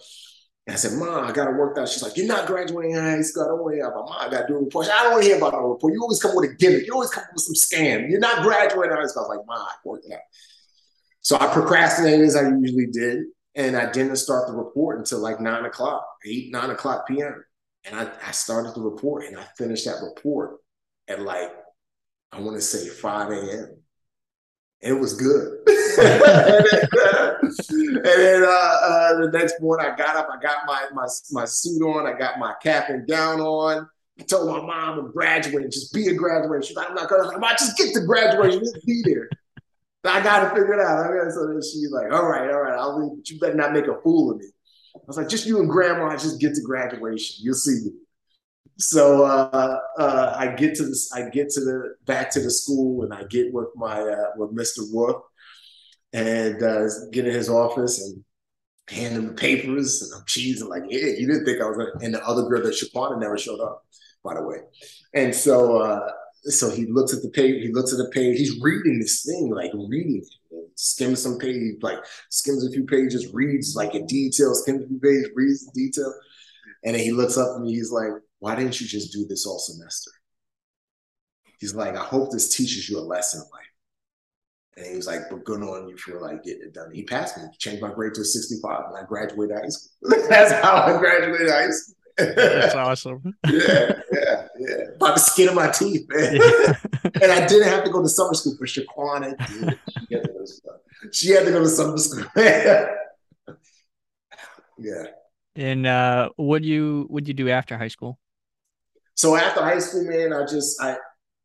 And 0.68 0.76
I 0.76 0.78
said, 0.78 1.00
Mom, 1.00 1.26
I 1.26 1.32
gotta 1.32 1.52
work 1.52 1.78
out. 1.78 1.90
She's 1.90 2.04
like, 2.04 2.16
You're 2.16 2.28
not 2.28 2.48
graduating 2.48 2.96
high 2.96 3.22
school. 3.22 3.44
I 3.44 3.48
don't 3.48 3.62
want 3.62 3.74
to 3.74 3.78
hear 3.78 3.88
about 3.88 4.06
mom. 4.06 4.18
I 4.20 4.30
gotta 4.30 4.48
do 4.48 4.56
a 4.56 4.64
report. 4.64 4.88
I 4.88 5.04
don't 5.04 5.12
want 5.14 5.24
to 5.24 5.30
hear 5.30 5.38
about 5.38 5.54
no 5.54 5.70
report. 5.70 5.94
You 5.94 6.02
always 6.02 6.22
come 6.22 6.36
with 6.36 6.52
a 6.52 6.54
gimmick. 6.56 6.86
You 6.86 6.94
always 6.94 7.10
come 7.10 7.24
with 7.34 7.44
some 7.44 7.56
scam. 7.56 8.10
You're 8.10 8.20
not 8.20 8.44
graduating 8.44 8.96
high 8.96 9.06
school. 9.08 9.26
I 9.26 9.28
was 9.28 9.38
like, 9.38 9.48
Mom, 9.48 9.68
I 9.68 9.74
worked 9.84 10.06
out. 10.12 10.20
So 11.22 11.38
I 11.40 11.52
procrastinated 11.54 12.26
as 12.26 12.36
I 12.36 12.50
usually 12.50 12.88
did. 12.88 13.26
And 13.56 13.76
I 13.76 13.92
didn't 13.92 14.16
start 14.18 14.48
the 14.48 14.54
report 14.54 15.00
until 15.00 15.20
like 15.20 15.42
nine 15.42 15.66
o'clock, 15.66 16.06
eight, 16.26 16.52
nine 16.52 16.70
o'clock 16.70 17.08
PM. 17.08 17.44
And 17.86 17.96
I, 18.00 18.12
I 18.26 18.32
started 18.32 18.76
the 18.76 18.82
report 18.82 19.26
and 19.26 19.38
I 19.38 19.44
finished 19.58 19.86
that 19.86 20.04
report 20.04 20.58
at 21.08 21.22
like, 21.22 21.52
I 22.32 22.40
want 22.40 22.56
to 22.56 22.62
say 22.62 22.88
5 22.88 23.32
a.m. 23.32 23.78
And 24.82 24.96
it 24.96 25.00
was 25.00 25.14
good. 25.14 25.60
and 27.40 28.04
then, 28.04 28.44
uh, 28.44 28.48
uh, 28.48 29.22
the 29.22 29.30
next 29.34 29.62
morning 29.62 29.86
I 29.92 29.96
got 29.96 30.16
up, 30.16 30.30
I 30.32 30.42
got 30.42 30.66
my, 30.66 30.86
my, 30.94 31.08
my 31.32 31.46
suit 31.46 31.82
on, 31.82 32.08
I 32.08 32.18
got 32.18 32.40
my 32.40 32.54
cap 32.62 32.90
and 32.90 33.08
gown 33.08 33.42
on. 33.42 33.88
I 34.20 34.24
told 34.24 34.48
my 34.48 34.66
mom 34.66 35.00
I'm 35.00 35.12
graduating, 35.12 35.72
just 35.72 35.94
be 35.94 36.08
a 36.08 36.14
graduation. 36.14 36.68
She's 36.68 36.78
like, 36.78 36.90
I'm 36.90 36.96
not 36.96 37.10
gonna, 37.10 37.30
i'm 37.30 37.42
just 37.58 37.78
get 37.78 37.94
to 37.94 38.02
graduation, 38.02 38.60
just 38.60 38.86
be 38.86 39.02
there. 39.06 39.30
I 40.06 40.22
got 40.22 40.44
to 40.44 40.50
figure 40.50 40.74
it 40.74 40.80
out. 40.80 41.06
I 41.06 41.24
got 41.24 41.34
so 41.34 41.48
then 41.48 41.62
she's 41.62 41.92
like, 41.92 42.12
all 42.12 42.28
right, 42.28 42.50
all 42.50 42.62
right, 42.62 42.78
I'll 42.78 43.00
leave, 43.00 43.18
but 43.18 43.30
you 43.30 43.40
better 43.40 43.56
not 43.56 43.74
make 43.74 43.88
a 43.88 44.00
fool 44.02 44.32
of 44.32 44.38
me. 44.38 44.46
I 44.96 45.00
was 45.06 45.18
like, 45.18 45.30
just 45.30 45.46
you 45.46 45.60
and 45.60 45.70
grandma, 45.70 46.16
just 46.16 46.40
get 46.40 46.56
to 46.56 46.62
graduation. 46.62 47.44
You'll 47.44 47.56
see 47.56 47.86
me. 47.86 47.92
So 48.78 49.26
uh, 49.26 49.78
uh, 49.98 50.36
I 50.38 50.48
get 50.56 50.76
to 50.76 50.86
this, 50.86 51.12
I 51.12 51.30
get 51.30 51.50
to 51.52 51.60
the 51.60 51.96
back 52.06 52.32
to 52.32 52.40
the 52.40 52.50
school, 52.50 53.04
and 53.04 53.14
I 53.14 53.24
get 53.24 53.54
with 53.54 53.68
my 53.76 54.00
uh, 54.00 54.32
with 54.38 54.56
Mr. 54.56 54.90
Wolf, 54.94 55.24
and 56.14 56.62
uh, 56.64 56.88
get 57.12 57.28
in 57.28 57.34
his 57.34 57.50
office 57.50 58.02
and 58.02 58.24
hand 58.90 59.16
him 59.16 59.28
the 59.28 59.34
papers, 59.34 60.02
and 60.02 60.12
I'm 60.16 60.26
cheesing 60.26 60.68
like, 60.68 60.84
yeah, 60.90 61.06
you 61.18 61.28
didn't 61.28 61.46
think 61.46 61.62
I 61.62 61.66
was 61.66 61.78
gonna. 61.78 61.92
And 62.02 62.14
the 62.14 62.26
other 62.26 62.44
girl 62.44 62.64
that 62.64 62.74
Shaquana 62.74 63.20
never 63.20 63.38
showed 63.38 63.60
up, 63.60 63.86
by 64.24 64.34
the 64.36 64.44
way. 64.44 64.58
And 65.14 65.34
so 65.34 65.78
uh, 65.78 66.12
so 66.44 66.70
he 66.70 66.86
looks 66.86 67.14
at 67.14 67.22
the 67.22 67.30
page, 67.30 67.62
he 67.62 67.72
looks 67.74 67.92
at 67.92 67.98
the 67.98 68.10
page, 68.10 68.38
he's 68.38 68.60
reading 68.62 69.00
this 69.00 69.24
thing, 69.24 69.52
like 69.52 69.72
reading 69.74 70.24
it, 70.24 70.70
skims 70.76 71.22
some 71.22 71.38
page, 71.38 71.76
like 71.82 72.00
skims 72.30 72.66
a 72.66 72.72
few 72.72 72.86
pages, 72.86 73.34
reads 73.34 73.76
like 73.76 73.94
in 73.96 74.06
detail, 74.06 74.56
skims 74.56 74.84
a 74.84 74.88
few 74.88 75.00
pages, 75.00 75.30
reads 75.36 75.64
in 75.64 75.74
detail. 75.74 76.14
And 76.86 76.96
then 76.96 77.04
he 77.04 77.12
looks 77.12 77.38
up 77.38 77.58
at 77.58 77.62
me, 77.62 77.74
he's 77.74 77.92
like, 77.92 78.12
why 78.40 78.56
didn't 78.56 78.80
you 78.80 78.88
just 78.88 79.12
do 79.12 79.26
this 79.28 79.46
all 79.46 79.60
semester? 79.60 80.12
He's 81.60 81.76
like, 81.76 81.98
I 81.98 82.04
hope 82.04 82.32
this 82.32 82.56
teaches 82.56 82.90
you 82.90 83.00
a 83.00 83.02
lesson 83.02 83.42
in 83.42 83.50
life. 83.52 83.69
And 84.78 84.86
he 84.86 84.96
was 84.96 85.08
like, 85.08 85.22
but 85.30 85.44
good 85.44 85.62
on 85.62 85.90
you 85.90 85.98
for 85.98 86.22
like 86.22 86.44
getting 86.44 86.64
it 86.64 86.74
done. 86.74 86.92
He 86.94 87.04
passed 87.04 87.38
me, 87.38 87.44
changed 87.58 87.82
my 87.82 87.92
grade 87.92 88.14
to 88.14 88.22
a 88.22 88.26
65, 88.26 88.86
and 88.88 88.98
I 88.98 89.04
graduated 89.04 89.58
high 89.58 89.68
school. 89.68 90.20
That's 90.30 90.52
how 90.64 90.84
I 90.84 90.98
graduated 90.98 91.50
high 91.50 91.70
school. 91.70 91.96
That's 92.18 92.76
awesome. 92.76 93.36
yeah, 93.48 94.02
yeah, 94.12 94.48
yeah. 94.60 94.84
By 95.00 95.12
the 95.12 95.20
skin 95.20 95.50
of 95.50 95.56
my 95.56 95.70
teeth, 95.70 96.06
man. 96.10 96.36
Yeah. 96.36 96.74
and 97.22 97.32
I 97.32 97.48
didn't 97.48 97.70
have 97.70 97.84
to 97.86 97.90
go 97.90 98.02
to 98.02 98.10
summer 98.10 98.34
school 98.34 98.56
for 98.58 98.66
Shaquana. 98.66 99.36
She 100.08 100.16
had 100.16 100.24
to 100.24 100.32
go 100.34 100.46
to, 100.46 101.12
she 101.12 101.30
had 101.30 101.46
to 101.46 101.52
go 101.52 101.60
to 101.60 101.70
summer 101.70 101.98
school. 101.98 102.26
yeah. 104.78 105.06
And 105.56 105.86
uh, 105.86 106.30
what 106.36 106.64
you 106.64 107.06
what 107.10 107.28
you 107.28 107.34
do 107.34 107.50
after 107.50 107.78
high 107.78 107.88
school? 107.90 108.20
So 109.16 109.36
after 109.36 109.62
high 109.62 109.80
school, 109.80 110.06
man, 110.06 110.32
I 110.32 110.46
just 110.46 110.82
I 110.82 110.96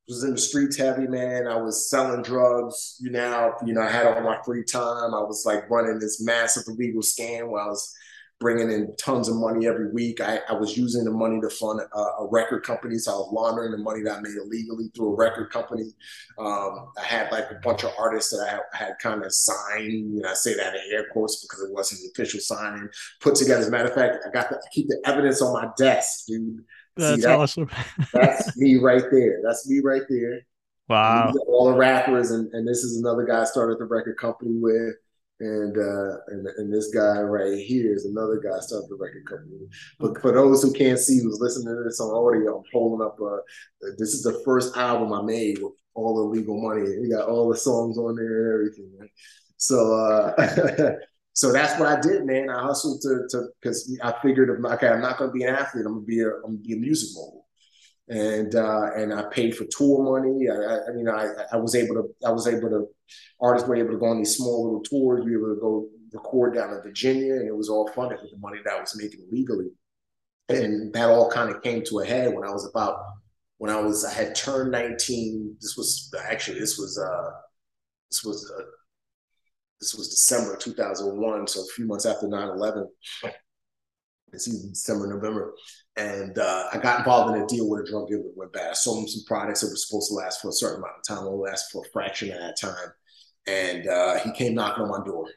was 0.08 0.24
in 0.24 0.32
the 0.32 0.38
streets 0.38 0.76
heavy, 0.76 1.06
man. 1.06 1.46
I 1.46 1.56
was 1.56 1.88
selling 1.88 2.22
drugs. 2.22 2.96
You 3.00 3.10
know, 3.10 3.54
you 3.64 3.72
know, 3.72 3.82
I 3.82 3.90
had 3.90 4.06
all 4.06 4.20
my 4.22 4.38
free 4.44 4.64
time. 4.64 5.14
I 5.14 5.20
was 5.20 5.44
like 5.46 5.68
running 5.70 5.98
this 5.98 6.22
massive 6.22 6.64
illegal 6.66 7.02
scam 7.02 7.48
where 7.48 7.62
I 7.62 7.68
was 7.68 7.94
bringing 8.40 8.70
in 8.70 8.94
tons 8.96 9.28
of 9.28 9.36
money 9.36 9.66
every 9.66 9.90
week. 9.92 10.20
I, 10.20 10.40
I 10.48 10.52
was 10.52 10.76
using 10.76 11.04
the 11.04 11.10
money 11.10 11.40
to 11.40 11.48
fund 11.48 11.80
a, 11.80 11.98
a, 11.98 12.28
record 12.30 12.62
company, 12.64 12.98
so 12.98 13.12
I 13.12 13.14
was 13.16 13.30
laundering 13.32 13.70
the 13.70 13.78
money 13.78 14.02
that 14.02 14.18
I 14.18 14.20
made 14.20 14.34
illegally 14.34 14.90
through 14.94 15.14
a 15.14 15.16
record 15.16 15.50
company. 15.50 15.84
Um, 16.38 16.88
I 16.98 17.04
had 17.04 17.30
like 17.32 17.50
a 17.50 17.60
bunch 17.62 17.84
of 17.84 17.92
artists 17.98 18.32
that 18.32 18.46
I 18.46 18.50
had, 18.50 18.60
had 18.72 18.98
kind 19.00 19.24
of 19.24 19.32
signed, 19.32 20.14
you 20.14 20.20
know, 20.20 20.28
I 20.28 20.34
say 20.34 20.54
that 20.56 20.74
in 20.74 20.80
air 20.92 21.06
quotes 21.12 21.42
because 21.42 21.62
it 21.62 21.72
wasn't 21.72 22.10
official 22.10 22.40
signing. 22.40 22.88
Put 23.20 23.36
together. 23.36 23.60
As 23.60 23.68
a 23.68 23.70
matter 23.70 23.88
of 23.88 23.94
fact, 23.94 24.16
I 24.26 24.30
got 24.30 24.48
to 24.50 24.58
keep 24.72 24.88
the 24.88 25.00
evidence 25.06 25.40
on 25.40 25.52
my 25.52 25.68
desk, 25.78 26.26
dude. 26.26 26.64
That's 26.96 27.22
that? 27.22 27.38
awesome. 27.38 27.70
that's 28.12 28.57
me 28.57 28.76
right 28.76 29.04
there. 29.11 29.40
That's 29.42 29.68
me 29.68 29.80
right 29.83 30.02
there. 30.09 30.40
Wow. 30.88 31.33
All 31.48 31.70
the 31.70 31.76
rappers, 31.76 32.30
and, 32.30 32.52
and 32.52 32.68
this 32.68 32.85
is 32.85 32.98
another 32.98 33.24
guy 33.24 33.42
I 33.42 33.44
started 33.44 33.78
the 33.78 33.87
record 33.87 34.16
company 34.18 34.59
with. 34.61 34.94
And, 35.40 35.76
uh, 35.76 36.16
and 36.28 36.46
and 36.46 36.72
this 36.72 36.94
guy 36.94 37.20
right 37.20 37.59
here 37.59 37.92
is 37.92 38.04
another 38.04 38.37
guy 38.37 38.61
started 38.61 38.88
the 38.88 38.96
record 38.96 39.26
company. 39.28 39.66
But 39.98 40.20
for 40.20 40.30
those 40.30 40.62
who 40.62 40.72
can't 40.72 40.98
see, 40.98 41.20
who's 41.20 41.40
listening 41.40 41.74
to 41.74 41.83
this 41.83 42.00
on 42.00 42.14
audio, 42.14 42.59
I'm 42.59 42.64
holding 42.72 43.04
up. 43.04 43.18
Uh, 43.20 43.38
this 43.98 44.14
is 44.14 44.22
the 44.22 44.40
first 44.44 44.76
album 44.76 45.12
I 45.12 45.22
made 45.22 45.59
with 45.61 45.72
all 45.94 46.14
the 46.14 46.38
legal 46.38 46.62
money. 46.62 46.83
We 47.00 47.11
got 47.11 47.28
all 47.28 47.48
the 47.48 47.57
songs 47.57 47.98
on 47.98 48.14
there 48.14 48.52
and 48.52 48.54
everything. 48.54 48.92
Right? 48.98 49.11
So 49.57 49.94
uh, 49.94 50.92
so 51.35 51.53
that's 51.53 51.79
what 51.79 51.88
I 51.88 52.01
did, 52.01 52.25
man. 52.25 52.49
I 52.49 52.62
hustled 52.62 53.03
to 53.03 53.27
to 53.31 53.49
because 53.61 53.99
I 54.03 54.14
figured, 54.23 54.64
okay, 54.64 54.88
I'm 54.88 55.03
not 55.03 55.18
going 55.18 55.31
to 55.31 55.35
be 55.35 55.44
an 55.44 55.55
athlete. 55.55 55.85
I'm 55.87 55.94
gonna 55.94 56.07
be 56.07 56.20
a 56.20 56.29
I'm 56.29 56.42
gonna 56.42 56.59
be 56.59 56.75
a 56.75 56.79
music 56.79 57.11
mogul 57.14 57.44
and 58.09 58.55
uh, 58.55 58.90
and 58.97 59.12
I 59.12 59.25
paid 59.25 59.57
for 59.57 59.64
tour 59.70 60.03
money. 60.03 60.49
I, 60.49 60.55
I 60.55 61.25
I, 61.25 61.44
I 61.53 61.57
was 61.57 61.75
able 61.75 61.94
to 61.94 62.14
I 62.27 62.31
was 62.31 62.47
able 62.47 62.68
to 62.68 62.87
artists 63.40 63.68
were 63.68 63.77
able 63.77 63.92
to 63.92 63.99
go 63.99 64.07
on 64.07 64.18
these 64.18 64.37
small 64.37 64.64
little 64.64 64.83
tours. 64.83 65.25
We 65.25 65.37
were 65.37 65.53
able 65.53 65.55
to 65.55 65.61
go 65.61 65.88
record 66.12 66.55
down 66.55 66.75
in 66.75 66.83
Virginia, 66.83 67.35
and 67.35 67.49
it 67.49 67.57
was 67.57 67.68
all 67.68 67.88
funded 67.88 68.20
with 68.20 68.31
the 68.31 68.38
money 68.38 68.59
that 68.64 68.75
I 68.75 68.81
was 68.81 68.97
making 68.97 69.27
legally. 69.31 69.70
And 70.51 70.92
that 70.92 71.09
all 71.09 71.31
kind 71.31 71.51
of 71.51 71.62
came 71.62 71.83
to 71.85 72.01
a 72.01 72.05
head 72.05 72.35
when 72.35 72.44
I 72.44 72.51
was 72.51 72.68
about 72.68 73.01
when 73.57 73.70
I 73.70 73.81
was 73.81 74.05
I 74.05 74.12
had 74.12 74.35
turned 74.35 74.70
19. 74.70 75.57
This 75.61 75.77
was 75.77 76.12
actually 76.29 76.61
this 76.61 76.77
was 76.77 76.99
uh 76.99 77.31
this 78.11 78.23
was 78.23 78.53
uh, 78.59 78.62
this 79.80 79.94
was 79.94 80.08
December 80.08 80.56
2001, 80.56 81.46
so 81.46 81.60
a 81.62 81.66
few 81.74 81.87
months 81.87 82.06
after 82.06 82.26
9/11. 82.26 82.87
It's 84.32 84.48
even 84.48 84.70
December, 84.70 85.06
November 85.06 85.54
And 85.96 86.37
uh, 86.38 86.64
I 86.72 86.78
got 86.78 86.98
involved 86.98 87.37
in 87.37 87.42
a 87.42 87.46
deal 87.46 87.68
with 87.68 87.87
a 87.87 87.90
drug 87.90 88.08
dealer 88.08 88.22
went 88.34 88.52
bad. 88.52 88.70
I 88.70 88.74
sold 88.74 89.02
him 89.04 89.08
some 89.08 89.22
products 89.26 89.60
that 89.60 89.68
were 89.68 89.76
supposed 89.76 90.08
to 90.08 90.14
last 90.14 90.40
for 90.42 90.48
a 90.48 90.52
certain 90.52 90.78
amount 90.78 90.96
of 90.98 91.04
time, 91.06 91.26
only 91.26 91.50
last 91.50 91.70
for 91.70 91.84
a 91.84 91.90
fraction 91.92 92.32
of 92.32 92.38
that 92.38 92.60
time. 92.60 92.92
And 93.46 93.87
uh, 93.87 94.18
he 94.20 94.32
came 94.32 94.54
knocking 94.54 94.84
on 94.84 94.90
my 94.90 95.04
door, 95.04 95.28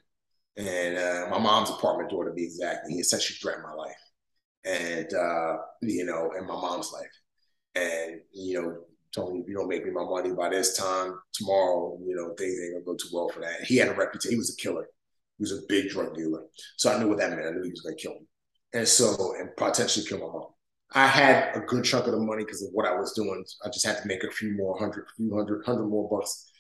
and 0.58 0.98
uh, 0.98 1.28
my 1.30 1.40
mom's 1.40 1.70
apartment 1.70 2.10
door 2.10 2.26
to 2.26 2.34
be 2.34 2.46
exact. 2.46 2.86
And 2.86 2.94
he 2.94 3.00
essentially 3.00 3.38
threatened 3.42 3.66
my 3.66 3.74
life, 3.74 3.96
and 4.66 5.14
uh, 5.14 5.58
you 5.82 6.06
know, 6.06 6.32
and 6.36 6.48
my 6.48 6.56
mom's 6.56 6.92
life. 6.94 7.12
And 7.76 8.22
you 8.34 8.62
know, 8.62 8.78
told 9.14 9.34
me 9.34 9.42
if 9.42 9.48
you 9.48 9.56
don't 9.56 9.68
make 9.68 9.86
me 9.86 9.92
my 9.92 10.04
money 10.04 10.34
by 10.34 10.50
this 10.50 10.78
time 10.78 11.18
tomorrow, 11.34 11.98
you 12.06 12.16
know, 12.16 12.34
things 12.38 12.60
ain't 12.62 12.74
gonna 12.74 12.86
go 12.86 12.96
too 12.96 13.10
well 13.14 13.30
for 13.30 13.40
that. 13.42 13.64
He 13.64 13.78
had 13.78 13.90
a 13.90 13.94
reputation. 13.94 14.32
He 14.32 14.38
was 14.38 14.54
a 14.54 14.62
killer. 14.62 14.88
He 15.38 15.44
was 15.44 15.52
a 15.52 15.62
big 15.68 15.90
drug 15.90 16.16
dealer. 16.16 16.44
So 16.78 16.92
I 16.92 17.00
knew 17.00 17.10
what 17.10 17.18
that 17.20 17.32
meant. 17.32 17.46
I 17.46 17.52
knew 17.52 17.64
he 17.64 17.72
was 17.72 17.82
gonna 17.82 17.96
kill 17.96 18.14
me. 18.14 18.28
And 18.74 18.88
so 18.88 19.36
and 19.40 19.50
potentially 19.56 20.06
kill 20.06 20.20
my 20.20 20.26
mom. 20.26 20.48
I 20.94 21.08
had 21.08 21.56
a 21.56 21.60
good 21.60 21.84
chunk 21.84 22.06
of 22.06 22.14
the 22.14 22.20
money 22.20 22.46
because 22.46 22.64
of 22.64 22.70
what 22.72 22.86
I 22.86 22.96
was 22.96 23.14
doing. 23.14 23.44
I 23.64 23.70
just 23.70 23.86
had 23.86 24.02
to 24.02 24.08
make 24.08 24.24
a 24.24 24.32
few 24.32 24.56
more 24.56 24.78
hundred, 24.78 25.06
few 25.18 25.36
hundred, 25.36 25.66
hundred 25.66 25.88
more 25.88 26.10
bucks. 26.10 26.52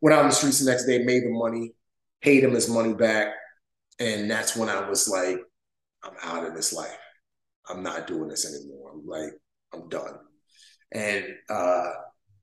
Went 0.00 0.14
out 0.14 0.22
on 0.22 0.28
the 0.28 0.34
streets 0.34 0.60
the 0.60 0.70
next 0.70 0.86
day, 0.86 0.98
made 1.04 1.24
the 1.24 1.30
money, 1.30 1.72
paid 2.20 2.44
him 2.44 2.52
his 2.52 2.68
money 2.68 2.94
back. 2.94 3.34
And 3.98 4.30
that's 4.30 4.56
when 4.56 4.68
I 4.68 4.88
was 4.88 5.08
like, 5.08 5.38
I'm 6.02 6.14
out 6.22 6.46
of 6.46 6.54
this 6.54 6.72
life. 6.72 6.96
I'm 7.68 7.82
not 7.82 8.06
doing 8.06 8.28
this 8.28 8.46
anymore. 8.46 8.92
I'm 8.92 9.06
like, 9.06 9.32
I'm 9.72 9.88
done. 9.88 10.18
And 10.94 11.24
uh, 11.48 11.90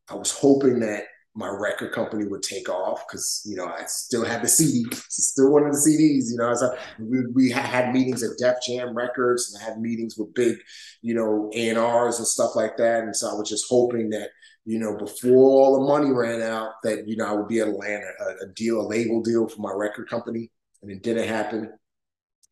I 0.09 0.15
was 0.15 0.31
hoping 0.31 0.79
that 0.79 1.03
my 1.35 1.47
record 1.47 1.93
company 1.93 2.25
would 2.25 2.43
take 2.43 2.69
off 2.69 3.05
because 3.07 3.43
you 3.45 3.55
know 3.55 3.65
I 3.65 3.83
still 3.85 4.25
had 4.25 4.41
the 4.41 4.47
CD, 4.47 4.85
still 5.09 5.57
of 5.57 5.71
the 5.71 5.77
CDs. 5.77 6.31
You 6.31 6.37
know, 6.37 6.53
so 6.53 6.75
we, 6.99 7.25
we 7.27 7.51
had 7.51 7.93
meetings 7.93 8.23
at 8.23 8.37
Def 8.37 8.57
Jam 8.67 8.95
Records 8.95 9.53
and 9.53 9.63
I 9.63 9.69
had 9.69 9.79
meetings 9.79 10.17
with 10.17 10.33
big, 10.33 10.57
you 11.01 11.13
know, 11.13 11.49
A 11.53 11.69
and 11.69 11.77
R's 11.77 12.17
and 12.17 12.27
stuff 12.27 12.55
like 12.55 12.77
that. 12.77 13.03
And 13.03 13.15
so 13.15 13.29
I 13.29 13.33
was 13.33 13.49
just 13.49 13.65
hoping 13.69 14.09
that 14.09 14.29
you 14.65 14.79
know 14.79 14.97
before 14.97 15.51
all 15.51 15.79
the 15.79 15.87
money 15.87 16.11
ran 16.11 16.41
out 16.41 16.73
that 16.83 17.07
you 17.07 17.15
know 17.15 17.25
I 17.25 17.33
would 17.33 17.47
be 17.47 17.59
able 17.59 17.73
to 17.73 17.77
land 17.77 18.03
a, 18.03 18.45
a 18.45 18.47
deal, 18.53 18.81
a 18.81 18.83
label 18.83 19.21
deal 19.21 19.47
for 19.47 19.61
my 19.61 19.71
record 19.73 20.09
company, 20.09 20.51
and 20.81 20.91
it 20.91 21.03
didn't 21.03 21.27
happen. 21.27 21.71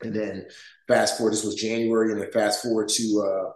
And 0.02 0.16
then 0.16 0.46
fast 0.88 1.18
forward, 1.18 1.34
this 1.34 1.44
was 1.44 1.56
January, 1.56 2.12
and 2.12 2.22
then 2.22 2.32
fast 2.32 2.62
forward 2.62 2.88
to 2.90 3.26
uh, 3.26 3.52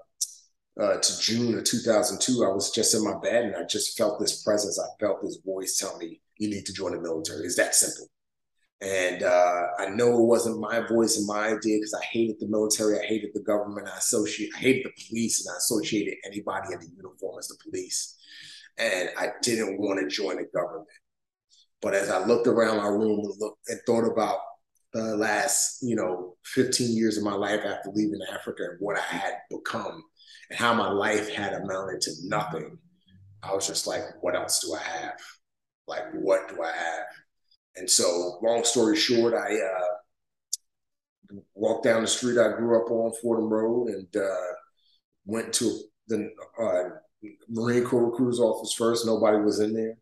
uh, 0.79 0.97
to 0.97 1.19
June 1.19 1.57
of 1.57 1.63
2002, 1.63 2.45
I 2.45 2.49
was 2.49 2.71
just 2.71 2.95
in 2.95 3.03
my 3.03 3.17
bed 3.19 3.45
and 3.45 3.55
I 3.55 3.63
just 3.65 3.97
felt 3.97 4.19
this 4.19 4.43
presence. 4.43 4.79
I 4.79 4.87
felt 4.99 5.21
this 5.21 5.39
voice 5.45 5.77
tell 5.77 5.97
me, 5.97 6.21
you 6.37 6.49
need 6.49 6.65
to 6.65 6.73
join 6.73 6.93
the 6.93 7.01
military. 7.01 7.45
It's 7.45 7.57
that 7.57 7.75
simple. 7.75 8.07
And 8.81 9.21
uh, 9.21 9.63
I 9.77 9.89
know 9.89 10.17
it 10.17 10.25
wasn't 10.25 10.59
my 10.59 10.79
voice 10.79 11.17
and 11.17 11.27
my 11.27 11.49
idea 11.49 11.77
because 11.77 11.93
I 11.93 12.03
hated 12.03 12.37
the 12.39 12.47
military. 12.47 12.99
I 12.99 13.05
hated 13.05 13.29
the 13.33 13.41
government. 13.41 13.87
I 13.87 13.97
associate, 13.97 14.49
I 14.55 14.59
hated 14.59 14.85
the 14.85 15.07
police 15.07 15.45
and 15.45 15.53
I 15.53 15.57
associated 15.57 16.15
anybody 16.25 16.73
in 16.73 16.79
the 16.79 16.89
uniform 16.95 17.37
as 17.37 17.47
the 17.47 17.57
police. 17.63 18.17
And 18.77 19.09
I 19.19 19.29
didn't 19.43 19.79
want 19.79 19.99
to 19.99 20.07
join 20.07 20.37
the 20.37 20.47
government. 20.55 20.87
But 21.81 21.93
as 21.93 22.09
I 22.09 22.25
looked 22.25 22.47
around 22.47 22.77
my 22.77 22.87
room 22.87 23.19
and 23.19 23.33
looked 23.39 23.67
and 23.67 23.79
thought 23.85 24.09
about 24.11 24.39
the 24.93 25.15
last, 25.15 25.83
you 25.83 25.95
know, 25.95 26.35
15 26.45 26.95
years 26.95 27.17
of 27.17 27.23
my 27.23 27.33
life 27.33 27.61
after 27.65 27.91
leaving 27.93 28.19
Africa 28.31 28.63
and 28.63 28.77
what 28.79 28.97
I 28.97 29.01
had 29.01 29.33
become, 29.49 30.03
how 30.53 30.73
my 30.73 30.89
life 30.89 31.33
had 31.33 31.53
amounted 31.53 32.01
to 32.01 32.11
nothing, 32.23 32.77
I 33.43 33.53
was 33.53 33.67
just 33.67 33.87
like, 33.87 34.03
what 34.21 34.35
else 34.35 34.59
do 34.59 34.75
I 34.75 34.79
have? 34.79 35.19
Like, 35.87 36.11
what 36.13 36.49
do 36.49 36.61
I 36.61 36.71
have? 36.71 37.05
And 37.75 37.89
so, 37.89 38.39
long 38.43 38.63
story 38.63 38.97
short, 38.97 39.33
I 39.33 39.55
uh, 39.55 41.37
walked 41.53 41.85
down 41.85 42.01
the 42.01 42.07
street 42.07 42.37
I 42.37 42.55
grew 42.55 42.81
up 42.81 42.91
on, 42.91 43.13
Fordham 43.21 43.49
Road, 43.49 43.87
and 43.89 44.15
uh, 44.15 44.53
went 45.25 45.53
to 45.53 45.79
the 46.07 46.29
uh, 46.61 47.29
Marine 47.49 47.85
Corps 47.85 48.05
recruiter's 48.05 48.39
office 48.39 48.73
first. 48.73 49.05
Nobody 49.05 49.37
was 49.37 49.59
in 49.59 49.73
there. 49.73 49.97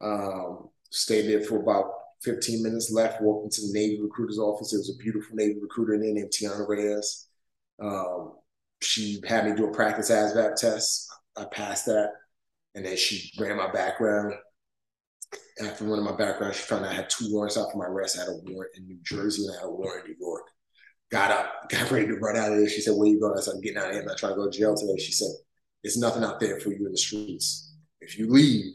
Um, 0.00 0.68
stayed 0.90 1.28
there 1.28 1.42
for 1.42 1.60
about 1.60 1.90
15 2.22 2.62
minutes 2.62 2.90
left, 2.92 3.20
walked 3.20 3.44
into 3.44 3.62
the 3.62 3.78
Navy 3.78 4.00
recruiter's 4.00 4.38
office. 4.38 4.70
There 4.70 4.80
was 4.80 4.90
a 4.90 5.02
beautiful 5.02 5.36
Navy 5.36 5.58
recruiter 5.60 5.94
in 5.94 6.00
there 6.00 6.14
named 6.14 6.30
Tiana 6.30 6.68
Reyes. 6.68 7.28
Um, 7.80 8.34
she 8.84 9.20
had 9.26 9.46
me 9.46 9.56
do 9.56 9.66
a 9.66 9.72
practice 9.72 10.10
ASVAB 10.10 10.56
test. 10.56 11.08
I 11.36 11.44
passed 11.44 11.86
that. 11.86 12.10
And 12.74 12.84
then 12.84 12.96
she 12.96 13.30
ran 13.38 13.56
my 13.56 13.70
background. 13.70 14.34
After 15.64 15.84
running 15.84 16.04
my 16.04 16.16
background, 16.16 16.54
she 16.54 16.62
found 16.62 16.84
out 16.84 16.92
I 16.92 16.94
had 16.94 17.10
two 17.10 17.32
warrants 17.32 17.56
out 17.56 17.70
for 17.72 17.78
my 17.78 17.86
arrest. 17.86 18.18
I 18.18 18.22
had 18.22 18.28
a 18.28 18.40
warrant 18.44 18.76
in 18.76 18.86
New 18.86 18.98
Jersey 19.02 19.44
and 19.46 19.56
I 19.56 19.60
had 19.60 19.66
a 19.66 19.70
warrant 19.70 20.06
in 20.06 20.12
New 20.12 20.26
York. 20.26 20.42
Got 21.10 21.30
up, 21.30 21.52
got 21.70 21.90
ready 21.90 22.06
to 22.06 22.16
run 22.16 22.36
out 22.36 22.52
of 22.52 22.58
there. 22.58 22.68
She 22.68 22.80
said, 22.80 22.96
Where 22.96 23.08
you 23.08 23.20
going? 23.20 23.36
I 23.36 23.40
said, 23.40 23.54
I'm 23.54 23.60
getting 23.60 23.78
out 23.78 23.86
of 23.86 23.92
here. 23.92 24.00
I'm 24.00 24.06
not 24.06 24.18
trying 24.18 24.32
to 24.32 24.36
go 24.36 24.50
to 24.50 24.56
jail 24.56 24.76
today. 24.76 24.98
She 24.98 25.12
said, 25.12 25.30
There's 25.82 25.96
nothing 25.96 26.24
out 26.24 26.40
there 26.40 26.58
for 26.60 26.70
you 26.70 26.86
in 26.86 26.92
the 26.92 26.98
streets. 26.98 27.76
If 28.00 28.18
you 28.18 28.30
leave, 28.30 28.74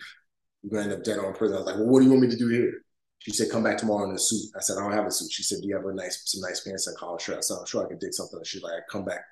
you're 0.63 0.72
going 0.72 0.88
to 0.88 0.91
end 0.91 1.00
up 1.00 1.06
dead 1.06 1.19
on 1.19 1.34
prison. 1.34 1.58
I 1.58 1.60
was 1.60 1.67
like, 1.67 1.76
Well, 1.76 1.88
what 1.88 2.00
do 2.00 2.06
you 2.06 2.12
want 2.12 2.24
me 2.24 2.30
to 2.30 2.38
do 2.38 2.48
here? 2.48 2.74
She 3.19 3.32
said, 3.32 3.52
"Come 3.52 3.63
back 3.63 3.78
tomorrow 3.78 4.10
in 4.10 4.15
a 4.15 4.17
suit." 4.17 4.50
I 4.56 4.62
said, 4.62 4.78
"I 4.78 4.82
don't 4.82 4.93
have 4.93 5.06
a 5.06 5.12
suit." 5.12 5.30
She 5.30 5.43
said, 5.43 5.60
"Do 5.62 5.67
you 5.67 5.76
have 5.76 5.86
a 5.86 5.93
nice, 5.93 6.22
some 6.24 6.39
nice 6.39 6.62
pants 6.62 6.88
and 6.88 6.95
collar 6.95 7.19
shirt?" 7.19 7.38
I 7.38 7.41
said, 7.41 7.58
"I'm 7.60 7.65
sure 7.65 7.86
I 7.86 7.89
can 7.89 8.00
dig 8.00 8.13
something." 8.13 8.39
She's 8.45 8.63
like, 8.63 8.88
"Come 8.89 9.04
back 9.04 9.26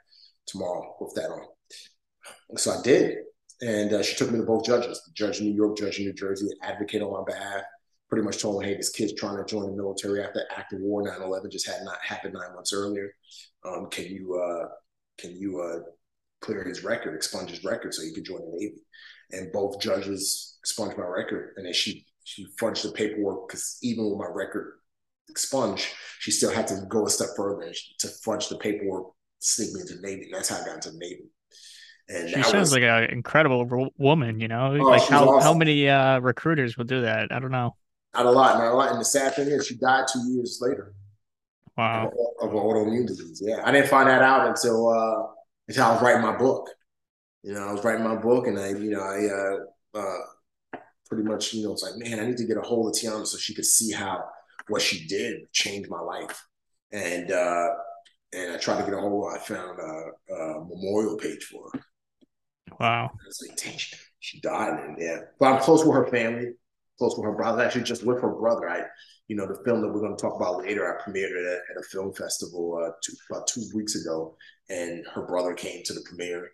tomorrow 0.48 0.96
with 1.00 1.14
that 1.16 1.30
on. 1.30 1.46
So 2.58 2.72
I 2.72 2.82
did. 2.82 3.18
And 3.62 3.94
uh, 3.94 4.04
she 4.04 4.16
took 4.16 4.32
me 4.32 4.38
to 4.38 4.46
both 4.46 4.66
judges, 4.66 5.02
the 5.06 5.12
judge 5.14 5.40
in 5.40 5.48
New 5.48 5.56
York, 5.56 5.78
judge 5.78 6.00
in 6.00 6.06
New 6.06 6.14
Jersey, 6.14 6.48
advocate 6.62 7.02
on 7.02 7.12
my 7.12 7.24
behalf. 7.26 7.64
Pretty 8.10 8.24
much 8.24 8.42
told 8.42 8.62
me, 8.62 8.68
hey, 8.68 8.78
this 8.78 8.90
kid's 8.90 9.14
trying 9.14 9.38
to 9.38 9.46
join 9.46 9.66
the 9.66 9.76
military 9.76 10.24
after 10.24 10.44
active 10.56 10.80
war 10.80 11.04
9/11 11.04 11.52
just 11.52 11.68
had 11.68 11.84
not 11.84 11.98
happened 12.02 12.36
nine 12.36 12.54
months 12.54 12.72
earlier. 12.72 13.12
Um, 13.66 13.90
can 13.90 14.06
you 14.06 14.36
uh, 14.36 14.68
can 15.18 15.36
you 15.36 15.60
uh, 15.60 15.80
clear 16.40 16.64
his 16.64 16.84
record, 16.84 17.16
expunge 17.16 17.50
his 17.50 17.66
record, 17.66 17.94
so 17.94 18.04
he 18.04 18.14
could 18.14 18.24
join 18.24 18.40
the 18.40 18.58
Navy? 18.58 18.82
And 19.32 19.52
both 19.52 19.82
judges 19.82 20.58
expunged 20.62 20.98
my 20.98 21.06
record, 21.06 21.56
and 21.58 21.66
then 21.66 21.74
she 21.74 22.06
she 22.24 22.48
fudged 22.62 22.84
the 22.84 22.92
paperwork 22.92 23.50
because 23.50 23.78
even 23.82 24.10
with 24.10 24.20
my 24.20 24.28
record 24.34 24.76
expunged, 25.30 25.88
she 26.20 26.32
still 26.32 26.52
had 26.52 26.68
to 26.68 26.86
go 26.88 27.06
a 27.06 27.10
step 27.10 27.30
further 27.36 27.74
to 28.00 28.08
fudge 28.08 28.48
the 28.48 28.58
paperwork 28.58 29.08
sneak 29.40 29.74
me 29.74 29.82
into 29.82 29.96
the 29.96 30.02
Navy. 30.02 30.30
That's 30.32 30.50
how 30.50 30.62
I 30.62 30.66
got 30.66 30.76
into 30.76 30.92
the 30.92 30.98
Navy. 30.98 31.30
And 32.10 32.30
she 32.30 32.42
sounds 32.44 32.54
was, 32.54 32.74
like 32.74 32.84
an 32.84 33.06
incredible 33.06 33.90
woman, 33.98 34.40
you 34.40 34.48
know. 34.48 34.78
Oh, 34.80 34.84
like 34.84 35.02
how 35.04 35.28
awesome. 35.28 35.42
how 35.42 35.54
many 35.54 35.90
uh, 35.90 36.20
recruiters 36.20 36.78
would 36.78 36.88
do 36.88 37.02
that? 37.02 37.32
I 37.32 37.40
don't 37.40 37.52
know. 37.52 37.76
Not 38.14 38.26
a 38.26 38.32
lot, 38.32 38.58
not 38.58 38.72
a 38.72 38.76
lot. 38.76 38.92
And 38.92 39.00
the 39.00 39.06
sad 39.06 39.36
thing 39.36 39.48
is, 39.48 39.68
she 39.68 39.76
died 39.76 40.06
two 40.12 40.22
years 40.32 40.60
later. 40.62 40.94
Wow. 41.78 42.12
Of, 42.42 42.50
of 42.50 42.56
autoimmune 42.56 43.06
disease. 43.06 43.44
Yeah, 43.46 43.62
I 43.64 43.72
didn't 43.72 43.90
find 43.90 44.10
that 44.10 44.22
out 44.22 44.48
until 44.48 44.88
uh, 44.88 45.28
until 45.68 45.84
I 45.84 45.92
was 45.94 46.02
writing 46.02 46.22
my 46.22 46.38
book. 46.38 46.70
You 47.44 47.54
know, 47.54 47.68
I 47.68 47.74
was 47.74 47.84
writing 47.84 48.04
my 48.04 48.16
book, 48.16 48.48
and 48.48 48.58
I, 48.58 48.70
you 48.70 48.90
know, 48.90 49.02
I 49.02 49.98
uh, 49.98 50.00
uh, 50.00 50.80
pretty 51.08 51.24
much, 51.24 51.54
you 51.54 51.64
know, 51.64 51.74
it's 51.74 51.84
like, 51.84 51.96
man, 51.98 52.20
I 52.20 52.26
need 52.26 52.38
to 52.38 52.46
get 52.46 52.58
a 52.58 52.62
hold 52.62 52.88
of 52.88 52.94
Tiana 52.94 53.26
so 53.28 53.38
she 53.38 53.54
could 53.54 53.66
see 53.66 53.92
how 53.92 54.24
what 54.70 54.82
she 54.82 55.08
did 55.08 55.52
changed 55.52 55.90
my 55.90 56.00
life. 56.00 56.46
And 56.92 57.32
uh, 57.32 57.68
and 58.34 58.54
I 58.54 58.58
tried 58.58 58.80
to 58.80 58.84
get 58.84 58.94
a 58.94 59.00
hold 59.00 59.34
of 59.34 59.34
I 59.34 59.44
found 59.44 59.80
a, 59.80 60.34
a 60.34 60.66
memorial 60.66 61.18
page 61.18 61.44
for 61.46 61.70
her. 61.74 61.80
Wow. 62.80 63.12
I 63.14 63.26
was 63.26 63.46
like, 63.48 63.58
dang, 63.58 63.78
she, 63.78 63.96
she 64.20 64.40
died. 64.42 64.84
And 64.84 64.98
yeah, 65.00 65.20
but 65.40 65.54
I'm 65.54 65.62
close 65.62 65.86
with 65.86 65.96
her 65.96 66.08
family, 66.08 66.52
close 66.98 67.16
with 67.18 67.26
her 67.26 67.36
brother, 67.36 67.64
actually 67.64 67.84
just 67.84 68.06
with 68.06 68.22
her 68.22 68.32
brother. 68.36 68.70
I, 68.70 68.84
you 69.28 69.36
know, 69.36 69.48
the 69.48 69.62
film 69.66 69.82
that 69.82 69.90
we're 69.90 70.02
going 70.02 70.16
to 70.16 70.22
talk 70.22 70.36
about 70.36 70.60
later, 70.60 70.86
I 70.88 71.02
premiered 71.02 71.32
it 71.32 71.46
at, 71.46 71.76
at 71.76 71.82
a 71.82 71.88
film 71.92 72.14
festival 72.14 72.82
uh, 72.82 72.92
two, 73.04 73.14
about 73.30 73.48
two 73.48 73.64
weeks 73.74 73.96
ago, 73.96 74.36
and 74.70 75.06
her 75.14 75.26
brother 75.26 75.54
came 75.54 75.84
to 75.84 75.94
the 75.94 76.04
premiere. 76.08 76.50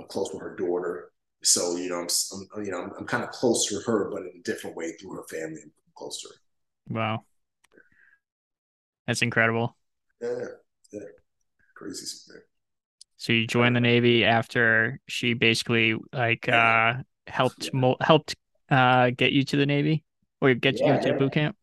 I'm 0.00 0.06
close 0.08 0.30
with 0.32 0.42
her 0.42 0.56
daughter. 0.56 1.10
So, 1.42 1.76
you 1.76 1.88
know, 1.88 2.00
I'm, 2.00 2.08
I'm 2.54 2.64
you 2.64 2.70
know, 2.70 2.82
I'm, 2.82 2.92
I'm 2.98 3.06
kind 3.06 3.24
of 3.24 3.30
close 3.30 3.66
to 3.68 3.80
her, 3.86 4.10
but 4.10 4.22
in 4.22 4.32
a 4.40 4.42
different 4.42 4.76
way 4.76 4.92
through 4.92 5.14
her 5.14 5.24
family. 5.30 5.60
I'm 5.62 5.72
close 5.96 6.20
to 6.22 6.28
her. 6.28 6.94
Wow. 6.94 7.24
That's 9.06 9.22
incredible. 9.22 9.76
Yeah. 10.20 10.44
Yeah. 10.92 11.00
Crazy. 11.78 12.06
So 13.16 13.32
you 13.32 13.46
joined 13.46 13.76
the 13.76 13.80
Navy 13.80 14.24
after 14.24 15.00
she 15.06 15.34
basically 15.34 15.94
like 16.12 16.48
uh 16.48 16.94
helped 17.26 17.72
mo- 17.72 17.96
helped 18.00 18.34
uh 18.70 19.10
get 19.10 19.32
you 19.32 19.44
to 19.44 19.56
the 19.56 19.66
Navy 19.66 20.02
or 20.40 20.54
get 20.54 20.80
yeah, 20.80 20.96
you 20.96 21.12
to 21.12 21.18
boot 21.18 21.32
camp? 21.32 21.56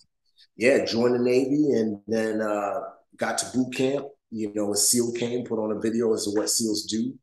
Yeah, 0.56 0.86
joined 0.86 1.16
the 1.16 1.24
Navy 1.24 1.72
and 1.72 2.00
then 2.08 2.42
uh 2.42 2.80
got 3.18 3.38
to 3.40 3.58
boot 3.58 3.76
camp. 3.76 4.08
You 4.32 4.54
know, 4.54 4.74
a 4.74 4.78
SEAL 4.78 5.14
came, 5.14 5.46
put 5.46 5.60
on 5.60 5.72
a 5.72 5.80
video 5.80 6.14
as 6.14 6.26
to 6.26 6.32
what 6.32 6.50
SEALs 6.50 6.84
do. 6.86 7.14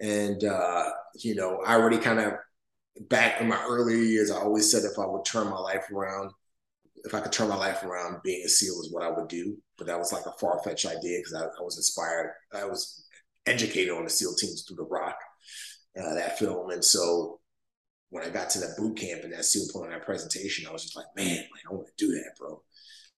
And 0.00 0.42
uh, 0.44 0.90
you 1.16 1.34
know, 1.34 1.60
I 1.66 1.74
already 1.74 1.98
kind 1.98 2.20
of 2.20 2.34
back 3.08 3.40
in 3.40 3.48
my 3.48 3.62
early 3.64 4.08
years, 4.08 4.30
I 4.30 4.38
always 4.38 4.70
said 4.70 4.84
if 4.84 4.98
I 4.98 5.06
would 5.06 5.24
turn 5.24 5.48
my 5.48 5.58
life 5.58 5.90
around, 5.92 6.30
if 7.04 7.14
I 7.14 7.20
could 7.20 7.32
turn 7.32 7.48
my 7.48 7.56
life 7.56 7.82
around, 7.82 8.22
being 8.22 8.44
a 8.44 8.48
SEAL 8.48 8.80
is 8.80 8.92
what 8.92 9.02
I 9.02 9.10
would 9.10 9.28
do. 9.28 9.56
But 9.78 9.86
that 9.86 9.98
was 9.98 10.12
like 10.12 10.26
a 10.26 10.38
far 10.40 10.60
fetched 10.62 10.86
idea 10.86 11.18
because 11.20 11.34
I, 11.34 11.44
I, 11.44 11.62
was 11.62 11.76
inspired. 11.76 12.34
I 12.52 12.64
was 12.64 13.04
educated 13.46 13.94
on 13.94 14.04
the 14.04 14.10
SEAL 14.10 14.34
teams 14.34 14.64
through 14.66 14.76
The 14.76 14.82
Rock, 14.82 15.16
uh, 15.98 16.14
that 16.14 16.38
film. 16.38 16.70
And 16.70 16.84
so 16.84 17.40
when 18.10 18.24
I 18.24 18.28
got 18.28 18.50
to 18.50 18.60
that 18.60 18.76
boot 18.76 18.96
camp 18.96 19.22
and 19.22 19.32
that 19.32 19.44
SEAL 19.44 19.68
put 19.72 19.84
on 19.84 19.90
that 19.90 20.04
presentation, 20.04 20.66
I 20.66 20.72
was 20.72 20.82
just 20.82 20.96
like, 20.96 21.06
man, 21.16 21.36
like, 21.36 21.62
I 21.70 21.74
want 21.74 21.86
to 21.86 22.06
do 22.06 22.12
that, 22.12 22.32
bro. 22.38 22.62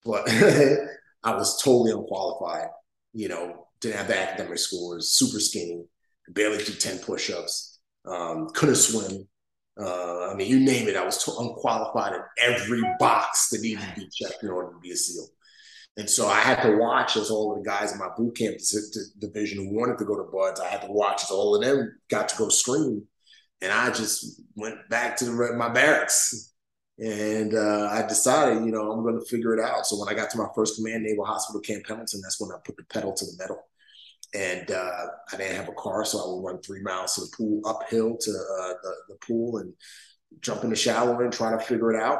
But 0.05 0.29
I 1.23 1.35
was 1.35 1.61
totally 1.61 1.91
unqualified. 1.91 2.69
You 3.13 3.29
know, 3.29 3.67
didn't 3.81 3.97
have 3.97 4.07
the 4.07 4.19
academic 4.19 4.57
scores, 4.57 5.09
super 5.09 5.39
skinny. 5.39 5.85
barely 6.29 6.63
do 6.63 6.73
10 6.73 6.99
push-ups, 6.99 7.79
um, 8.05 8.49
couldn't 8.53 8.75
swim. 8.75 9.27
Uh, 9.79 10.29
I 10.29 10.35
mean, 10.35 10.47
you 10.47 10.59
name 10.59 10.87
it, 10.87 10.95
I 10.95 11.05
was 11.05 11.25
unqualified 11.27 12.13
in 12.13 12.21
every 12.39 12.81
box 12.99 13.49
that 13.49 13.61
needed 13.61 13.81
to 13.81 14.01
be 14.01 14.09
checked 14.09 14.43
in 14.43 14.49
order 14.49 14.71
to 14.71 14.79
be 14.79 14.91
a 14.91 14.95
SEAL. 14.95 15.27
And 15.97 16.09
so 16.09 16.27
I 16.27 16.39
had 16.39 16.61
to 16.63 16.77
watch 16.77 17.17
as 17.17 17.29
all 17.29 17.51
of 17.51 17.61
the 17.61 17.69
guys 17.69 17.91
in 17.91 17.99
my 17.99 18.09
boot 18.15 18.35
camp 18.37 18.57
division 19.19 19.57
who 19.57 19.75
wanted 19.75 19.97
to 19.97 20.05
go 20.05 20.15
to 20.15 20.31
BUD/S, 20.31 20.59
I 20.59 20.67
had 20.67 20.81
to 20.81 20.91
watch 20.91 21.23
as 21.23 21.31
all 21.31 21.55
of 21.55 21.61
them 21.61 21.99
got 22.09 22.29
to 22.29 22.37
go 22.37 22.49
scream. 22.49 23.03
And 23.61 23.71
I 23.71 23.91
just 23.91 24.41
went 24.55 24.77
back 24.89 25.17
to 25.17 25.25
the, 25.25 25.53
my 25.55 25.69
barracks. 25.69 26.53
And 26.97 27.53
uh, 27.55 27.89
I 27.91 28.05
decided, 28.07 28.63
you 28.63 28.71
know, 28.71 28.91
I'm 28.91 29.03
going 29.03 29.19
to 29.19 29.25
figure 29.25 29.53
it 29.53 29.59
out. 29.59 29.85
So 29.85 29.99
when 29.99 30.07
I 30.07 30.13
got 30.13 30.29
to 30.31 30.37
my 30.37 30.47
first 30.55 30.77
command, 30.77 31.03
Naval 31.03 31.25
Hospital 31.25 31.61
Camp 31.61 31.83
Pendleton, 31.85 32.21
that's 32.21 32.39
when 32.39 32.51
I 32.51 32.59
put 32.63 32.77
the 32.77 32.83
pedal 32.85 33.13
to 33.13 33.25
the 33.25 33.33
metal. 33.37 33.59
And 34.33 34.71
uh, 34.71 35.07
I 35.33 35.37
didn't 35.37 35.57
have 35.57 35.67
a 35.67 35.73
car, 35.73 36.05
so 36.05 36.19
I 36.19 36.27
would 36.27 36.45
run 36.45 36.61
three 36.61 36.81
miles 36.81 37.15
to 37.15 37.21
the 37.21 37.31
pool, 37.35 37.61
uphill 37.65 38.17
to 38.17 38.31
uh, 38.31 38.73
the, 38.81 38.93
the 39.09 39.15
pool, 39.27 39.57
and 39.57 39.73
jump 40.39 40.63
in 40.63 40.69
the 40.69 40.75
shower 40.75 41.21
and 41.23 41.33
try 41.33 41.51
to 41.51 41.59
figure 41.59 41.91
it 41.91 42.01
out. 42.01 42.19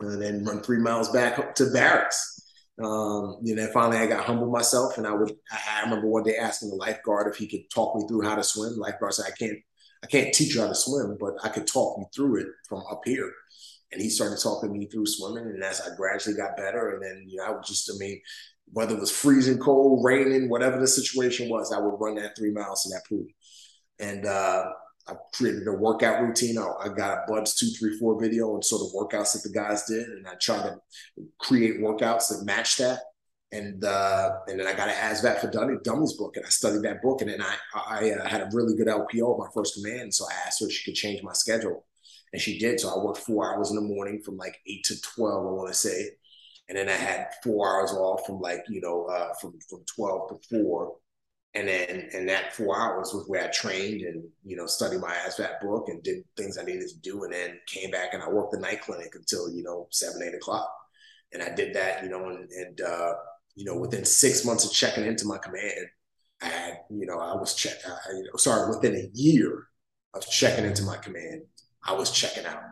And 0.00 0.20
then 0.20 0.44
run 0.44 0.62
three 0.62 0.78
miles 0.78 1.10
back 1.10 1.38
up 1.38 1.54
to 1.56 1.70
barracks 1.70 2.35
um, 2.82 3.38
you 3.42 3.54
know, 3.54 3.66
finally 3.72 3.98
I 3.98 4.06
got 4.06 4.24
humble 4.24 4.50
myself 4.50 4.98
and 4.98 5.06
I 5.06 5.14
would, 5.14 5.32
I, 5.50 5.82
remember 5.82 6.08
one 6.08 6.24
day 6.24 6.36
asking 6.36 6.70
the 6.70 6.76
lifeguard 6.76 7.32
if 7.32 7.38
he 7.38 7.46
could 7.46 7.70
talk 7.74 7.96
me 7.96 8.06
through 8.06 8.22
how 8.22 8.34
to 8.34 8.44
swim. 8.44 8.76
Lifeguard 8.76 9.14
said, 9.14 9.26
I 9.26 9.34
can't, 9.36 9.58
I 10.04 10.06
can't 10.08 10.34
teach 10.34 10.54
you 10.54 10.60
how 10.60 10.68
to 10.68 10.74
swim, 10.74 11.16
but 11.18 11.34
I 11.42 11.48
could 11.48 11.66
talk 11.66 11.98
you 11.98 12.04
through 12.14 12.40
it 12.42 12.48
from 12.68 12.82
up 12.90 13.00
here. 13.04 13.32
And 13.92 14.02
he 14.02 14.10
started 14.10 14.38
talking 14.42 14.72
me 14.72 14.86
through 14.86 15.06
swimming. 15.06 15.44
And 15.44 15.62
as 15.62 15.80
I 15.80 15.94
gradually 15.96 16.36
got 16.36 16.56
better, 16.56 16.90
and 16.90 17.02
then, 17.02 17.24
you 17.26 17.38
know, 17.38 17.44
I 17.44 17.50
would 17.52 17.64
just, 17.64 17.90
I 17.90 17.96
mean, 17.98 18.20
whether 18.72 18.94
it 18.94 19.00
was 19.00 19.10
freezing 19.10 19.58
cold, 19.58 20.04
raining, 20.04 20.50
whatever 20.50 20.78
the 20.78 20.88
situation 20.88 21.48
was, 21.48 21.72
I 21.72 21.78
would 21.78 21.96
run 21.98 22.16
that 22.16 22.36
three 22.36 22.50
miles 22.50 22.84
in 22.84 22.90
that 22.90 23.06
pool. 23.08 23.24
And 23.98 24.26
uh, 24.26 24.64
I 25.08 25.14
created 25.32 25.68
a 25.68 25.72
workout 25.72 26.22
routine. 26.22 26.58
I, 26.58 26.72
I 26.84 26.88
got 26.88 27.18
a 27.18 27.24
BUD/S 27.28 27.54
two, 27.54 27.68
three, 27.68 27.96
four 27.98 28.20
video 28.20 28.54
and 28.54 28.64
sort 28.64 28.82
of 28.82 28.92
workouts 28.92 29.32
that 29.32 29.42
the 29.42 29.54
guys 29.54 29.84
did, 29.84 30.08
and 30.08 30.26
I 30.26 30.34
tried 30.34 30.62
to 30.62 30.78
create 31.38 31.80
workouts 31.80 32.28
that 32.28 32.44
match 32.44 32.76
that. 32.78 33.00
And 33.52 33.84
uh, 33.84 34.30
and 34.48 34.58
then 34.58 34.66
I 34.66 34.74
got 34.74 34.88
an 34.88 34.94
ASVAB 34.96 35.40
for 35.40 35.50
Dummy, 35.50 35.76
Dummies 35.84 36.14
book, 36.14 36.36
and 36.36 36.44
I 36.44 36.48
studied 36.48 36.82
that 36.82 37.00
book, 37.00 37.20
and 37.22 37.30
then 37.30 37.40
I 37.40 37.56
I 37.74 38.10
uh, 38.10 38.28
had 38.28 38.40
a 38.42 38.48
really 38.52 38.74
good 38.74 38.88
LPO 38.88 39.34
at 39.34 39.38
my 39.38 39.46
first 39.54 39.74
command, 39.74 40.12
so 40.12 40.26
I 40.28 40.46
asked 40.46 40.60
her 40.60 40.66
if 40.66 40.72
she 40.72 40.90
could 40.90 40.96
change 40.96 41.22
my 41.22 41.32
schedule, 41.32 41.86
and 42.32 42.42
she 42.42 42.58
did. 42.58 42.80
So 42.80 42.88
I 42.88 43.02
worked 43.02 43.18
four 43.18 43.54
hours 43.54 43.70
in 43.70 43.76
the 43.76 43.82
morning 43.82 44.20
from 44.24 44.36
like 44.36 44.58
eight 44.66 44.84
to 44.86 45.00
twelve, 45.00 45.46
I 45.46 45.50
want 45.50 45.68
to 45.68 45.74
say, 45.74 46.10
and 46.68 46.76
then 46.76 46.88
I 46.88 46.92
had 46.92 47.28
four 47.44 47.68
hours 47.68 47.92
off 47.92 48.26
from 48.26 48.40
like 48.40 48.64
you 48.68 48.80
know 48.80 49.04
uh, 49.04 49.32
from 49.40 49.56
from 49.70 49.84
twelve 49.86 50.28
to 50.30 50.48
four, 50.50 50.96
and 51.56 51.68
then 51.68 52.08
and 52.12 52.28
that 52.28 52.54
four 52.54 52.78
hours 52.78 53.12
was 53.14 53.24
where 53.28 53.44
I 53.44 53.48
trained 53.48 54.02
and 54.02 54.22
you 54.44 54.56
know 54.56 54.66
studied 54.66 55.00
my 55.00 55.14
ASVAB 55.26 55.60
book 55.62 55.88
and 55.88 56.02
did 56.02 56.22
things 56.36 56.58
I 56.58 56.64
needed 56.64 56.88
to 56.88 56.98
do, 57.00 57.24
and 57.24 57.32
then 57.32 57.58
came 57.66 57.90
back 57.90 58.12
and 58.12 58.22
I 58.22 58.28
worked 58.28 58.52
the 58.52 58.60
night 58.60 58.82
clinic 58.82 59.14
until 59.14 59.50
you 59.50 59.62
know 59.62 59.88
seven 59.90 60.22
eight 60.22 60.34
o'clock, 60.34 60.70
and 61.32 61.42
I 61.42 61.54
did 61.54 61.74
that 61.74 62.04
you 62.04 62.10
know 62.10 62.28
and, 62.28 62.50
and 62.50 62.80
uh, 62.82 63.14
you 63.54 63.64
know 63.64 63.78
within 63.78 64.04
six 64.04 64.44
months 64.44 64.66
of 64.66 64.72
checking 64.72 65.06
into 65.06 65.26
my 65.26 65.38
command, 65.38 65.86
I 66.42 66.46
had 66.46 66.78
you 66.90 67.06
know 67.06 67.18
I 67.18 67.34
was 67.34 67.54
check 67.54 67.76
I, 67.86 68.12
you 68.12 68.24
know 68.24 68.36
sorry 68.36 68.68
within 68.68 68.94
a 68.94 69.08
year 69.14 69.64
of 70.12 70.28
checking 70.28 70.66
into 70.66 70.82
my 70.82 70.98
command, 70.98 71.42
I 71.86 71.94
was 71.94 72.10
checking 72.10 72.44
out. 72.44 72.62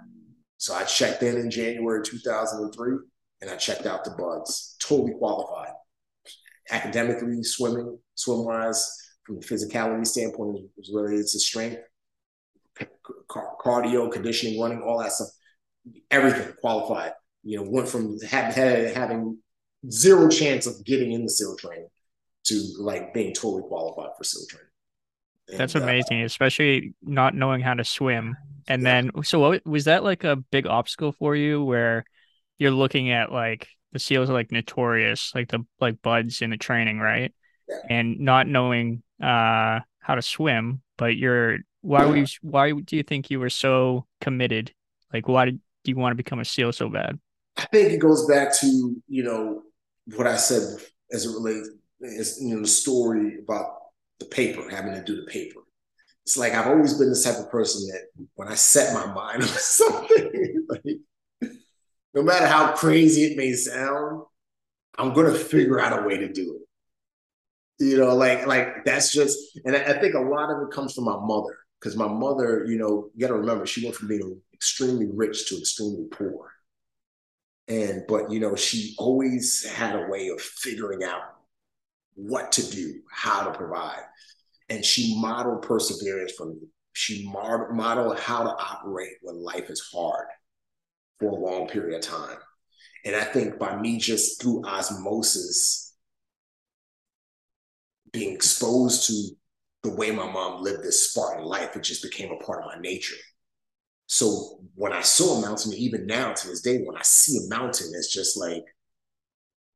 So 0.59 0.75
I 0.75 0.85
checked 0.85 1.23
in 1.23 1.37
in 1.37 1.51
January 1.51 2.03
2003, 2.05 2.97
and 3.41 3.51
I 3.51 3.57
checked 3.57 3.87
out 3.87 4.05
the 4.05 4.11
BUD/S, 4.11 4.77
totally 4.79 5.15
qualified 5.15 5.73
academically, 6.71 7.43
swimming, 7.43 7.99
swim 8.15 8.45
wise, 8.45 8.91
from 9.25 9.37
a 9.37 9.41
physicality 9.41 10.07
standpoint, 10.07 10.67
was 10.77 10.91
really 10.93 11.17
it's 11.17 11.35
a 11.35 11.41
strength, 11.41 11.81
cardio, 13.29 14.11
conditioning, 14.11 14.61
running, 14.61 14.83
all 14.83 14.99
that 14.99 15.13
stuff, 15.13 15.29
everything 16.11 16.53
qualified. 16.61 17.13
You 17.43 17.59
know, 17.59 17.71
went 17.71 17.89
from 17.89 18.19
having 18.21 19.39
zero 19.91 20.29
chance 20.29 20.67
of 20.67 20.85
getting 20.85 21.13
in 21.13 21.25
the 21.25 21.31
SEAL 21.31 21.57
training 21.57 21.89
to 22.45 22.75
like 22.79 23.13
being 23.13 23.35
totally 23.35 23.63
qualified 23.69 24.11
for 24.17 24.25
SEAL 24.25 24.47
training. 24.49 24.69
And, 25.49 25.59
That's 25.59 25.77
uh, 25.77 25.81
amazing, 25.81 26.23
uh, 26.23 26.27
especially 26.27 26.95
not 27.03 27.35
knowing 27.35 27.61
how 27.61 27.75
to 27.75 27.85
swim. 27.85 28.37
And 28.67 28.83
yeah. 28.83 29.03
then, 29.03 29.25
so 29.25 29.41
what 29.41 29.67
was 29.67 29.85
that 29.85 30.05
like 30.05 30.25
a 30.25 30.37
big 30.37 30.67
obstacle 30.67 31.13
for 31.13 31.37
you 31.37 31.63
where 31.63 32.05
you're 32.59 32.71
looking 32.71 33.11
at 33.11 33.31
like 33.31 33.69
the 33.93 33.99
seals 33.99 34.31
are 34.31 34.35
like 34.35 34.53
notorious, 34.53 35.33
like 35.35 35.49
the 35.49 35.67
like 35.81 36.01
BUD/S 36.03 36.41
in 36.41 36.51
the 36.51 36.57
training, 36.57 36.99
right? 36.99 37.33
Yeah. 37.69 37.77
And 37.89 38.21
not 38.21 38.47
knowing 38.47 39.03
uh 39.23 39.81
how 40.01 40.15
to 40.15 40.23
swim, 40.23 40.83
but 40.99 41.17
you're 41.17 41.59
why 41.81 42.05
were 42.07 42.17
you 42.17 42.27
why 42.43 42.73
do 42.73 42.97
you 42.97 43.03
think 43.03 43.31
you 43.31 43.41
were 43.41 43.51
so 43.51 44.07
committed? 44.21 44.73
Like 45.13 45.29
why 45.29 45.47
did 45.47 45.61
you 45.85 45.97
want 45.97 46.13
to 46.13 46.17
become 46.17 46.41
a 46.41 46.45
SEAL 46.45 46.73
so 46.73 46.89
bad? 46.89 47.19
I 47.57 47.67
think 47.67 47.93
it 47.93 47.99
goes 47.99 48.27
back 48.27 48.59
to, 48.61 48.97
you 49.07 49.23
know, 49.23 49.63
what 50.17 50.27
I 50.27 50.37
said 50.37 50.81
as 51.13 51.25
it 51.25 51.31
relates 51.31 51.69
is 52.01 52.39
you 52.41 52.55
know 52.55 52.63
the 52.63 52.69
story 52.69 53.39
about 53.39 53.67
the 54.19 54.27
paper, 54.27 54.69
having 54.69 54.95
to 54.95 55.03
do 55.03 55.17
the 55.17 55.31
paper. 55.31 55.61
It's 56.25 56.37
like 56.37 56.55
I've 56.55 56.67
always 56.67 56.95
been 56.95 57.11
the 57.11 57.21
type 57.21 57.39
of 57.39 57.51
person 57.51 57.87
that 57.89 58.25
when 58.35 58.49
I 58.49 58.55
set 58.55 58.95
my 58.95 59.13
mind 59.13 59.43
on 59.43 59.49
something, 59.49 60.67
like 60.69 61.51
no 62.15 62.23
matter 62.23 62.47
how 62.47 62.75
crazy 62.75 63.25
it 63.25 63.37
may 63.37 63.53
sound, 63.53 64.23
I'm 64.99 65.13
gonna 65.13 65.35
figure 65.35 65.81
out 65.81 66.03
a 66.03 66.07
way 66.07 66.17
to 66.19 66.33
do 66.33 66.61
it. 66.61 66.64
You 67.79 67.99
know, 67.99 68.15
like 68.15 68.47
like 68.47 68.85
that's 68.85 69.13
just, 69.13 69.39
and 69.65 69.75
I, 69.77 69.99
think 69.99 70.15
a 70.15 70.21
lot 70.21 70.51
of 70.51 70.63
it 70.63 70.73
comes 70.73 70.95
from 70.95 71.05
my 71.05 71.19
mother 71.19 71.57
because 71.81 71.97
my 71.97 72.07
mother, 72.07 72.65
you 72.69 72.79
know, 72.79 73.11
you 73.15 73.21
got 73.21 73.29
to 73.33 73.41
remember 73.41 73.67
she 73.67 73.85
went 73.85 73.97
from 73.97 74.09
being 74.09 74.41
extremely 74.53 75.09
rich 75.13 75.49
to 75.49 75.59
extremely 75.59 76.07
poor, 76.11 76.53
and 77.67 78.05
but 78.07 78.31
you 78.31 78.39
know 78.39 78.55
she 78.55 78.95
always 78.97 79.69
had 79.69 79.97
a 79.97 80.09
way 80.09 80.29
of 80.29 80.41
figuring 80.41 81.03
out 81.03 81.23
what 82.15 82.53
to 82.53 82.71
do, 82.71 83.01
how 83.11 83.43
to 83.45 83.59
provide, 83.59 84.05
and 84.69 84.85
she 84.85 85.21
modeled 85.21 85.63
perseverance 85.63 86.33
for 86.33 86.47
me. 86.47 86.61
She 86.93 87.29
modeled 87.29 88.21
how 88.21 88.45
to 88.45 88.51
operate 88.51 89.15
when 89.23 89.43
life 89.43 89.69
is 89.69 89.91
hard 89.93 90.27
for 91.19 91.31
a 91.31 91.35
long 91.35 91.67
period 91.67 91.97
of 91.97 92.03
time. 92.03 92.39
And 93.05 93.17
I 93.17 93.25
think 93.25 93.59
by 93.59 93.77
me 93.77 93.99
just 93.99 94.41
through 94.41 94.65
osmosis 94.65 95.84
being 98.15 98.33
exposed 98.33 99.07
to 99.09 99.37
the 99.83 99.95
way 99.95 100.11
my 100.11 100.31
mom 100.31 100.63
lived 100.63 100.83
this 100.83 101.11
Spartan 101.11 101.45
life, 101.45 101.77
it 101.77 101.83
just 101.83 102.03
became 102.03 102.33
a 102.33 102.43
part 102.43 102.61
of 102.61 102.67
my 102.67 102.81
nature. 102.81 103.17
So 104.07 104.61
when 104.75 104.93
I 104.93 105.03
saw 105.03 105.39
a 105.39 105.43
mountain, 105.43 105.75
even 105.75 106.07
now 106.07 106.33
to 106.33 106.49
this 106.49 106.63
day, 106.63 106.79
when 106.79 106.97
I 106.97 107.03
see 107.03 107.37
a 107.45 107.49
mountain, 107.49 107.89
it's 107.95 108.13
just 108.13 108.39
like 108.39 108.65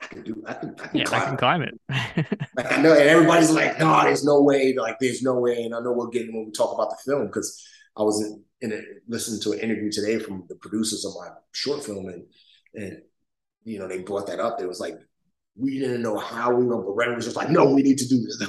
I 0.00 0.06
can 0.06 0.22
do. 0.22 0.42
I 0.46 0.52
can. 0.54 0.76
I 0.80 0.86
can 0.86 0.98
yeah, 0.98 1.04
climb 1.04 1.22
I 1.22 1.24
can 1.24 1.34
it. 1.34 1.38
climb 1.38 1.62
it. 1.62 1.80
like 2.56 2.72
I 2.72 2.80
know, 2.80 2.92
and 2.92 3.08
everybody's 3.08 3.50
like, 3.50 3.80
"No, 3.80 4.00
there's 4.02 4.24
no 4.24 4.40
way." 4.42 4.72
Like, 4.74 4.96
there's 5.00 5.22
no 5.22 5.40
way. 5.40 5.64
And 5.64 5.74
I 5.74 5.80
know 5.80 5.92
we're 5.92 6.08
getting 6.08 6.32
when 6.32 6.46
we 6.46 6.52
talk 6.52 6.72
about 6.72 6.90
the 6.90 6.96
film 7.04 7.26
because 7.26 7.66
I 7.96 8.02
was 8.02 8.22
in, 8.22 8.44
in 8.60 8.72
a, 8.72 8.80
listening 9.08 9.40
to 9.40 9.52
an 9.52 9.58
interview 9.58 9.90
today 9.90 10.20
from 10.20 10.44
the 10.48 10.54
producers 10.54 11.04
of 11.04 11.14
my 11.18 11.30
short 11.50 11.84
film, 11.84 12.06
and 12.06 12.26
and 12.74 13.02
you 13.64 13.80
know 13.80 13.88
they 13.88 13.98
brought 13.98 14.28
that 14.28 14.38
up. 14.38 14.60
It 14.60 14.68
was 14.68 14.78
like 14.78 14.94
we 15.58 15.78
didn't 15.78 16.02
know 16.02 16.18
how 16.18 16.54
we 16.54 16.64
were, 16.64 16.82
but 16.82 16.92
Ren 16.92 17.14
was 17.14 17.24
just 17.24 17.36
like, 17.36 17.50
"No, 17.50 17.72
we 17.72 17.82
need 17.82 17.98
to 17.98 18.08
do 18.08 18.20
this," 18.20 18.40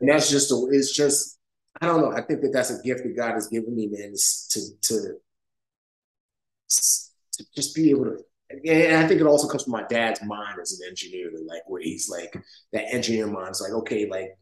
and 0.00 0.08
that's 0.08 0.30
just 0.30 0.50
a, 0.50 0.68
it's 0.70 0.94
just 0.94 1.38
I 1.80 1.86
don't 1.86 2.00
know. 2.00 2.12
I 2.12 2.20
think 2.20 2.42
that 2.42 2.52
that's 2.52 2.70
a 2.70 2.82
gift 2.82 3.04
that 3.04 3.16
God 3.16 3.32
has 3.32 3.48
given 3.48 3.74
me, 3.74 3.86
man, 3.86 4.12
to 4.50 4.60
to 4.82 5.14
to 6.68 7.44
just 7.56 7.74
be 7.74 7.90
able 7.90 8.04
to. 8.04 8.18
And 8.50 8.96
I 8.96 9.06
think 9.06 9.20
it 9.20 9.26
also 9.26 9.48
comes 9.48 9.62
from 9.62 9.72
my 9.72 9.84
dad's 9.84 10.22
mind 10.24 10.58
as 10.60 10.78
an 10.78 10.88
engineer, 10.88 11.30
like 11.46 11.62
where 11.66 11.80
he's 11.80 12.08
like 12.10 12.34
that 12.72 12.92
engineer 12.92 13.28
mind 13.28 13.52
is 13.52 13.60
like, 13.60 13.72
okay, 13.72 14.08
like 14.08 14.36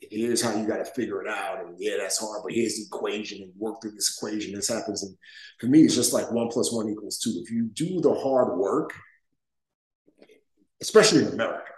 here's 0.00 0.42
how 0.42 0.54
you 0.56 0.66
got 0.66 0.78
to 0.78 0.84
figure 0.84 1.22
it 1.22 1.28
out. 1.28 1.64
And 1.64 1.76
yeah, 1.78 1.96
that's 1.98 2.18
hard, 2.18 2.42
but 2.42 2.52
here's 2.52 2.76
the 2.76 2.84
equation 2.86 3.42
and 3.42 3.52
work 3.56 3.80
through 3.80 3.92
this 3.92 4.16
equation. 4.16 4.54
This 4.54 4.68
happens. 4.68 5.04
And 5.04 5.16
for 5.60 5.66
me, 5.66 5.82
it's 5.82 5.94
just 5.94 6.12
like 6.12 6.30
one 6.32 6.48
plus 6.48 6.72
one 6.72 6.88
equals 6.88 7.18
two. 7.18 7.40
If 7.44 7.50
you 7.50 7.70
do 7.72 8.00
the 8.00 8.14
hard 8.14 8.58
work, 8.58 8.92
especially 10.84 11.22
in 11.22 11.32
America, 11.32 11.72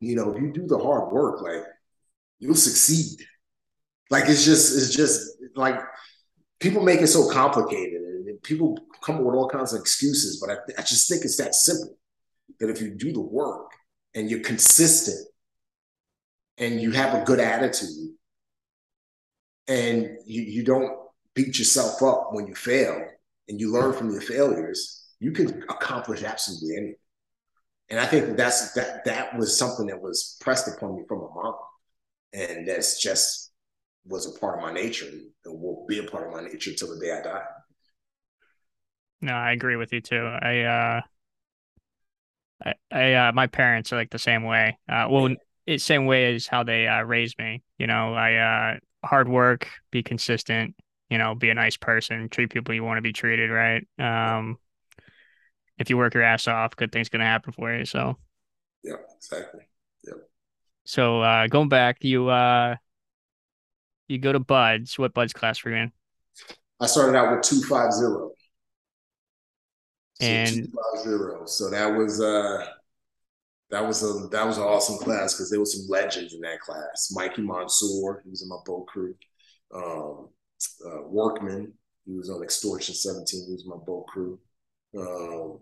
you 0.00 0.16
know, 0.16 0.32
if 0.32 0.40
you 0.40 0.50
do 0.50 0.66
the 0.66 0.78
hard 0.78 1.12
work, 1.12 1.42
like 1.42 1.62
you'll 2.38 2.54
succeed. 2.54 3.20
Like 4.10 4.24
it's 4.28 4.44
just, 4.44 4.74
it's 4.76 4.94
just 4.94 5.20
like 5.54 5.78
people 6.58 6.82
make 6.82 7.00
it 7.02 7.08
so 7.08 7.30
complicated 7.30 8.00
and 8.00 8.42
people 8.42 8.78
come 9.02 9.16
up 9.16 9.22
with 9.22 9.34
all 9.34 9.48
kinds 9.48 9.74
of 9.74 9.80
excuses, 9.80 10.40
but 10.40 10.50
I, 10.50 10.80
I 10.80 10.82
just 10.82 11.06
think 11.08 11.22
it's 11.22 11.36
that 11.36 11.54
simple 11.54 11.96
that 12.60 12.70
if 12.70 12.80
you 12.80 12.94
do 12.94 13.12
the 13.12 13.20
work 13.20 13.70
and 14.14 14.30
you're 14.30 14.40
consistent 14.40 15.26
and 16.56 16.80
you 16.80 16.92
have 16.92 17.20
a 17.20 17.24
good 17.24 17.40
attitude 17.40 18.14
and 19.68 20.16
you, 20.24 20.42
you 20.42 20.64
don't 20.64 20.92
beat 21.34 21.58
yourself 21.58 22.02
up 22.02 22.28
when 22.32 22.46
you 22.46 22.54
fail 22.54 23.04
and 23.48 23.60
you 23.60 23.70
learn 23.70 23.92
from 23.92 24.10
your 24.10 24.22
failures, 24.22 25.04
you 25.20 25.32
can 25.32 25.62
accomplish 25.64 26.22
absolutely 26.22 26.76
anything. 26.76 26.96
And 27.94 28.00
I 28.00 28.06
think 28.06 28.36
that's 28.36 28.72
that 28.72 29.04
that 29.04 29.38
was 29.38 29.56
something 29.56 29.86
that 29.86 30.02
was 30.02 30.36
pressed 30.40 30.66
upon 30.66 30.96
me 30.96 31.04
from 31.06 31.20
my 31.20 31.28
mom. 31.32 31.54
and 32.32 32.66
that's 32.66 33.00
just 33.00 33.52
was 34.04 34.26
a 34.26 34.36
part 34.40 34.58
of 34.58 34.64
my 34.64 34.72
nature 34.72 35.06
and 35.06 35.60
will 35.62 35.86
be 35.88 36.00
a 36.00 36.02
part 36.02 36.26
of 36.26 36.32
my 36.32 36.42
nature 36.42 36.72
till 36.74 36.92
the 36.92 37.00
day 37.00 37.12
I 37.12 37.22
die. 37.22 37.44
No, 39.20 39.32
I 39.32 39.52
agree 39.52 39.76
with 39.76 39.92
you 39.92 40.00
too. 40.00 40.26
I 40.26 40.62
uh 40.62 41.00
I, 42.64 42.74
I 42.90 43.14
uh 43.14 43.32
my 43.32 43.46
parents 43.46 43.92
are 43.92 43.96
like 43.96 44.10
the 44.10 44.18
same 44.18 44.42
way. 44.42 44.76
Uh 44.88 45.06
well 45.08 45.32
it's 45.64 45.84
same 45.84 46.06
way 46.06 46.34
as 46.34 46.48
how 46.48 46.64
they 46.64 46.88
uh 46.88 47.02
raised 47.02 47.38
me. 47.38 47.62
You 47.78 47.86
know, 47.86 48.12
I 48.12 48.74
uh 48.74 49.06
hard 49.06 49.28
work, 49.28 49.68
be 49.92 50.02
consistent, 50.02 50.74
you 51.10 51.18
know, 51.18 51.36
be 51.36 51.50
a 51.50 51.54
nice 51.54 51.76
person, 51.76 52.28
treat 52.28 52.50
people 52.50 52.74
you 52.74 52.82
want 52.82 52.98
to 52.98 53.02
be 53.02 53.12
treated, 53.12 53.52
right? 53.52 53.86
Um 54.00 54.56
if 55.78 55.90
you 55.90 55.96
work 55.96 56.14
your 56.14 56.22
ass 56.22 56.46
off, 56.48 56.76
good 56.76 56.92
things 56.92 57.08
gonna 57.08 57.24
happen 57.24 57.52
for 57.52 57.74
you. 57.74 57.84
So 57.84 58.16
Yeah, 58.82 58.94
exactly. 59.16 59.62
Yep. 60.04 60.16
So 60.84 61.20
uh 61.20 61.46
going 61.46 61.68
back, 61.68 62.02
you 62.04 62.28
uh 62.28 62.76
you 64.08 64.18
go 64.18 64.32
to 64.32 64.40
BUD/S. 64.40 64.98
What 64.98 65.14
BUD/S 65.14 65.32
class 65.32 65.64
were 65.64 65.70
you 65.70 65.76
in? 65.78 65.92
I 66.80 66.86
started 66.86 67.16
out 67.16 67.34
with 67.34 67.42
two 67.42 67.62
five 67.62 67.92
zero. 67.92 68.32
So 70.20 70.26
and 70.26 70.48
two 70.48 70.72
five 70.72 71.02
zero. 71.02 71.46
So 71.46 71.70
that 71.70 71.86
was 71.86 72.20
uh 72.20 72.66
that 73.70 73.86
was 73.86 74.02
a 74.02 74.28
that 74.28 74.46
was 74.46 74.58
an 74.58 74.64
awesome 74.64 74.98
class 74.98 75.34
because 75.34 75.50
there 75.50 75.60
was 75.60 75.76
some 75.76 75.86
legends 75.88 76.34
in 76.34 76.40
that 76.42 76.60
class. 76.60 77.10
Mikey 77.12 77.42
Monsoor, 77.42 78.22
he 78.22 78.30
was 78.30 78.42
in 78.42 78.48
my 78.48 78.58
boat 78.64 78.86
crew. 78.86 79.14
Um, 79.74 80.28
uh, 80.86 81.02
Workman, 81.08 81.72
he 82.06 82.12
was 82.12 82.30
on 82.30 82.42
Extortion 82.42 82.94
17, 82.94 83.46
he 83.46 83.52
was 83.52 83.66
my 83.66 83.76
boat 83.84 84.06
crew. 84.06 84.38
Um, 84.98 85.58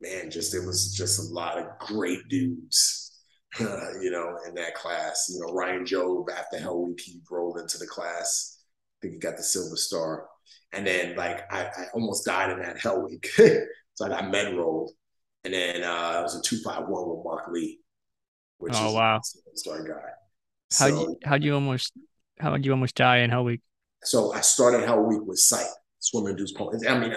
man, 0.00 0.30
just 0.30 0.54
it 0.54 0.64
was 0.64 0.94
just 0.94 1.18
a 1.18 1.32
lot 1.32 1.58
of 1.58 1.78
great 1.78 2.26
dudes, 2.28 3.20
uh, 3.60 3.92
you 4.00 4.10
know, 4.10 4.36
in 4.46 4.54
that 4.54 4.74
class. 4.74 5.30
You 5.32 5.40
know, 5.40 5.52
Ryan 5.52 5.86
Job 5.86 6.28
after 6.30 6.58
Hell 6.58 6.82
Week, 6.82 7.00
he 7.00 7.20
rolled 7.30 7.58
into 7.58 7.78
the 7.78 7.86
class. 7.86 8.58
I 8.58 8.96
think 9.02 9.14
he 9.14 9.20
got 9.20 9.36
the 9.36 9.42
Silver 9.42 9.76
Star. 9.76 10.26
And 10.72 10.86
then 10.86 11.16
like 11.16 11.50
I, 11.52 11.64
I 11.64 11.84
almost 11.94 12.24
died 12.24 12.50
in 12.50 12.60
that 12.60 12.78
Hell 12.78 13.02
Week. 13.02 13.26
so 13.94 14.06
I 14.06 14.08
got 14.08 14.30
med 14.30 14.56
rolled. 14.56 14.92
And 15.44 15.54
then 15.54 15.82
uh, 15.82 15.86
I 15.86 16.20
was 16.20 16.36
a 16.36 16.42
251 16.42 17.08
with 17.08 17.24
Marc 17.24 17.48
Lee, 17.50 17.80
which 18.58 18.74
oh, 18.76 18.88
is 18.88 18.94
wow. 18.94 19.16
a 19.16 19.56
star 19.56 19.82
guy. 19.82 19.94
How 20.76 20.88
so, 20.88 20.88
you 20.88 21.18
how'd 21.24 21.44
you 21.44 21.54
almost 21.54 21.92
how 22.38 22.54
did 22.54 22.66
you 22.66 22.72
almost 22.72 22.94
die 22.94 23.18
in 23.18 23.30
Hell 23.30 23.44
Week? 23.44 23.62
So 24.04 24.32
I 24.32 24.40
started 24.40 24.84
Hell 24.84 25.02
Week 25.02 25.20
with 25.24 25.38
SIPE, 25.38 25.66
swim 25.98 26.26
induced 26.26 26.56
pulmonary. 26.56 26.88
I 26.88 26.98
mean, 26.98 27.12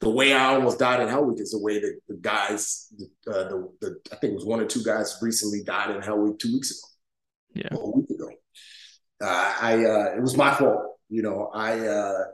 the 0.00 0.10
way 0.10 0.32
I 0.32 0.54
almost 0.54 0.78
died 0.78 1.00
in 1.00 1.08
Hell 1.08 1.24
Week 1.24 1.40
is 1.40 1.50
the 1.50 1.58
way 1.58 1.80
that 1.80 2.00
the 2.08 2.14
guys, 2.20 2.92
uh, 3.26 3.44
the, 3.44 3.68
the 3.80 3.98
I 4.12 4.16
think 4.16 4.32
it 4.32 4.36
was 4.36 4.44
one 4.44 4.60
or 4.60 4.66
two 4.66 4.84
guys 4.84 5.18
recently 5.20 5.62
died 5.64 5.94
in 5.94 6.02
Hell 6.02 6.18
Week 6.18 6.38
two 6.38 6.52
weeks 6.52 6.70
ago. 6.70 6.78
Yeah, 7.54 7.68
a 7.72 7.90
week 7.90 8.08
ago. 8.10 8.30
Uh, 9.20 9.54
I 9.60 9.84
uh, 9.84 10.16
it 10.16 10.22
was 10.22 10.36
my 10.36 10.54
fault. 10.54 10.98
You 11.08 11.22
know, 11.22 11.50
I 11.52 11.80
uh, 11.80 12.24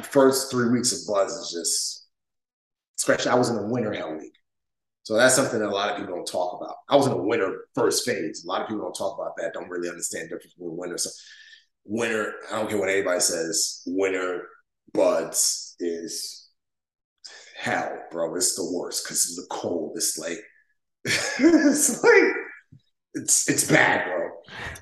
first 0.02 0.50
three 0.50 0.68
weeks 0.70 0.92
of 0.92 1.06
BUD/S 1.06 1.32
is 1.32 1.50
just, 1.52 2.08
especially 2.98 3.30
I 3.30 3.36
was 3.36 3.48
in 3.48 3.56
the 3.56 3.66
winter 3.66 3.92
Hell 3.92 4.14
Week. 4.16 4.34
So 5.04 5.16
that's 5.16 5.34
something 5.34 5.58
that 5.58 5.68
a 5.68 5.70
lot 5.70 5.90
of 5.90 5.96
people 5.96 6.14
don't 6.14 6.26
talk 6.26 6.60
about. 6.60 6.76
I 6.88 6.96
was 6.96 7.06
in 7.06 7.12
a 7.12 7.16
winter 7.16 7.64
first 7.74 8.04
phase. 8.04 8.44
A 8.44 8.48
lot 8.48 8.60
of 8.60 8.68
people 8.68 8.82
don't 8.82 8.94
talk 8.94 9.18
about 9.18 9.36
that, 9.38 9.52
don't 9.52 9.68
really 9.68 9.88
understand 9.88 10.26
the 10.26 10.36
difference 10.36 10.54
between 10.54 10.76
winter. 10.76 10.98
So 10.98 11.10
winter, 11.84 12.34
I 12.50 12.58
don't 12.58 12.68
care 12.68 12.78
what 12.78 12.88
anybody 12.88 13.20
says, 13.20 13.82
winter 13.86 14.46
BUD/S 14.92 15.76
is 15.78 16.50
hell, 17.58 17.98
bro. 18.10 18.34
It's 18.34 18.56
the 18.56 18.70
worst 18.70 19.04
because 19.04 19.24
it's 19.24 19.36
the 19.36 19.46
cold. 19.50 19.92
It's 19.96 20.18
like 20.18 20.38
it's 21.04 22.02
like 22.02 22.34
it's 23.14 23.48
it's 23.48 23.68
bad, 23.68 24.06
bro. 24.06 24.30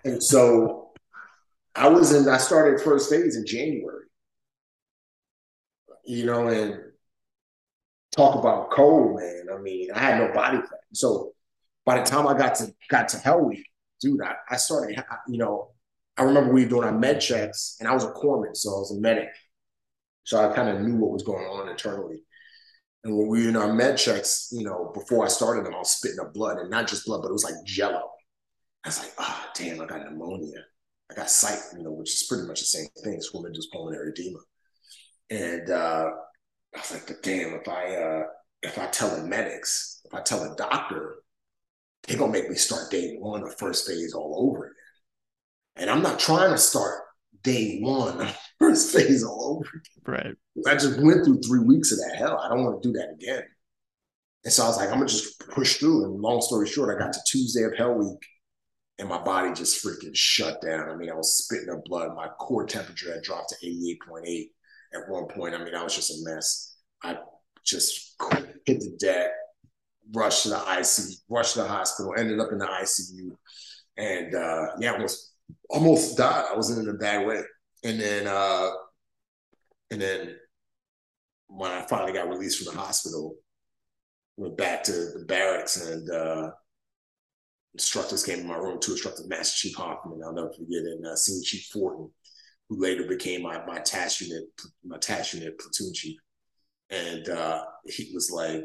And 0.05 0.23
so 0.23 0.93
I 1.75 1.89
was 1.89 2.13
in 2.13 2.29
I 2.29 2.39
started 2.39 2.81
first 2.81 3.11
phase 3.11 3.37
in 3.37 3.47
January. 3.47 4.07
You 6.05 6.27
know, 6.27 6.49
and 6.49 6.81
talk 8.17 8.37
about 8.37 8.71
cold, 8.71 9.21
man. 9.21 9.47
I 9.53 9.59
mean, 9.59 9.89
I 9.95 9.99
had 9.99 10.19
no 10.19 10.33
body 10.33 10.59
fat. 10.59 10.81
So 10.93 11.33
by 11.85 11.99
the 11.99 12.05
time 12.05 12.27
I 12.27 12.37
got 12.37 12.57
to 12.57 12.75
got 12.89 13.09
to 13.11 13.19
Hell 13.19 13.43
Week, 13.45 13.67
dude, 14.01 14.23
I, 14.23 14.35
I 14.49 14.57
started, 14.57 15.03
you 15.29 15.39
know, 15.39 15.71
I 16.17 16.25
remember 16.25 16.53
we 16.53 16.65
were 16.65 16.71
doing 16.71 16.85
our 16.85 16.99
med 16.99 17.21
checks, 17.21 17.77
and 17.81 17.89
I 17.89 17.95
was 17.95 18.05
a 18.05 18.13
corpsman, 18.13 18.57
so 18.57 18.71
I 18.71 18.79
was 18.79 18.97
a 18.97 19.01
medic. 19.01 19.29
So 20.24 20.38
I 20.38 20.54
kind 20.54 20.68
of 20.68 20.80
knew 20.80 20.96
what 20.96 21.12
was 21.12 21.22
going 21.22 21.44
on 21.46 21.68
internally. 21.68 22.22
And 23.04 23.16
when 23.16 23.28
we 23.28 23.42
were 23.42 23.48
in 23.48 23.56
our 23.56 23.72
med 23.72 23.96
checks, 23.96 24.48
you 24.52 24.64
know, 24.64 24.92
before 24.94 25.24
I 25.24 25.28
started 25.28 25.64
them, 25.64 25.74
I 25.74 25.78
was 25.78 25.92
spitting 25.92 26.20
up 26.20 26.35
blood, 26.35 26.59
and 26.59 26.70
not 26.70 26.87
just 26.87 27.06
blood, 27.06 27.22
but 27.22 27.28
it 27.28 27.33
was 27.33 27.44
like 27.44 27.54
jello. 27.64 28.11
I 28.85 28.88
was 28.88 28.98
like, 28.98 29.12
ah, 29.18 29.46
oh, 29.46 29.50
damn, 29.56 29.80
I 29.80 29.87
got 29.87 30.04
pneumonia. 30.04 30.64
I 31.11 31.14
got 31.14 31.30
SIPE, 31.30 31.78
you 31.78 31.83
know, 31.83 31.92
which 31.92 32.11
is 32.11 32.26
pretty 32.28 32.46
much 32.46 32.61
the 32.61 32.66
same 32.66 32.87
thing, 33.02 33.20
swim-induced 33.20 33.72
pulmonary 33.72 34.11
edema. 34.11 34.38
And 35.30 35.70
uh, 35.70 36.11
I 36.74 36.78
was 36.78 36.92
like, 36.92 37.06
but 37.06 37.22
damn, 37.22 37.54
if 37.54 37.68
I 37.68 37.96
uh, 37.96 38.22
if 38.62 38.78
I 38.78 38.87
tell 38.87 39.16
the 39.16 39.26
medics, 39.26 40.02
if 40.04 40.14
I 40.14 40.20
tell 40.20 40.40
the 40.40 40.54
doctor, 40.56 41.16
they're 42.06 42.18
gonna 42.18 42.33
make 42.33 42.48
me 42.48 42.56
start 42.56 42.90
day 42.90 43.16
one 43.18 43.42
or 43.42 43.50
first 43.52 43.87
phase 43.87 44.14
all 44.14 44.50
over 44.50 44.66
again. 44.66 44.74
And 45.76 45.90
I'm 45.90 46.02
not 46.02 46.18
trying 46.18 46.50
to 46.50 46.59
start 46.59 47.02
day 47.43 47.79
one, 47.81 48.29
first 48.59 48.95
phase 48.95 49.25
all 49.25 49.57
over 49.57 49.69
again. 49.71 50.25
Right. 50.25 50.37
I 50.66 50.75
just 50.75 51.01
went 51.01 51.25
through 51.25 51.40
three 51.40 51.61
weeks 51.61 51.93
of 51.93 51.99
that 51.99 52.16
hell. 52.16 52.38
I 52.38 52.49
don't 52.49 52.64
want 52.64 52.83
to 52.83 52.88
do 52.88 52.99
that 52.99 53.11
again. 53.12 53.43
And 54.45 54.53
so 54.53 54.64
I 54.64 54.69
was 54.69 54.77
like, 54.77 54.88
I'm 54.88 54.95
gonna 54.95 55.07
just 55.07 55.38
push 55.51 55.77
through. 55.77 56.05
And 56.05 56.21
long 56.21 56.40
story 56.40 56.66
short, 56.66 56.95
I 56.95 56.99
got 56.99 57.12
to 57.12 57.21
Tuesday 57.27 57.64
of 57.64 57.77
Hell 57.77 57.95
Week, 57.95 58.19
and 58.99 59.09
my 59.09 59.19
body 59.23 59.53
just 59.53 59.85
freaking 59.85 60.14
shut 60.14 60.62
down. 60.62 60.88
I 60.88 60.97
mean, 60.97 61.11
I 61.11 61.14
was 61.14 61.38
spitting 61.38 61.71
up 61.71 61.85
blood. 61.85 62.14
My 62.14 62.29
core 62.29 62.66
temperature 62.66 63.12
had 63.12 63.23
dropped 63.23 63.51
to 63.51 63.66
88.8 63.66 64.47
at 64.95 65.09
one 65.09 65.27
point. 65.27 65.55
I 65.55 65.62
mean, 65.62 65.75
I 65.75 65.83
was 65.83 65.95
just 65.95 66.11
a 66.11 66.31
mess. 66.31 66.77
I 67.03 67.19
just 67.64 68.16
hit 68.64 68.81
the 68.81 68.97
deck, 68.99 69.31
rushed 70.12 70.45
to 70.45 70.51
the 70.51 70.57
ICU, 70.57 71.16
rushed 71.29 71.55
to 71.55 71.62
the 71.62 71.69
hospital, 71.69 72.14
ended 72.16 72.40
up 72.40 72.53
in 72.53 72.59
the 72.59 72.66
ICU, 72.66 73.37
and 73.99 74.35
uh, 74.35 74.66
yeah, 74.79 74.93
almost 74.93 75.30
almost 75.69 76.17
died. 76.17 76.47
I 76.53 76.57
was 76.57 76.77
in 76.77 76.89
a 76.89 76.95
bad 76.95 77.27
way, 77.27 77.43
and 77.85 78.01
then 78.01 78.27
uh, 78.27 78.71
and 79.91 80.01
then 80.01 80.37
when 81.49 81.71
I 81.71 81.87
finally 81.87 82.13
got 82.13 82.29
released 82.29 82.63
from 82.63 82.75
the 82.75 82.81
hospital, 82.81 83.37
went 84.37 84.57
back 84.57 84.85
to 84.85 84.93
the 84.93 85.25
barracks 85.27 85.85
and 85.85 86.11
uh, 86.11 86.51
instructors 87.75 88.25
came 88.25 88.41
in 88.41 88.47
my 88.47 88.57
room. 88.57 88.79
Two 88.81 88.93
instructors, 88.93 89.29
Master 89.29 89.69
Chief 89.69 89.77
Hoffman, 89.77 90.21
I'll 90.25 90.33
never 90.33 90.53
forget, 90.53 90.83
and 90.83 91.07
uh, 91.07 91.17
Senior 91.17 91.43
Chief 91.45 91.67
Fortin 91.73 92.11
who 92.71 92.81
later 92.81 93.05
became 93.05 93.43
my 93.43 93.63
my 93.67 93.81
task 93.81 94.21
unit 94.23 94.45
my 94.85 94.97
task 94.97 95.35
unit 95.35 95.59
platoon 95.59 95.93
chief, 95.93 96.19
and 96.89 97.29
uh, 97.29 97.63
he 97.85 98.13
was 98.15 98.31
like, 98.31 98.65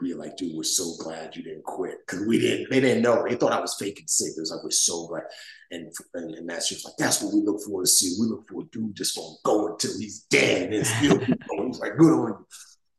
"We 0.00 0.14
like, 0.14 0.36
dude, 0.36 0.56
we're 0.56 0.64
so 0.64 0.92
glad 1.02 1.36
you 1.36 1.42
didn't 1.42 1.64
quit 1.64 1.98
because 2.06 2.26
we 2.26 2.38
didn't. 2.38 2.70
They 2.70 2.80
didn't 2.80 3.02
know. 3.02 3.24
They 3.26 3.36
thought 3.36 3.52
I 3.52 3.60
was 3.60 3.76
faking 3.78 4.06
sick. 4.08 4.32
It 4.36 4.40
was 4.40 4.50
like, 4.50 4.62
we're 4.62 4.70
so 4.70 5.06
glad." 5.06 5.24
And 5.70 5.92
and, 6.14 6.34
and 6.34 6.46
Master 6.46 6.74
was 6.74 6.84
like, 6.84 6.94
"That's 6.98 7.22
what 7.22 7.34
we 7.34 7.40
look 7.40 7.60
for 7.62 7.82
to 7.82 7.86
see. 7.86 8.16
We 8.20 8.26
look 8.26 8.48
for 8.48 8.62
a 8.62 8.64
dude 8.66 8.94
just 8.96 9.16
gonna 9.16 9.34
go 9.44 9.68
until 9.72 9.98
he's 9.98 10.22
dead 10.30 10.72
and 10.72 10.86
still 10.86 11.18
He's 11.66 11.80
like, 11.80 11.96
"Good 11.96 12.12
on 12.12 12.28
you." 12.28 12.46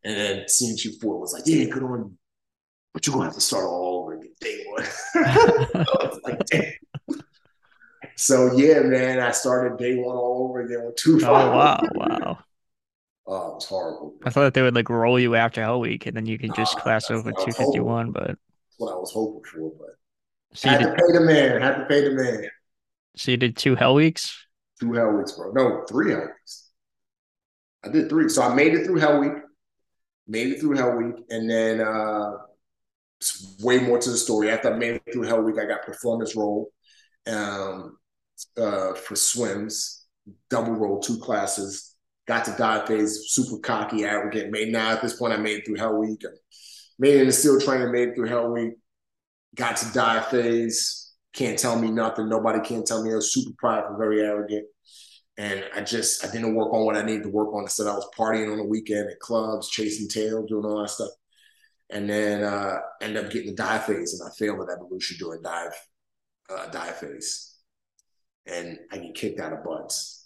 And 0.04 0.18
then 0.18 0.48
Senior 0.48 0.78
Chief 0.78 1.02
Ford 1.02 1.20
was 1.20 1.34
like, 1.34 1.44
"Yeah, 1.46 1.66
good 1.66 1.84
on 1.84 2.00
you." 2.00 2.18
But 2.94 3.06
you're 3.06 3.14
gonna 3.14 3.26
have 3.26 3.36
to 3.36 3.42
start 3.42 3.66
all 3.66 4.02
over 4.04 4.14
again 4.14 4.32
day 4.40 4.64
one. 4.68 4.86
like, 6.24 6.46
damn. 6.46 6.72
So 8.16 8.56
yeah, 8.56 8.80
man, 8.80 9.20
I 9.20 9.32
started 9.32 9.78
day 9.78 9.96
one 9.96 10.16
all 10.16 10.48
over 10.50 10.62
again 10.62 10.86
with 10.86 10.96
two. 10.96 11.20
Oh 11.24 11.32
wow, 11.32 11.82
wow. 11.94 12.40
Oh, 13.28 13.52
it 13.52 13.56
was 13.56 13.66
horrible. 13.66 14.16
I 14.24 14.30
thought 14.30 14.44
that 14.44 14.54
they 14.54 14.62
would 14.62 14.76
like 14.76 14.90
roll 14.90 15.20
you 15.20 15.36
after 15.36 15.62
Hell 15.62 15.80
Week, 15.80 16.06
and 16.06 16.16
then 16.16 16.26
you 16.26 16.38
could 16.38 16.54
just 16.54 16.78
class 16.78 17.10
over 17.10 17.32
two 17.32 17.52
fifty 17.52 17.80
one. 17.80 18.12
But 18.12 18.28
that's 18.28 18.78
what 18.78 18.94
I 18.94 18.96
was 18.98 19.12
hoping 19.12 19.42
for. 19.44 19.72
But 19.80 20.58
so 20.58 20.70
had 20.70 20.80
did, 20.80 20.86
to 20.86 20.94
pay 20.94 21.12
the 21.12 21.22
man. 21.22 21.62
Had 21.62 21.76
to 21.78 21.86
pay 21.86 22.04
the 22.04 22.12
man. 22.12 22.48
So 23.16 23.32
you 23.32 23.38
did 23.38 23.58
two 23.58 23.76
Hell 23.76 23.96
Weeks. 23.96 24.46
Two 24.80 24.94
Hell 24.94 25.12
Weeks, 25.12 25.32
bro. 25.32 25.52
No, 25.54 25.86
three 25.90 26.12
Hell 26.12 26.22
Weeks. 26.22 26.70
I 27.84 27.90
did 27.90 28.10
three. 28.10 28.30
So 28.30 28.44
I 28.44 28.54
made 28.54 28.74
it 28.74 28.86
through 28.86 29.00
Hell 29.00 29.20
Week. 29.20 29.34
Made 30.28 30.54
it 30.54 30.60
through 30.60 30.76
Hell 30.76 30.96
Week, 30.96 31.16
and 31.30 31.50
then 31.50 31.82
uh, 31.82 32.32
way 33.62 33.80
more 33.80 33.98
to 33.98 34.10
the 34.10 34.18
story. 34.18 34.52
After 34.52 34.72
I 34.74 34.78
made 34.78 34.96
it 34.96 35.04
through 35.14 35.24
Hell 35.24 35.42
Week, 35.42 35.58
I 35.58 35.66
got 35.66 35.84
performance 35.84 36.36
role. 36.36 36.70
Um, 37.26 37.98
uh, 38.56 38.94
for 38.94 39.16
swims, 39.16 40.06
double 40.50 40.74
roll 40.74 41.00
two 41.00 41.18
classes. 41.18 41.95
Got 42.28 42.46
to 42.46 42.56
dive 42.58 42.88
phase, 42.88 43.26
super 43.28 43.60
cocky, 43.60 44.04
arrogant. 44.04 44.52
Made 44.52 44.72
now 44.72 44.92
at 44.92 45.02
this 45.02 45.16
point, 45.16 45.34
I 45.34 45.38
made 45.38 45.60
it 45.60 45.66
through 45.66 45.76
Hell 45.76 45.98
Week. 45.98 46.22
Made 46.98 47.16
it 47.16 47.22
in 47.22 47.28
the 47.28 47.34
SEAL 47.34 47.62
training, 47.62 47.92
made 47.92 48.10
it 48.10 48.16
through 48.16 48.28
Hell 48.28 48.52
Week. 48.52 48.74
Got 49.56 49.78
to 49.78 49.94
dive 49.94 50.28
phase. 50.28 51.14
Can't 51.34 51.60
tell 51.60 51.80
me 51.80 51.92
nothing. 51.92 52.30
Nobody 52.30 52.62
can't 52.62 52.86
tell 52.86 53.04
me. 53.04 53.12
I 53.12 53.16
was 53.16 53.34
super 53.34 53.56
prideful, 53.58 53.98
very 53.98 54.22
arrogant. 54.22 54.66
And 55.38 55.66
I 55.76 55.82
just 55.82 56.26
I 56.26 56.32
didn't 56.32 56.56
work 56.56 56.74
on 56.74 56.86
what 56.86 56.96
I 56.96 57.04
needed 57.04 57.24
to 57.24 57.30
work 57.30 57.54
on. 57.54 57.66
I 57.66 57.68
said 57.68 57.88
I 57.88 57.94
was 57.94 58.10
partying 58.18 58.52
on 58.52 58.58
the 58.58 58.64
weekend 58.64 59.10
at 59.10 59.20
clubs, 59.20 59.70
chasing 59.70 60.08
tail, 60.08 60.46
doing 60.46 60.66
all 60.66 60.82
that 60.82 60.90
stuff. 60.90 61.10
And 61.90 62.10
then 62.10 62.44
uh 62.44 62.78
ended 63.02 63.26
up 63.26 63.32
getting 63.32 63.50
the 63.50 63.56
dive 63.56 63.84
phase 63.86 64.18
and 64.18 64.28
I 64.28 64.34
failed 64.34 64.62
at 64.62 64.76
evolution 64.78 65.18
during 65.20 65.42
dive 65.42 65.74
uh, 66.50 66.68
dive 66.68 66.98
phase, 66.98 67.56
and 68.46 68.78
I 68.92 68.98
get 68.98 69.16
kicked 69.16 69.40
out 69.40 69.54
of 69.54 69.64
BUD/S, 69.64 70.25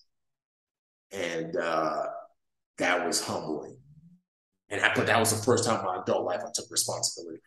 and 1.12 1.56
uh, 1.56 2.04
that 2.78 3.06
was 3.06 3.24
humbling. 3.24 3.78
And 4.70 4.82
I, 4.82 4.94
but 4.94 5.08
that 5.08 5.20
was 5.20 5.32
the 5.32 5.44
first 5.44 5.66
time 5.66 5.80
in 5.80 5.86
my 5.86 6.02
adult 6.02 6.26
life 6.26 6.42
I 6.42 6.50
took 6.54 6.70
responsibility. 6.70 7.42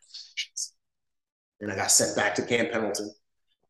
And 1.60 1.70
I 1.70 1.76
got 1.76 1.90
sent 1.90 2.16
back 2.16 2.34
to 2.36 2.42
Camp 2.42 2.72
Pendleton. 2.72 3.12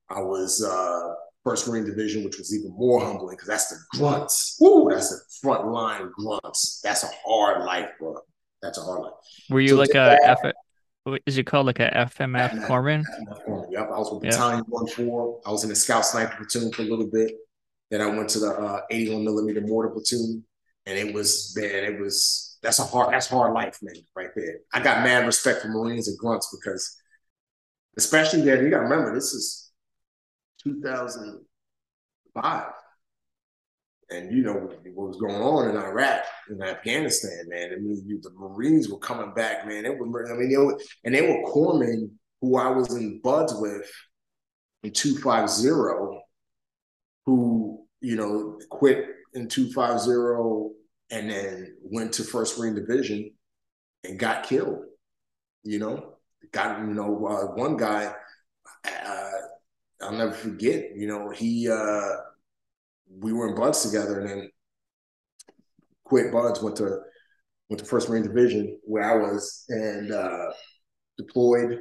I 0.09 0.21
was 0.21 0.65
uh, 0.65 1.15
First 1.45 1.69
Marine 1.69 1.85
Division, 1.85 2.25
which 2.25 2.39
was 2.39 2.57
even 2.57 2.73
more 2.73 3.05
humbling 3.05 3.37
because 3.37 3.49
that's 3.49 3.69
the 3.69 3.99
grunts. 3.99 4.57
Woo, 4.61 4.89
that's 4.91 5.11
the 5.11 5.21
front 5.43 5.67
line 5.67 6.11
grunts. 6.17 6.81
That's 6.83 7.05
a 7.05 7.09
hard 7.27 7.65
life, 7.65 7.91
bro. 7.99 8.17
That's 8.63 8.79
a 8.79 8.83
hard 8.83 9.03
life. 9.03 9.13
Were 9.51 9.61
you 9.61 9.71
so 9.71 9.77
like 9.77 9.95
a 9.95 10.19
F? 10.25 10.39
Is 11.27 11.37
it 11.37 11.45
called 11.45 11.67
like 11.67 11.81
a 11.81 11.91
FMF 11.91 12.67
corpsman? 12.67 13.05
Yep, 13.71 13.89
I 13.93 13.99
was 13.99 14.13
with 14.13 14.23
Battalion 14.23 14.65
One 14.69 14.87
Four. 14.87 15.41
I 15.45 15.51
was 15.51 15.65
in 15.65 15.69
the 15.69 15.77
Scout 15.77 16.07
Sniper 16.07 16.37
platoon 16.37 16.73
for 16.73 16.83
a 16.83 16.85
little 16.85 17.09
bit. 17.09 17.33
Then 17.93 18.01
I 18.01 18.07
went 18.07 18.31
to 18.31 18.41
the 18.41 18.51
uh, 18.51 18.81
81 18.91 19.23
millimeter 19.23 19.61
mortar 19.61 19.91
platoon, 19.91 20.43
and 20.87 20.99
it 20.99 21.15
was 21.15 21.55
man, 21.55 21.85
it 21.85 22.01
was 22.01 22.57
that's 22.63 22.79
a 22.79 22.85
hard 22.85 23.13
that's 23.13 23.29
hard 23.29 23.53
life, 23.53 23.81
man, 23.83 23.97
right 24.17 24.31
there. 24.35 24.61
I 24.73 24.81
got 24.81 25.05
mad 25.05 25.27
respect 25.27 25.61
for 25.61 25.69
Marines 25.69 26.09
and 26.09 26.17
grunts 26.17 26.57
because, 26.59 26.97
especially 27.99 28.41
there, 28.41 28.65
you 28.65 28.71
got 28.71 28.79
to 28.79 28.85
remember 28.85 29.15
this 29.15 29.35
is 29.35 29.71
2005. 30.65 32.65
And 34.11 34.33
you 34.33 34.43
know 34.43 34.55
what 34.55 35.09
was 35.09 35.19
going 35.19 35.43
on 35.43 35.69
in 35.69 35.77
Iraq 35.77 36.25
and 36.49 36.63
Afghanistan, 36.63 37.45
man. 37.49 37.73
I 37.73 37.77
mean, 37.77 38.21
the 38.23 38.31
Marines 38.31 38.89
were 38.89 39.01
coming 39.01 39.35
back, 39.35 39.67
man. 39.67 39.85
It 39.85 39.99
was, 39.99 40.31
I 40.31 40.35
mean, 40.35 40.49
they 40.51 40.57
were, 40.57 40.81
and 41.05 41.15
they 41.15 41.21
were 41.23 41.43
corpsmen 41.51 42.13
who 42.41 42.57
I 42.57 42.69
was 42.69 42.95
in 42.95 43.21
BUD/S 43.23 43.55
with 43.59 43.91
in 44.83 44.93
250, 44.93 46.23
who, 47.27 47.62
you 48.03 48.17
know, 48.17 48.59
quit 48.69 49.07
in 49.35 49.49
250 49.49 50.77
and 51.11 51.31
then 51.31 51.77
went 51.83 52.13
to 52.15 52.25
First 52.25 52.59
Marine 52.59 52.75
Division 52.75 53.31
and 54.05 54.19
got 54.19 54.45
killed. 54.45 54.81
You 55.63 55.79
know, 55.79 56.15
got, 56.51 56.81
you 56.81 56.95
know, 56.95 57.27
uh, 57.27 57.55
one 57.55 57.77
guy, 57.77 58.13
uh, 58.85 59.31
I'll 60.03 60.13
never 60.13 60.33
forget. 60.33 60.97
You 60.97 61.07
know, 61.07 61.31
he 61.31 61.71
uh, 61.71 62.17
we 63.09 63.33
were 63.33 63.49
in 63.49 63.55
BUD/S 63.55 63.85
together, 63.85 64.21
and 64.21 64.29
then 64.29 64.51
quit 66.05 66.33
BUD/S, 66.33 66.61
went 66.61 66.77
to 66.77 66.99
went 67.69 67.79
to 67.79 67.85
First 67.85 68.09
Marine 68.09 68.25
Division 68.25 68.79
where 68.83 69.05
I 69.05 69.17
was, 69.23 69.65
and 69.69 70.13
uh, 70.13 70.51
deployed. 71.17 71.79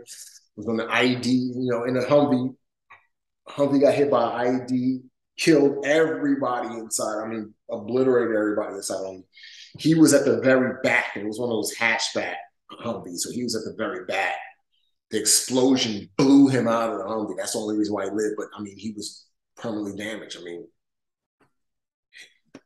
Was 0.58 0.68
on 0.68 0.78
the 0.78 0.86
IED, 0.86 1.26
you 1.26 1.72
know, 1.72 1.86
in 1.86 1.98
a 1.98 2.02
Humvee. 2.02 2.54
Humvee 3.50 3.82
got 3.82 3.94
hit 3.96 4.12
by 4.12 4.46
IED, 4.46 5.02
killed 5.38 5.86
everybody 5.86 6.68
inside. 6.78 7.24
I 7.24 7.28
mean, 7.28 7.54
obliterated 7.70 8.36
everybody 8.36 8.76
inside. 8.76 9.24
He 9.80 9.96
was 9.96 10.14
at 10.14 10.26
the 10.26 10.42
very 10.42 10.76
back, 10.84 11.16
it 11.16 11.26
was 11.26 11.40
one 11.40 11.50
of 11.50 11.56
those 11.56 11.76
hatchback 11.76 12.36
Humvees, 12.84 13.20
so 13.20 13.32
he 13.32 13.44
was 13.44 13.56
at 13.56 13.64
the 13.64 13.76
very 13.78 14.06
back 14.06 14.36
the 15.12 15.20
explosion 15.20 16.10
blew 16.18 16.48
him 16.48 16.68
out 16.68 16.92
of 16.92 16.98
the 16.98 17.04
Humvee. 17.04 17.38
That's 17.38 17.54
the 17.54 17.60
only 17.60 17.78
reason 17.78 17.94
why 17.94 18.06
he 18.06 18.12
lived. 18.12 18.36
But 18.38 18.48
I 18.58 18.62
mean, 18.62 18.78
he 18.78 18.94
was 18.94 19.26
permanently 19.58 20.02
damaged. 20.02 20.38
I 20.40 20.44
mean, 20.44 20.68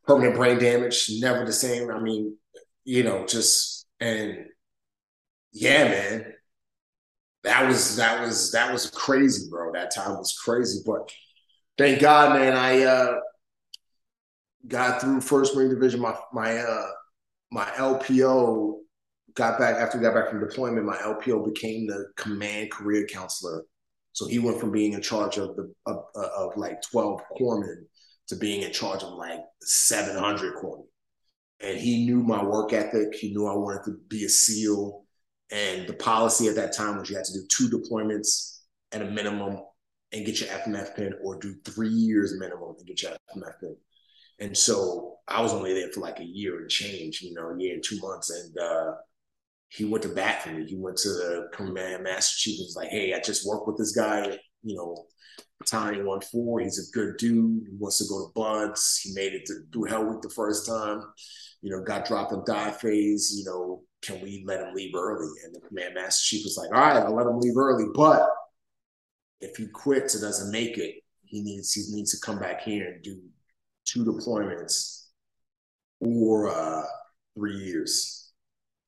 permanent 0.08 0.36
brain 0.36 0.60
damage, 0.60 1.10
never 1.20 1.44
the 1.44 1.52
same. 1.52 1.90
I 1.90 2.00
mean, 2.00 2.38
you 2.84 3.04
know, 3.04 3.26
just 3.26 3.88
and 4.00 4.46
yeah, 5.52 5.86
man. 5.86 6.32
That 7.44 7.68
was 7.68 7.98
that 7.98 8.22
was 8.22 8.52
that 8.54 8.72
was 8.72 8.90
crazy, 8.90 9.50
bro. 9.50 9.72
That 9.74 9.94
time 9.94 10.18
was 10.18 10.36
crazy. 10.36 10.82
But 10.84 11.12
thank 11.78 12.00
God, 12.00 12.40
man, 12.40 12.54
I 12.54 12.84
uh 12.84 13.20
got 14.68 15.02
through 15.02 15.22
first 15.22 15.56
Marine 15.56 15.70
Division. 15.70 16.02
My 16.02 16.16
my 16.34 16.58
uh 16.58 16.88
my 17.52 17.66
LPO 17.66 18.80
got 19.36 19.60
back 19.60 19.76
after 19.76 19.98
we 19.98 20.04
got 20.04 20.14
back 20.14 20.30
from 20.30 20.40
deployment, 20.40 20.86
my 20.86 20.98
LPO 20.98 21.46
became 21.46 21.88
the 21.88 22.08
command 22.18 22.72
career 22.72 23.06
counselor. 23.08 23.64
So 24.14 24.28
he 24.28 24.40
went 24.40 24.60
from 24.60 24.72
being 24.72 24.94
in 24.94 25.02
charge 25.02 25.38
of 25.38 25.56
the 25.56 25.74
of, 25.86 25.98
of 26.16 26.58
like 26.58 26.82
12 26.90 27.22
corpsmen 27.38 27.84
to 28.30 28.36
being 28.36 28.62
in 28.62 28.72
charge 28.72 29.04
of 29.04 29.14
like 29.14 29.42
700 29.62 30.56
corpsmen. 30.56 30.86
And 31.62 31.78
he 31.78 32.06
knew 32.06 32.24
my 32.24 32.44
work 32.44 32.74
ethic. 32.74 33.14
He 33.14 33.34
knew 33.34 33.48
I 33.48 33.56
wanted 33.56 33.84
to 33.86 33.98
be 34.10 34.26
a 34.26 34.30
SEAL. 34.30 35.04
And 35.52 35.88
the 35.88 35.94
policy 35.94 36.48
at 36.48 36.56
that 36.56 36.74
time 36.74 36.98
was 36.98 37.10
you 37.10 37.16
had 37.16 37.26
to 37.26 37.34
do 37.34 37.46
two 37.50 37.70
deployments 37.70 38.60
at 38.92 39.02
a 39.02 39.06
minimum 39.06 39.60
and 40.16 40.26
get 40.26 40.40
your 40.40 40.50
FMF 40.50 40.96
pin, 40.96 41.14
or 41.22 41.38
do 41.38 41.56
three 41.66 41.90
years 41.90 42.40
minimum 42.40 42.76
and 42.78 42.88
get 42.88 43.02
your 43.02 43.12
FMF 43.12 43.60
pin. 43.60 43.76
And 44.40 44.58
so 44.58 45.18
I 45.28 45.42
was 45.42 45.54
only 45.54 45.74
there 45.74 45.92
for 45.92 46.02
like 46.02 46.20
a 46.20 46.26
year 46.26 46.60
and 46.60 46.70
change, 46.70 47.22
you 47.22 47.34
know, 47.34 47.50
a 47.50 47.58
year 47.58 47.76
and 47.76 47.84
two 47.84 48.00
months. 48.00 48.30
And 48.32 48.58
uh, 48.58 48.94
he 49.70 49.86
went 49.86 50.04
to 50.04 50.10
bat 50.10 50.44
for 50.44 50.50
me. 50.52 50.66
He 50.66 50.76
went 50.78 50.98
to 50.98 51.10
the 51.10 51.50
command 51.54 52.04
master 52.04 52.36
chief 52.38 52.60
and 52.60 52.66
was 52.66 52.76
like, 52.76 52.90
hey, 52.90 53.14
I 53.14 53.20
just 53.20 53.48
worked 53.48 53.68
with 53.68 53.78
this 53.78 53.96
guy, 53.96 54.38
you 54.64 54.76
know, 54.76 55.06
Battalion 55.60 56.06
1 56.06 56.22
4. 56.22 56.60
He's 56.60 56.90
a 56.90 56.98
good 56.98 57.18
dude. 57.18 57.68
He 57.70 57.78
wants 57.78 57.98
to 58.00 58.06
go 58.10 58.26
to 58.26 58.32
BUD/S. 58.34 59.02
He 59.04 59.14
made 59.14 59.34
it 59.34 59.46
to, 59.46 59.62
through 59.72 59.86
Hell 59.86 60.06
Week 60.06 60.22
the 60.22 60.30
first 60.30 60.68
time, 60.68 61.02
you 61.62 61.72
know, 61.72 61.84
got 61.84 62.06
dropped 62.06 62.34
in 62.34 62.44
dive 62.46 62.80
phase. 62.80 63.34
You 63.38 63.46
know, 63.46 63.84
can 64.02 64.22
we 64.22 64.44
let 64.46 64.62
him 64.62 64.74
leave 64.74 64.94
early? 64.96 65.32
And 65.46 65.56
the 65.56 65.62
command 65.68 65.96
master 65.96 66.24
chief 66.24 66.44
was 66.44 66.58
like, 66.58 66.70
all 66.74 66.86
right, 66.86 67.04
I'll 67.04 67.16
let 67.16 67.28
him 67.28 67.40
leave 67.40 67.58
early. 67.58 67.86
But 67.94 68.28
if 69.42 69.58
he 69.58 69.68
quits 69.68 70.16
or 70.16 70.22
doesn't 70.22 70.52
make 70.52 70.78
it, 70.78 70.96
he 71.24 71.42
needs 71.42 71.74
he 71.74 71.84
needs 71.94 72.18
to 72.18 72.26
come 72.26 72.40
back 72.40 72.62
here 72.62 72.92
and 72.92 73.04
do 73.04 73.20
two 73.86 74.06
deployments 74.06 75.08
or 76.00 76.50
uh, 76.50 76.84
three 77.36 77.58
years 77.58 78.26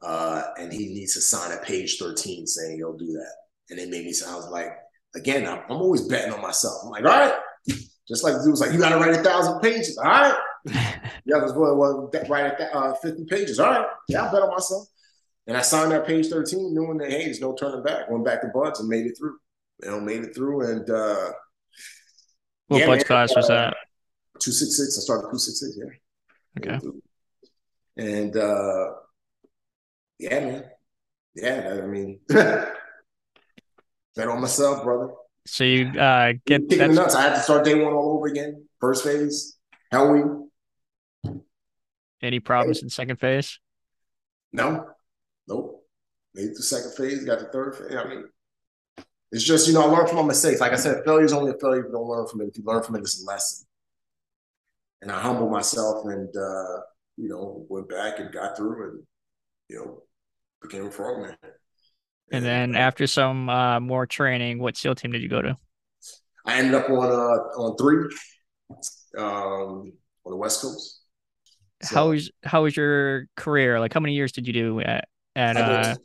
uh, 0.01 0.43
and 0.59 0.71
he 0.71 0.87
needs 0.87 1.13
to 1.15 1.21
sign 1.21 1.51
a 1.51 1.57
page 1.57 1.97
13 1.97 2.45
saying 2.45 2.77
he'll 2.77 2.97
do 2.97 3.13
that. 3.13 3.33
And 3.69 3.79
it 3.79 3.89
made 3.89 4.05
me 4.05 4.13
sound 4.13 4.51
like, 4.51 4.69
again, 5.15 5.47
I'm, 5.47 5.59
I'm, 5.69 5.81
always 5.81 6.01
betting 6.01 6.31
on 6.31 6.41
myself. 6.41 6.81
I'm 6.83 6.89
like, 6.89 7.03
all 7.03 7.09
right, 7.09 7.33
just 8.07 8.23
like 8.23 8.33
the 8.33 8.39
dude 8.39 8.51
was 8.51 8.61
like, 8.61 8.71
you 8.71 8.79
got 8.79 8.89
to 8.89 8.97
write 8.97 9.15
a 9.19 9.23
thousand 9.23 9.59
pages. 9.61 9.97
All 9.97 10.05
right. 10.05 10.37
yeah, 10.65 11.37
was 11.37 11.53
well, 11.53 11.75
well 11.75 12.11
write 12.29 12.59
a 12.59 12.75
uh, 12.75 12.93
50 12.95 13.25
pages. 13.25 13.59
All 13.59 13.71
right. 13.71 13.87
Yeah, 14.07 14.27
I 14.27 14.31
bet 14.31 14.43
on 14.43 14.51
myself. 14.51 14.87
And 15.47 15.57
I 15.57 15.61
signed 15.61 15.91
that 15.91 16.05
page 16.05 16.27
13, 16.27 16.75
knowing 16.75 16.97
that, 16.97 17.09
hey, 17.09 17.25
there's 17.25 17.41
no 17.41 17.53
turning 17.53 17.83
back. 17.83 18.09
Went 18.09 18.25
back 18.25 18.41
to 18.41 18.49
BUD/S 18.53 18.81
and 18.81 18.89
made 18.89 19.05
it 19.05 19.17
through. 19.17 19.37
You 19.83 19.91
know, 19.91 19.99
made 19.99 20.23
it 20.23 20.35
through. 20.35 20.71
And 20.71 20.89
uh, 20.89 21.31
what 22.67 22.79
yeah, 22.79 22.87
BUD/S 22.87 23.03
class 23.03 23.35
was 23.35 23.47
that? 23.47 23.75
266. 24.39 24.97
I 24.97 25.01
started 25.01 25.21
266, 25.23 25.77
yeah. 25.77 26.75
Okay. 26.75 26.79
And 27.97 28.35
uh, 28.35 28.93
yeah, 30.19 30.39
man. 30.39 30.63
Yeah, 31.35 31.79
I 31.83 31.85
mean, 31.85 32.19
bet 32.27 32.73
on 34.17 34.41
myself, 34.41 34.83
brother. 34.83 35.13
So 35.45 35.63
you 35.63 35.87
uh, 35.99 36.33
get 36.45 36.67
kicking 36.67 36.95
nuts. 36.95 37.13
I 37.13 37.21
had 37.21 37.35
to 37.35 37.39
start 37.39 37.63
day 37.63 37.75
one 37.75 37.93
all 37.93 38.17
over 38.17 38.25
again. 38.27 38.65
First 38.81 39.03
phase, 39.03 39.57
Hell 39.91 40.11
Week. 40.11 41.35
Any 42.21 42.39
problems 42.39 42.79
hey. 42.79 42.85
in 42.85 42.89
second 42.89 43.17
phase? 43.17 43.59
No, 44.51 44.87
nope. 45.47 45.85
Made 46.33 46.55
the 46.55 46.63
second 46.63 46.93
phase, 46.95 47.23
got 47.23 47.39
the 47.39 47.45
third 47.45 47.75
phase. 47.75 47.95
I 47.95 48.07
mean, 48.09 48.25
it's 49.31 49.43
just 49.43 49.67
you 49.67 49.73
know 49.73 49.81
I 49.81 49.85
learned 49.85 50.09
from 50.09 50.17
my 50.17 50.23
mistakes. 50.23 50.61
Like 50.61 50.73
I 50.73 50.77
said, 50.77 51.03
failure 51.05 51.25
is 51.25 51.33
only 51.33 51.51
a 51.51 51.57
failure 51.59 51.81
if 51.81 51.85
you 51.87 51.91
don't 51.91 52.07
learn 52.07 52.27
from 52.27 52.41
it. 52.41 52.47
If 52.47 52.57
you 52.57 52.63
learn 52.65 52.83
from 52.83 52.95
it, 52.95 52.99
it's 52.99 53.23
a 53.23 53.25
lesson. 53.25 53.67
And 55.01 55.11
I 55.11 55.21
humbled 55.21 55.51
myself 55.51 56.05
and 56.05 56.29
uh, 56.35 56.81
you 57.17 57.29
know 57.29 57.65
went 57.69 57.89
back 57.89 58.19
and 58.19 58.31
got 58.31 58.55
through 58.55 58.89
and 58.89 59.03
you 59.69 59.77
know 59.77 60.03
became 60.61 60.87
a 60.87 60.91
frogman. 60.91 61.35
And 62.31 62.43
then 62.43 62.75
after 62.75 63.07
some 63.07 63.49
uh, 63.49 63.79
more 63.79 64.05
training, 64.05 64.59
what 64.59 64.75
SEAL 64.75 64.95
team 64.95 65.11
did 65.11 65.21
you 65.21 65.29
go 65.29 65.41
to? 65.41 65.55
I 66.45 66.57
ended 66.57 66.75
up 66.75 66.89
on 66.89 67.09
uh, 67.09 67.61
on 67.61 67.77
three 67.77 68.09
um, 69.17 69.93
on 70.25 70.31
the 70.31 70.35
West 70.35 70.61
Coast. 70.61 71.01
So, 71.83 71.95
how 71.95 72.09
was 72.09 72.31
how 72.43 72.63
was 72.63 72.75
your 72.75 73.27
career? 73.35 73.79
Like, 73.79 73.93
how 73.93 73.99
many 73.99 74.13
years 74.13 74.31
did 74.31 74.47
you 74.47 74.53
do 74.53 74.79
at 74.79 75.07
at? 75.35 75.57
I 75.57 75.61
did, 75.61 75.85
uh, 75.85 75.95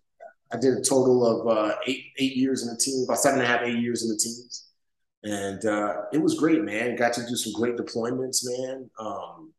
I 0.52 0.58
did 0.58 0.74
a 0.74 0.82
total 0.82 1.26
of 1.26 1.46
uh, 1.46 1.74
eight 1.86 2.04
eight 2.18 2.36
years 2.36 2.62
in 2.62 2.68
the 2.68 2.78
team, 2.78 3.04
about 3.04 3.18
seven 3.18 3.40
and 3.40 3.48
a 3.48 3.50
half, 3.50 3.62
eight 3.62 3.78
years 3.78 4.02
in 4.02 4.10
the 4.10 4.16
teams, 4.16 4.68
and 5.24 5.64
uh, 5.64 6.02
it 6.12 6.18
was 6.18 6.38
great, 6.38 6.62
man. 6.62 6.96
Got 6.96 7.14
to 7.14 7.26
do 7.26 7.36
some 7.36 7.52
great 7.52 7.76
deployments, 7.76 8.44
man. 8.44 8.90
Um, 8.98 9.52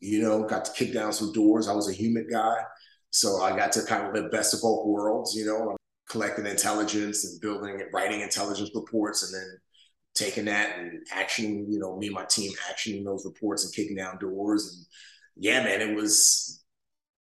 you 0.00 0.22
know, 0.22 0.44
got 0.44 0.64
to 0.66 0.72
kick 0.72 0.92
down 0.92 1.12
some 1.12 1.32
doors. 1.32 1.68
I 1.68 1.74
was 1.74 1.88
a 1.88 1.94
HUMINT 1.94 2.30
guy. 2.30 2.56
So 3.10 3.40
I 3.40 3.56
got 3.56 3.72
to 3.72 3.82
kind 3.82 4.06
of 4.06 4.14
live 4.14 4.30
best 4.30 4.52
of 4.52 4.60
both 4.60 4.84
worlds, 4.86 5.34
you 5.34 5.46
know, 5.46 5.76
collecting 6.08 6.46
intelligence 6.46 7.24
and 7.24 7.40
building 7.40 7.80
and 7.80 7.90
writing 7.92 8.20
intelligence 8.20 8.70
reports 8.74 9.22
and 9.22 9.34
then 9.34 9.58
taking 10.14 10.44
that 10.46 10.78
and 10.78 11.06
action, 11.10 11.70
you 11.70 11.78
know, 11.78 11.96
me 11.96 12.06
and 12.06 12.14
my 12.14 12.24
team 12.26 12.52
actioning 12.70 13.04
those 13.04 13.24
reports 13.24 13.64
and 13.64 13.74
kicking 13.74 13.96
down 13.96 14.18
doors. 14.18 14.74
And 14.76 14.86
yeah, 15.44 15.62
man, 15.64 15.80
it 15.80 15.94
was 15.94 16.62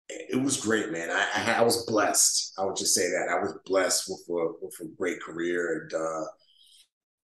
it 0.09 0.41
was 0.41 0.57
great, 0.57 0.91
man. 0.91 1.09
I, 1.11 1.27
I, 1.35 1.51
I 1.59 1.61
was 1.61 1.85
blessed. 1.85 2.53
I 2.57 2.65
would 2.65 2.75
just 2.75 2.95
say 2.95 3.09
that 3.09 3.29
I 3.29 3.39
was 3.41 3.53
blessed 3.65 4.09
with 4.09 4.21
a 4.29 4.53
with 4.61 4.75
a 4.81 4.85
great 4.97 5.21
career, 5.21 5.83
and 5.91 5.93
uh, 5.93 6.25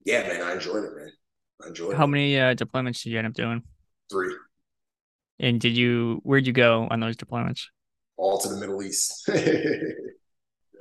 yeah, 0.06 0.28
man, 0.28 0.42
I 0.42 0.54
enjoyed 0.54 0.84
it, 0.84 0.96
man. 0.96 1.12
I 1.64 1.68
enjoyed 1.68 1.96
How 1.96 2.04
it. 2.04 2.08
many 2.08 2.40
uh, 2.40 2.54
deployments 2.56 3.04
did 3.04 3.10
you 3.12 3.18
end 3.18 3.28
up 3.28 3.34
doing? 3.34 3.64
Three, 4.10 4.36
And 5.40 5.60
did 5.60 5.76
you 5.78 6.20
where'd 6.24 6.48
you 6.48 6.54
go 6.54 6.88
on 6.90 7.00
those 7.00 7.16
deployments? 7.16 7.68
all 8.18 8.40
to 8.40 8.50
the 8.50 8.58
Middle 8.58 8.82
East. 8.84 9.30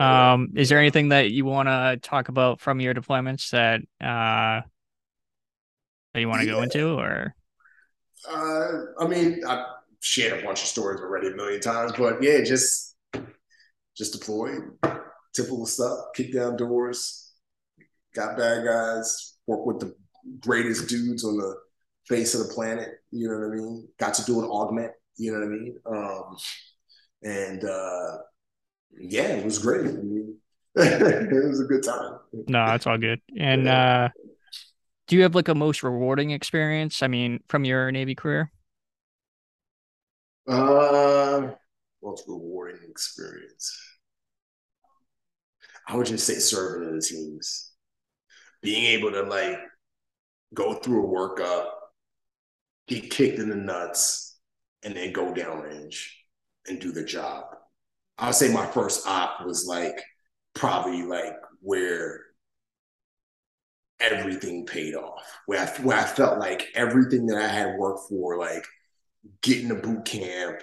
Um, 0.00 0.50
is 0.56 0.68
there 0.68 0.80
anything 0.80 1.10
that 1.10 1.30
you 1.30 1.44
want 1.44 1.68
to 1.68 1.98
talk 2.02 2.28
about 2.28 2.60
from 2.60 2.80
your 2.80 2.94
deployments 2.94 3.50
that 3.50 3.80
uh 4.04 4.62
that 6.12 6.20
you 6.20 6.28
want 6.28 6.40
to 6.40 6.46
go 6.46 6.62
into 6.62 6.98
or 6.98 7.34
Uh, 8.28 8.70
I 8.98 9.06
mean, 9.06 9.44
I've 9.46 9.66
shared 10.04 10.40
a 10.42 10.44
bunch 10.44 10.60
of 10.62 10.68
stories 10.68 11.00
already 11.00 11.28
a 11.28 11.34
million 11.34 11.60
times, 11.60 11.92
but 11.96 12.22
yeah, 12.22 12.42
just 12.44 12.94
just 13.96 14.12
deployed, 14.12 14.60
typical 15.32 15.66
stuff, 15.66 15.98
kick 16.14 16.32
down 16.32 16.56
doors, 16.56 17.32
got 18.14 18.36
bad 18.36 18.64
guys, 18.64 19.36
work 19.46 19.64
with 19.64 19.80
the 19.80 19.94
greatest 20.40 20.88
dudes 20.88 21.24
on 21.24 21.36
the 21.36 21.54
face 22.08 22.34
of 22.34 22.46
the 22.46 22.52
planet. 22.52 22.88
You 23.12 23.28
know 23.28 23.38
what 23.38 23.52
I 23.52 23.54
mean? 23.56 23.88
Got 23.98 24.14
to 24.14 24.24
do 24.24 24.40
an 24.40 24.46
augment. 24.46 24.92
You 25.16 25.32
know 25.32 25.38
what 25.38 25.46
I 25.46 25.50
mean? 25.50 25.78
Um, 25.86 26.36
and 27.22 27.64
uh, 27.64 28.18
yeah, 28.98 29.28
it 29.28 29.44
was 29.44 29.58
great. 29.58 29.86
I 29.86 29.92
mean, 29.92 30.36
it 30.76 31.48
was 31.48 31.60
a 31.60 31.64
good 31.64 31.84
time. 31.84 32.18
no, 32.32 32.66
that's 32.66 32.86
all 32.86 32.98
good. 32.98 33.20
And 33.38 33.64
Yeah. 33.66 34.04
uh 34.06 34.08
do 35.06 35.16
you 35.16 35.22
have 35.22 35.34
like 35.34 35.48
a 35.48 35.54
most 35.54 35.82
rewarding 35.82 36.30
experience? 36.30 37.02
I 37.02 37.08
mean, 37.08 37.40
from 37.48 37.64
your 37.64 37.92
Navy 37.92 38.14
career? 38.14 38.50
Uh, 40.46 41.52
most 42.02 42.24
rewarding 42.28 42.80
experience. 42.88 43.78
I 45.88 45.96
would 45.96 46.06
just 46.06 46.26
say 46.26 46.34
serving 46.34 46.88
in 46.88 46.96
the 46.96 47.02
teams, 47.02 47.72
being 48.62 48.84
able 48.84 49.10
to 49.12 49.22
like 49.22 49.58
go 50.52 50.74
through 50.74 51.04
a 51.04 51.08
workup, 51.08 51.68
get 52.88 53.10
kicked 53.10 53.38
in 53.38 53.48
the 53.48 53.56
nuts, 53.56 54.38
and 54.82 54.96
then 54.96 55.12
go 55.12 55.32
downrange 55.32 56.08
and 56.66 56.80
do 56.80 56.92
the 56.92 57.04
job. 57.04 57.44
I 58.18 58.26
would 58.26 58.34
say 58.34 58.52
my 58.52 58.66
first 58.66 59.06
op 59.06 59.44
was 59.44 59.66
like 59.66 60.02
probably 60.54 61.02
like 61.02 61.34
where 61.60 62.20
everything 64.00 64.66
paid 64.66 64.94
off, 64.94 65.22
where 65.46 65.60
I, 65.60 65.82
where 65.82 65.98
I 65.98 66.04
felt 66.04 66.38
like 66.38 66.68
everything 66.74 67.26
that 67.26 67.38
I 67.38 67.48
had 67.48 67.78
worked 67.78 68.08
for, 68.08 68.38
like 68.38 68.64
getting 69.42 69.68
to 69.68 69.74
boot 69.74 70.04
camp, 70.04 70.60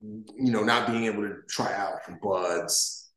you 0.00 0.52
know, 0.52 0.62
not 0.62 0.88
being 0.88 1.04
able 1.04 1.22
to 1.22 1.36
try 1.48 1.72
out 1.72 2.04
for 2.04 2.18
BUD/S, 2.22 3.10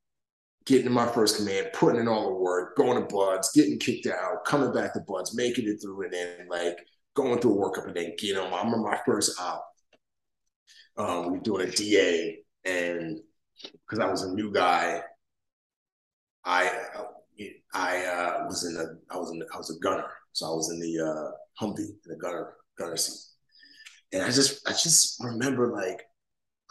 getting 0.66 0.86
to 0.86 0.90
my 0.92 1.08
first 1.08 1.38
command, 1.38 1.70
putting 1.74 2.02
in 2.02 2.08
all 2.08 2.30
the 2.30 2.36
work, 2.36 2.76
going 2.78 3.00
to 3.00 3.14
BUD/S, 3.14 3.52
getting 3.54 3.80
kicked 3.80 4.08
out, 4.08 4.46
coming 4.46 4.74
back 4.74 4.94
to 4.94 5.00
BUD/S, 5.02 5.34
making 5.36 5.68
it 5.68 5.78
through, 5.82 6.04
and 6.04 6.14
then 6.14 6.48
like 6.50 6.78
going 7.16 7.40
through 7.40 7.54
a 7.54 7.58
workup 7.58 7.88
and 7.88 7.96
then 7.96 8.14
getting 8.18 8.36
them. 8.36 8.54
I 8.54 8.60
remember 8.60 8.90
my 8.90 9.00
first 9.06 9.40
op. 9.40 9.66
Um, 10.98 11.26
we 11.26 11.38
were 11.38 11.44
doing 11.44 11.68
a 11.68 11.72
DA, 11.72 12.40
and 12.64 13.20
because 13.62 14.00
I 14.00 14.10
was 14.10 14.24
a 14.24 14.34
new 14.34 14.52
guy, 14.52 15.02
I 16.46 16.72
I 17.74 18.06
uh, 18.06 18.46
was 18.46 18.66
in 18.66 18.76
the 18.76 19.00
I 19.10 19.18
was 19.18 19.32
in 19.32 19.44
I 19.54 19.58
was 19.58 19.76
a 19.76 19.80
gunner, 19.80 20.06
so 20.32 20.46
I 20.46 20.50
was 20.52 20.70
in 20.72 20.80
the 20.80 21.00
uh, 21.00 21.64
Humvee 21.66 21.80
in 21.80 21.98
the 22.06 22.16
gunner 22.16 22.54
gunner 22.78 22.98
seat, 22.98 23.20
and 24.16 24.24
I 24.24 24.28
just 24.28 24.68
I 24.68 24.72
just 24.72 25.22
remember 25.22 25.74
like 25.74 26.02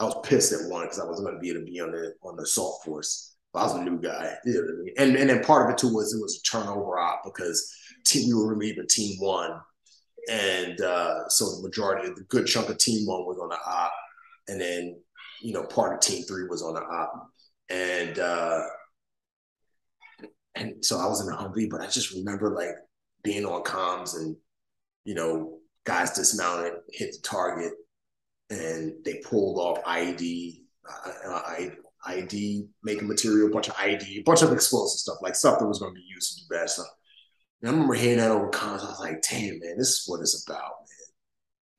I 0.01 0.05
was 0.05 0.17
pissed 0.25 0.53
at 0.53 0.69
one 0.71 0.85
because 0.85 0.99
I 0.99 1.05
wasn't 1.05 1.29
going 1.29 1.37
to 1.37 1.41
be 1.41 1.51
able 1.51 1.61
to 1.61 1.67
be 1.67 1.81
on 1.81 1.93
the 1.93 2.15
on 2.23 2.37
the 2.37 2.43
assault 2.43 2.83
force. 2.85 3.37
But 3.53 3.61
I 3.61 3.63
was 3.65 3.75
a 3.75 3.85
new 3.85 4.01
guy, 4.01 4.35
you 4.45 4.55
know 4.55 4.61
what 4.61 4.71
I 4.71 4.83
mean? 4.83 4.95
and 4.97 5.17
and 5.17 5.31
then 5.31 5.45
part 5.45 5.67
of 5.67 5.73
it 5.73 5.79
too 5.79 5.95
was 5.95 6.15
it 6.15 6.23
was 6.23 6.41
a 6.41 6.51
turnover 6.51 6.99
op 6.99 7.23
because 7.23 7.71
team 8.07 8.29
we 8.29 8.35
were 8.35 8.55
relieving 8.55 8.87
team 8.89 9.17
one, 9.21 9.61
and 10.31 10.81
uh, 10.81 11.29
so 11.29 11.57
the 11.57 11.63
majority 11.63 12.09
of 12.09 12.17
the 12.17 12.25
good 12.25 12.47
chunk 12.47 12.71
of 12.71 12.79
team 12.79 13.07
one 13.07 13.27
was 13.27 13.39
on 13.39 13.51
the 13.51 13.59
op, 13.67 13.93
and 14.49 14.59
then 14.59 14.97
you 15.43 15.53
know 15.53 15.65
part 15.65 15.93
of 15.93 16.01
team 16.01 16.25
three 16.25 16.49
was 16.49 16.63
on 16.63 16.75
the 16.75 16.81
op, 16.81 17.29
and 17.69 18.19
uh, 18.19 18.63
and 20.55 20.85
so 20.85 20.99
I 20.99 21.07
was 21.07 21.21
in 21.21 21.27
the 21.27 21.37
Humvee, 21.37 21.71
but 21.71 21.83
I 21.83 21.89
just 21.89 22.13
remember 22.13 22.55
like 22.55 22.75
being 23.23 23.45
on 23.45 23.63
comms 23.63 24.17
and 24.17 24.35
you 25.05 25.15
know 25.15 25.54
guys 25.85 26.13
dismounted, 26.13 26.75
hit 26.93 27.13
the 27.13 27.19
target, 27.23 27.73
and 28.51 28.95
they 29.05 29.21
pulled 29.25 29.59
off 29.59 29.85
IED, 29.85 30.63
uh, 31.27 31.41
IED 32.07 32.69
making 32.83 33.09
material, 33.09 33.51
bunch 33.51 33.69
of 33.69 33.75
IED, 33.75 34.21
a 34.21 34.23
bunch 34.23 34.43
of 34.43 34.53
explosive 34.53 34.99
stuff, 34.99 35.19
like 35.23 35.35
stuff 35.35 35.59
that 35.59 35.67
was 35.67 35.79
going 35.79 35.95
to 35.95 36.01
be 36.01 36.07
used 36.07 36.39
to 36.39 36.45
do 36.45 36.55
bad 36.55 36.69
stuff. 36.69 36.87
And 37.61 37.71
I 37.71 37.73
remember 37.73 37.95
hearing 37.95 38.19
that 38.19 38.31
over 38.31 38.51
comms. 38.51 38.85
I 38.85 38.91
was 38.91 39.01
like, 39.01 39.23
damn, 39.23 39.59
man, 39.59 39.79
this 39.79 39.89
is 39.89 40.05
what 40.07 40.21
it's 40.21 40.47
about, 40.47 40.59
man. 40.61 41.09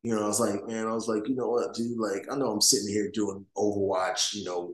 You 0.03 0.15
know, 0.15 0.23
I 0.23 0.27
was 0.27 0.39
like, 0.39 0.67
man, 0.67 0.87
I 0.87 0.93
was 0.93 1.07
like, 1.07 1.27
you 1.27 1.35
know 1.35 1.49
what, 1.49 1.73
dude? 1.75 1.99
Like, 1.99 2.25
I 2.31 2.35
know 2.35 2.51
I'm 2.51 2.61
sitting 2.61 2.87
here 2.87 3.11
doing 3.13 3.45
Overwatch, 3.55 4.33
you 4.33 4.45
know, 4.45 4.73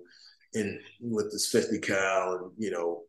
and 0.54 0.80
with 1.02 1.32
this 1.32 1.50
50 1.50 1.80
cal, 1.80 2.34
and 2.34 2.52
you 2.58 2.72
know, 2.72 3.04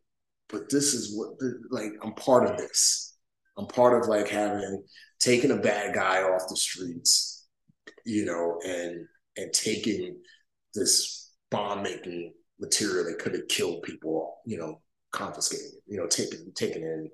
but 0.49 0.69
this 0.69 0.93
is 0.93 1.17
what, 1.17 1.33
like, 1.69 1.91
I'm 2.01 2.13
part 2.13 2.49
of 2.49 2.57
this. 2.57 3.17
I'm 3.57 3.67
part 3.67 4.01
of 4.01 4.09
like 4.09 4.29
having 4.29 4.83
taken 5.23 5.51
a 5.51 5.57
bad 5.57 5.95
guy 5.95 6.21
off 6.21 6.49
the 6.49 6.57
streets, 6.57 7.47
you 8.05 8.25
know, 8.25 8.59
and 8.65 9.07
and 9.37 9.53
taking 9.53 10.17
this 10.75 11.31
bomb 11.49 11.81
making 11.81 12.33
material 12.59 13.05
that 13.05 13.19
could 13.19 13.33
have 13.33 13.47
killed 13.47 13.83
people, 13.83 14.37
you 14.45 14.57
know, 14.57 14.81
confiscating 15.11 15.71
it, 15.73 15.83
you 15.87 15.97
know, 15.97 16.07
taking 16.07 16.51
taking 16.55 16.83
in, 16.83 17.09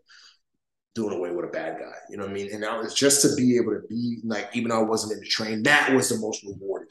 doing 0.95 1.15
away 1.15 1.31
with 1.31 1.45
a 1.45 1.49
bad 1.49 1.77
guy. 1.79 1.95
You 2.09 2.17
know 2.17 2.23
what 2.23 2.31
I 2.31 2.33
mean? 2.33 2.49
And 2.51 2.61
now 2.61 2.81
it's 2.81 2.93
just 2.93 3.21
to 3.21 3.35
be 3.35 3.57
able 3.57 3.73
to 3.73 3.81
be 3.87 4.19
like, 4.23 4.49
even 4.53 4.69
though 4.69 4.79
I 4.79 4.83
wasn't 4.83 5.13
in 5.13 5.19
the 5.19 5.27
train, 5.27 5.63
that 5.63 5.93
was 5.93 6.09
the 6.09 6.17
most 6.17 6.43
rewarding. 6.43 6.87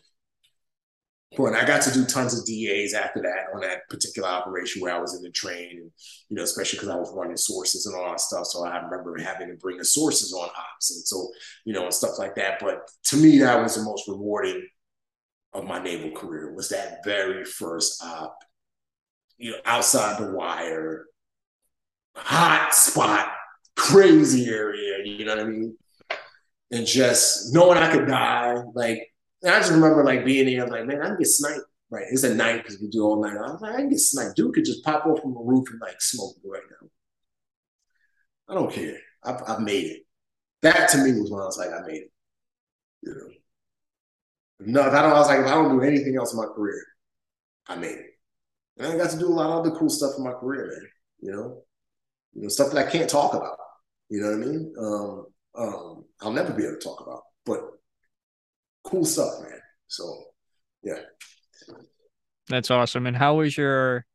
But 1.36 1.54
I 1.54 1.66
got 1.66 1.82
to 1.82 1.92
do 1.92 2.06
tons 2.06 2.38
of 2.38 2.46
DAs 2.46 2.94
after 2.94 3.20
that 3.20 3.54
on 3.54 3.60
that 3.60 3.88
particular 3.90 4.28
operation 4.28 4.80
where 4.80 4.94
I 4.94 4.98
was 4.98 5.14
in 5.14 5.22
the 5.22 5.30
train, 5.30 5.70
and 5.72 5.90
you 6.30 6.36
know, 6.36 6.42
especially 6.42 6.78
because 6.78 6.88
I 6.88 6.96
was 6.96 7.12
running 7.14 7.36
sources 7.36 7.84
and 7.84 7.94
all 7.94 8.10
that 8.10 8.20
stuff. 8.20 8.46
So 8.46 8.64
I 8.64 8.78
remember 8.78 9.16
having 9.18 9.48
to 9.48 9.56
bring 9.56 9.76
the 9.76 9.84
sources 9.84 10.32
on 10.32 10.48
ops, 10.48 10.90
and 10.90 11.06
so 11.06 11.28
you 11.64 11.74
know, 11.74 11.84
and 11.84 11.92
stuff 11.92 12.18
like 12.18 12.34
that. 12.36 12.58
But 12.60 12.90
to 13.04 13.16
me, 13.16 13.38
that 13.38 13.62
was 13.62 13.76
the 13.76 13.82
most 13.82 14.08
rewarding 14.08 14.66
of 15.52 15.66
my 15.66 15.82
naval 15.82 16.10
career 16.10 16.54
was 16.54 16.68
that 16.70 17.04
very 17.04 17.44
first 17.44 18.02
op, 18.02 18.38
you 19.36 19.50
know, 19.50 19.58
outside 19.64 20.18
the 20.20 20.32
wire, 20.32 21.06
hot 22.16 22.74
spot, 22.74 23.32
crazy 23.76 24.48
area, 24.48 25.04
you 25.04 25.24
know 25.24 25.36
what 25.36 25.44
I 25.44 25.48
mean? 25.48 25.76
And 26.70 26.86
just 26.86 27.54
knowing 27.54 27.78
I 27.78 27.90
could 27.90 28.06
die, 28.06 28.56
like, 28.74 29.10
and 29.42 29.54
I 29.54 29.58
just 29.58 29.72
remember 29.72 30.04
like 30.04 30.24
being 30.24 30.46
there, 30.46 30.66
like, 30.66 30.86
man, 30.86 31.02
I 31.02 31.06
can 31.06 31.18
get 31.18 31.26
sniped. 31.26 31.64
Right, 31.90 32.04
it's 32.10 32.22
a 32.24 32.34
night 32.34 32.62
because 32.62 32.78
we 32.82 32.88
do 32.88 33.02
all 33.02 33.22
night. 33.22 33.38
I 33.38 33.50
was 33.50 33.62
like, 33.62 33.72
I 33.72 33.78
can 33.78 33.88
get 33.88 34.00
sniped. 34.00 34.36
Dude 34.36 34.54
could 34.54 34.66
just 34.66 34.84
pop 34.84 35.06
off 35.06 35.22
from 35.22 35.32
the 35.32 35.40
roof 35.40 35.70
and 35.70 35.80
like 35.80 36.02
smoke 36.02 36.36
right 36.44 36.60
now. 36.70 36.88
I 38.48 38.54
don't 38.54 38.70
care. 38.70 38.98
I've, 39.24 39.42
I've 39.46 39.60
made 39.60 39.86
it. 39.86 40.02
That 40.60 40.90
to 40.90 40.98
me 40.98 41.18
was 41.18 41.30
when 41.30 41.40
I 41.40 41.46
was 41.46 41.56
like, 41.56 41.70
I 41.70 41.86
made 41.86 42.02
it. 42.02 42.12
You 43.02 43.14
know. 43.14 43.30
No, 44.60 44.88
if 44.88 44.92
I 44.92 45.02
don't, 45.02 45.12
I 45.12 45.18
was 45.18 45.28
like, 45.28 45.40
if 45.40 45.46
I 45.46 45.54
don't 45.54 45.78
do 45.78 45.82
anything 45.82 46.16
else 46.16 46.32
in 46.32 46.38
my 46.38 46.46
career, 46.46 46.84
I 47.68 47.76
made 47.76 47.96
it. 47.96 48.06
And 48.76 48.88
I 48.88 48.96
got 48.96 49.10
to 49.10 49.18
do 49.18 49.28
a 49.28 49.34
lot 49.34 49.50
of 49.50 49.66
other 49.66 49.76
cool 49.76 49.88
stuff 49.88 50.12
in 50.18 50.24
my 50.24 50.32
career, 50.32 50.66
man. 50.66 50.88
You 51.20 51.32
know, 51.32 51.62
you 52.34 52.42
know, 52.42 52.48
stuff 52.48 52.72
that 52.72 52.86
I 52.86 52.90
can't 52.90 53.08
talk 53.08 53.34
about. 53.34 53.56
You 54.08 54.20
know 54.20 54.30
what 54.30 54.34
I 54.34 54.46
mean? 54.46 54.74
Um, 54.78 55.26
um, 55.54 56.04
I'll 56.20 56.32
never 56.32 56.52
be 56.52 56.64
able 56.64 56.74
to 56.74 56.80
talk 56.80 57.00
about, 57.00 57.22
but 57.44 57.60
cool 58.88 59.04
stuff, 59.04 59.40
man. 59.42 59.60
So, 59.86 60.24
yeah. 60.82 61.00
That's 62.48 62.70
awesome. 62.70 63.06
And 63.06 63.16
how 63.16 63.36
was 63.36 63.56
your, 63.56 64.06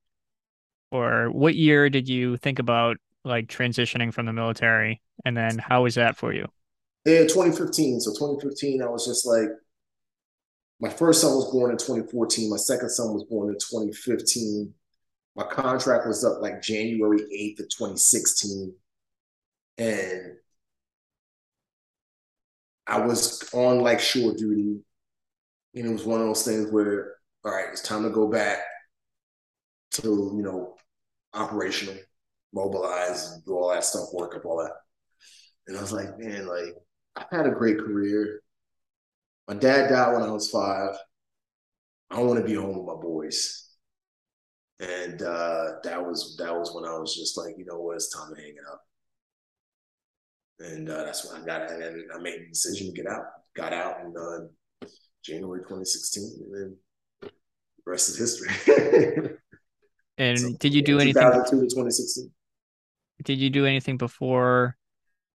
or 0.91 1.29
what 1.31 1.55
year 1.55 1.89
did 1.89 2.09
you 2.09 2.37
think 2.37 2.59
about 2.59 2.97
like 3.23 3.47
transitioning 3.47 4.13
from 4.13 4.25
the 4.25 4.33
military? 4.33 5.01
And 5.25 5.37
then 5.37 5.57
how 5.57 5.83
was 5.83 5.95
that 5.95 6.17
for 6.17 6.33
you? 6.33 6.47
Yeah, 7.05 7.21
2015. 7.21 7.99
So 7.99 8.11
2015, 8.11 8.81
I 8.81 8.87
was 8.87 9.05
just 9.05 9.25
like, 9.25 9.49
my 10.79 10.89
first 10.89 11.21
son 11.21 11.35
was 11.35 11.51
born 11.51 11.71
in 11.71 11.77
2014. 11.77 12.49
My 12.49 12.57
second 12.57 12.89
son 12.89 13.13
was 13.13 13.23
born 13.25 13.49
in 13.49 13.55
2015. 13.55 14.73
My 15.35 15.45
contract 15.45 16.07
was 16.07 16.25
up 16.25 16.41
like 16.41 16.61
January 16.61 17.19
8th 17.19 17.59
of 17.59 17.69
2016. 17.69 18.73
And 19.77 20.33
I 22.87 23.05
was 23.05 23.49
on 23.53 23.79
like 23.79 23.99
shore 23.99 24.33
duty. 24.33 24.79
And 25.75 25.85
it 25.87 25.91
was 25.91 26.05
one 26.05 26.21
of 26.21 26.27
those 26.27 26.45
things 26.45 26.71
where, 26.71 27.15
all 27.43 27.51
right, 27.51 27.69
it's 27.71 27.81
time 27.81 28.03
to 28.03 28.09
go 28.09 28.27
back 28.27 28.59
to, 29.91 30.33
you 30.35 30.43
know, 30.43 30.75
operational, 31.33 31.95
mobilize, 32.53 33.31
and 33.31 33.43
do 33.43 33.53
all 33.53 33.69
that 33.69 33.83
stuff, 33.83 34.09
work 34.13 34.35
up 34.35 34.45
all 34.45 34.57
that. 34.57 34.73
And 35.67 35.75
I 35.77 35.81
was 35.81 35.91
like, 35.91 36.19
man, 36.19 36.45
like, 36.45 36.75
I've 37.15 37.25
had 37.31 37.47
a 37.47 37.51
great 37.51 37.79
career. 37.79 38.41
My 39.47 39.55
dad 39.55 39.89
died 39.89 40.13
when 40.13 40.23
I 40.23 40.31
was 40.31 40.49
five. 40.49 40.95
I 42.11 42.21
want 42.21 42.39
to 42.39 42.45
be 42.45 42.53
home 42.53 42.77
with 42.77 42.85
my 42.85 43.01
boys. 43.01 43.69
And 44.79 45.21
uh, 45.21 45.73
that 45.83 46.05
was 46.05 46.35
that 46.37 46.53
was 46.53 46.73
when 46.73 46.85
I 46.85 46.97
was 46.97 47.15
just 47.15 47.37
like, 47.37 47.55
you 47.57 47.65
know 47.65 47.79
what, 47.79 47.95
it's 47.95 48.13
time 48.13 48.33
to 48.35 48.41
hang 48.41 48.51
it 48.51 48.71
up. 48.71 48.81
And 50.63 50.89
uh, 50.89 51.03
that's 51.03 51.31
when 51.31 51.41
I 51.41 51.45
got. 51.45 51.71
And 51.71 51.81
then 51.81 52.07
I 52.13 52.19
made 52.19 52.41
the 52.41 52.49
decision 52.49 52.87
to 52.87 52.93
get 52.93 53.07
out. 53.07 53.23
Got 53.55 53.73
out 53.73 54.01
in 54.01 54.13
uh, 54.17 54.87
January 55.23 55.61
2016, 55.61 56.23
and 56.23 56.55
then 56.55 56.77
the 57.21 57.29
rest 57.85 58.09
is 58.09 58.17
history. 58.17 59.35
and 60.17 60.39
so, 60.39 60.53
did 60.59 60.73
you 60.73 60.81
do 60.81 60.99
anything? 60.99 61.21
2002 61.21 61.55
to 61.55 61.61
2016. 61.63 62.31
Did 63.23 63.39
you 63.39 63.49
do 63.49 63.65
anything 63.65 63.97
before, 63.97 64.75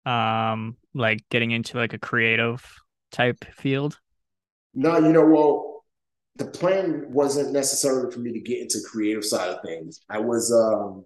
um, 0.06 0.78
like 0.94 1.20
getting 1.30 1.52
into 1.52 1.78
like 1.78 1.94
a 1.94 1.98
creative 2.00 2.64
type 3.12 3.44
field? 3.56 4.00
No, 4.76 4.98
you 5.00 5.12
know, 5.12 5.26
well, 5.26 5.74
the 6.36 6.46
plan 6.46 7.06
wasn't 7.10 7.52
necessarily 7.52 8.12
for 8.12 8.20
me 8.20 8.32
to 8.34 8.40
get 8.40 8.60
into 8.60 8.80
creative 8.86 9.24
side 9.24 9.50
of 9.50 9.62
things. 9.64 10.02
I 10.10 10.20
was 10.20 10.52
um 10.52 11.04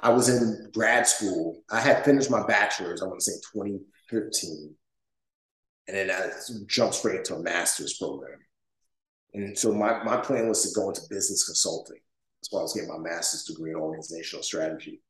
I 0.00 0.10
was 0.10 0.28
in 0.28 0.70
grad 0.72 1.06
school. 1.06 1.62
I 1.70 1.80
had 1.80 2.04
finished 2.04 2.30
my 2.30 2.46
bachelor's, 2.46 3.02
I 3.02 3.06
want 3.06 3.20
to 3.20 3.24
say 3.24 3.38
2013. 3.52 4.74
And 5.86 5.96
then 5.96 6.10
I 6.10 6.30
jumped 6.66 6.96
straight 6.96 7.18
into 7.18 7.34
a 7.34 7.42
master's 7.42 7.96
program. 7.98 8.38
And 9.34 9.58
so 9.58 9.72
my, 9.72 10.02
my 10.04 10.16
plan 10.18 10.48
was 10.48 10.62
to 10.62 10.78
go 10.78 10.88
into 10.88 11.02
business 11.10 11.44
consulting. 11.44 11.98
That's 12.40 12.52
why 12.52 12.60
I 12.60 12.62
was 12.62 12.74
getting 12.74 12.88
my 12.88 12.98
master's 12.98 13.44
degree 13.44 13.70
in 13.70 13.76
organizational 13.76 14.42
strategy. 14.42 15.00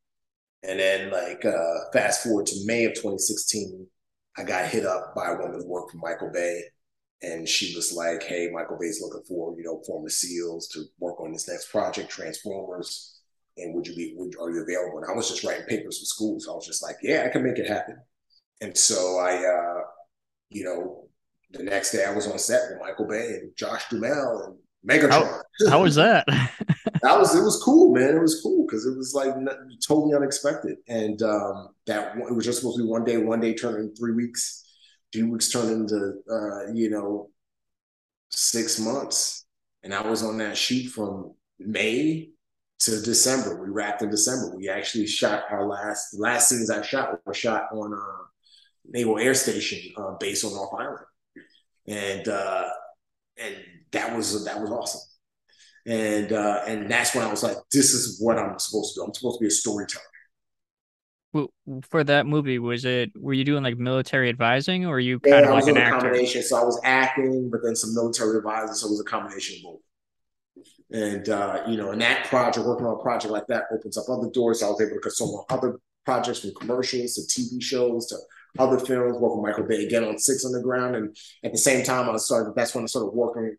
And 0.62 0.80
then, 0.80 1.10
like, 1.10 1.44
uh, 1.44 1.90
fast 1.92 2.22
forward 2.22 2.46
to 2.46 2.64
May 2.64 2.84
of 2.86 2.94
2016, 2.94 3.86
I 4.38 4.44
got 4.44 4.68
hit 4.68 4.86
up 4.86 5.14
by 5.14 5.28
a 5.28 5.36
woman 5.36 5.60
who 5.60 5.68
worked 5.68 5.92
for 5.92 5.98
Michael 5.98 6.30
Bay. 6.32 6.62
And 7.22 7.48
she 7.48 7.74
was 7.74 7.92
like, 7.92 8.22
hey, 8.22 8.48
Michael 8.52 8.78
Bay's 8.80 9.00
looking 9.02 9.24
for, 9.28 9.54
you 9.56 9.64
know, 9.64 9.82
former 9.86 10.08
SEALs 10.08 10.68
to 10.68 10.84
work 10.98 11.20
on 11.20 11.32
this 11.32 11.48
next 11.48 11.70
project, 11.70 12.10
Transformers 12.10 13.13
and 13.56 13.74
would 13.74 13.86
you 13.86 13.94
be 13.94 14.14
would, 14.16 14.34
are 14.40 14.50
you 14.50 14.62
available? 14.62 14.98
And 14.98 15.10
i 15.10 15.14
was 15.14 15.28
just 15.28 15.44
writing 15.44 15.66
papers 15.66 15.98
for 15.98 16.06
school 16.06 16.40
so 16.40 16.52
i 16.52 16.54
was 16.56 16.66
just 16.66 16.82
like 16.82 16.96
yeah 17.02 17.24
i 17.26 17.28
can 17.28 17.42
make 17.42 17.58
it 17.58 17.68
happen. 17.68 17.96
And 18.60 18.76
so 18.76 19.18
i 19.18 19.36
uh 19.36 19.82
you 20.50 20.64
know 20.64 21.08
the 21.50 21.62
next 21.62 21.92
day 21.92 22.04
i 22.04 22.12
was 22.12 22.26
on 22.26 22.38
set 22.38 22.70
with 22.70 22.80
michael 22.80 23.06
bay 23.06 23.38
and 23.40 23.56
josh 23.56 23.88
duhamel 23.88 24.42
and 24.44 25.00
megatron. 25.00 25.10
How, 25.10 25.70
how 25.70 25.82
was 25.82 25.94
that? 25.96 26.26
That 27.04 27.18
was 27.18 27.34
it 27.36 27.42
was 27.42 27.62
cool 27.62 27.94
man. 27.94 28.16
It 28.16 28.20
was 28.20 28.40
cool 28.40 28.64
because 28.66 28.86
it 28.86 28.96
was 28.96 29.12
like 29.12 29.34
totally 29.86 30.14
unexpected. 30.14 30.78
And 30.88 31.20
um 31.22 31.68
that 31.86 32.16
it 32.16 32.34
was 32.34 32.46
just 32.46 32.60
supposed 32.60 32.78
to 32.78 32.84
be 32.84 32.88
one 32.88 33.04
day 33.04 33.18
one 33.18 33.40
day 33.40 33.52
turned 33.54 33.76
into 33.76 33.94
three 33.94 34.14
weeks 34.14 34.64
two 35.12 35.30
weeks 35.30 35.50
turned 35.50 35.70
into 35.70 36.14
uh 36.30 36.72
you 36.72 36.88
know 36.88 37.28
six 38.30 38.80
months. 38.80 39.44
And 39.82 39.94
i 39.94 40.00
was 40.00 40.22
on 40.22 40.38
that 40.38 40.56
shoot 40.56 40.88
from 40.88 41.34
may 41.58 42.30
to 42.80 43.00
December. 43.00 43.62
We 43.62 43.70
wrapped 43.70 44.02
in 44.02 44.10
December. 44.10 44.54
We 44.56 44.68
actually 44.68 45.06
shot 45.06 45.44
our 45.50 45.66
last 45.66 46.14
last 46.18 46.48
scenes 46.48 46.70
I 46.70 46.82
shot 46.82 47.20
were 47.24 47.34
shot 47.34 47.68
on 47.72 47.92
a 47.92 47.96
uh, 47.96 48.24
Naval 48.86 49.18
Air 49.18 49.34
Station 49.34 49.92
uh, 49.96 50.14
based 50.18 50.44
on 50.44 50.52
North 50.52 50.74
Island, 50.78 51.06
and 51.86 52.28
uh, 52.28 52.68
and 53.38 53.56
that 53.92 54.16
was 54.16 54.44
that 54.44 54.60
was 54.60 54.70
awesome. 54.70 55.00
And 55.86 56.32
uh, 56.32 56.62
and 56.66 56.90
that's 56.90 57.14
when 57.14 57.24
I 57.24 57.30
was 57.30 57.42
like, 57.42 57.56
this 57.72 57.92
is 57.92 58.20
what 58.20 58.38
I'm 58.38 58.58
supposed 58.58 58.94
to 58.94 59.00
do. 59.00 59.04
I'm 59.04 59.14
supposed 59.14 59.38
to 59.38 59.42
be 59.42 59.48
a 59.48 59.50
storyteller. 59.50 60.04
Well, 61.32 61.48
for 61.90 62.04
that 62.04 62.26
movie, 62.26 62.58
was 62.58 62.84
it 62.84 63.10
were 63.16 63.32
you 63.32 63.44
doing 63.44 63.64
like 63.64 63.76
military 63.76 64.28
advising, 64.28 64.86
or 64.86 64.90
were 64.90 65.00
you 65.00 65.20
kind 65.20 65.44
yeah, 65.44 65.48
of 65.48 65.54
like 65.54 65.66
an 65.66 65.76
actor? 65.76 66.08
Combination. 66.08 66.42
So 66.42 66.56
I 66.56 66.64
was 66.64 66.80
acting, 66.84 67.50
but 67.50 67.60
then 67.64 67.74
some 67.74 67.94
military 67.94 68.36
advising. 68.36 68.74
So 68.74 68.86
it 68.86 68.90
was 68.90 69.00
a 69.00 69.04
combination 69.04 69.56
of 69.58 69.72
both. 69.72 69.80
And 70.94 71.28
uh, 71.28 71.64
you 71.66 71.76
know, 71.76 71.90
in 71.90 71.98
that 71.98 72.26
project, 72.26 72.64
working 72.64 72.86
on 72.86 72.94
a 72.98 73.02
project 73.02 73.32
like 73.32 73.48
that 73.48 73.64
opens 73.72 73.98
up 73.98 74.08
other 74.08 74.30
doors. 74.30 74.62
I 74.62 74.68
was 74.68 74.80
able 74.80 74.94
to 74.94 75.00
consult 75.00 75.44
on 75.50 75.58
other 75.58 75.80
projects 76.04 76.40
from 76.40 76.52
commercials 76.54 77.14
to 77.14 77.22
TV 77.22 77.60
shows 77.60 78.06
to 78.06 78.16
other 78.60 78.78
films, 78.78 79.18
working 79.18 79.42
with 79.42 79.50
Michael 79.50 79.66
Bay 79.66 79.84
again 79.84 80.04
on 80.04 80.18
Six 80.18 80.44
Underground. 80.44 80.94
And 80.94 81.16
at 81.42 81.50
the 81.50 81.58
same 81.58 81.84
time, 81.84 82.08
I 82.08 82.16
started 82.18 82.54
that's 82.54 82.76
when 82.76 82.84
I 82.84 82.86
started 82.86 83.08
working 83.08 83.56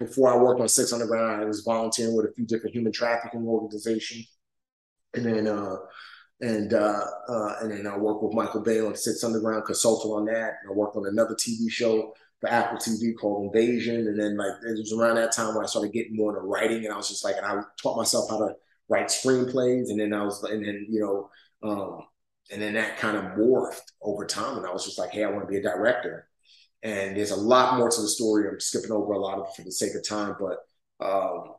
before 0.00 0.32
I 0.32 0.36
worked 0.36 0.60
on 0.60 0.68
Six 0.68 0.92
Underground, 0.92 1.40
I 1.40 1.44
was 1.44 1.60
volunteering 1.60 2.16
with 2.16 2.26
a 2.26 2.32
few 2.32 2.46
different 2.46 2.74
human 2.74 2.90
trafficking 2.90 3.46
organizations. 3.46 4.26
And 5.14 5.24
then 5.24 5.46
uh 5.46 5.76
and 6.40 6.74
uh, 6.74 7.04
uh, 7.28 7.54
and 7.60 7.70
then 7.70 7.86
I 7.86 7.96
worked 7.96 8.24
with 8.24 8.34
Michael 8.34 8.62
Bay 8.62 8.80
on 8.80 8.96
Six 8.96 9.22
Underground, 9.22 9.64
consulting 9.64 10.10
on 10.10 10.24
that. 10.24 10.54
And 10.62 10.70
I 10.70 10.72
worked 10.72 10.96
on 10.96 11.06
another 11.06 11.36
TV 11.36 11.70
show 11.70 12.12
for 12.42 12.50
Apple 12.50 12.76
TV 12.76 13.16
called 13.16 13.46
Invasion. 13.46 14.08
And 14.08 14.18
then 14.18 14.36
like 14.36 14.52
it 14.66 14.78
was 14.78 14.92
around 14.92 15.14
that 15.14 15.32
time 15.32 15.54
when 15.54 15.64
I 15.64 15.68
started 15.68 15.92
getting 15.92 16.16
more 16.16 16.36
into 16.36 16.46
writing, 16.46 16.84
and 16.84 16.92
I 16.92 16.96
was 16.96 17.08
just 17.08 17.24
like, 17.24 17.36
and 17.36 17.46
I 17.46 17.62
taught 17.80 17.96
myself 17.96 18.28
how 18.28 18.40
to 18.40 18.54
write 18.88 19.06
screenplays, 19.06 19.88
and 19.88 19.98
then 19.98 20.12
I 20.12 20.24
was, 20.24 20.42
and 20.42 20.66
then 20.66 20.86
you 20.90 21.00
know, 21.00 21.30
um, 21.62 22.00
and 22.50 22.60
then 22.60 22.74
that 22.74 22.98
kind 22.98 23.16
of 23.16 23.24
morphed 23.38 23.92
over 24.02 24.26
time, 24.26 24.58
and 24.58 24.66
I 24.66 24.72
was 24.72 24.84
just 24.84 24.98
like, 24.98 25.12
hey, 25.12 25.24
I 25.24 25.30
want 25.30 25.42
to 25.42 25.50
be 25.50 25.58
a 25.58 25.62
director. 25.62 26.28
And 26.82 27.16
there's 27.16 27.30
a 27.30 27.36
lot 27.36 27.78
more 27.78 27.88
to 27.88 28.00
the 28.00 28.08
story. 28.08 28.48
I'm 28.48 28.58
skipping 28.58 28.90
over 28.90 29.12
a 29.12 29.18
lot 29.18 29.38
of 29.38 29.46
it 29.46 29.54
for 29.54 29.62
the 29.62 29.70
sake 29.70 29.94
of 29.94 30.06
time, 30.06 30.34
but 30.40 30.58
um, 30.98 31.54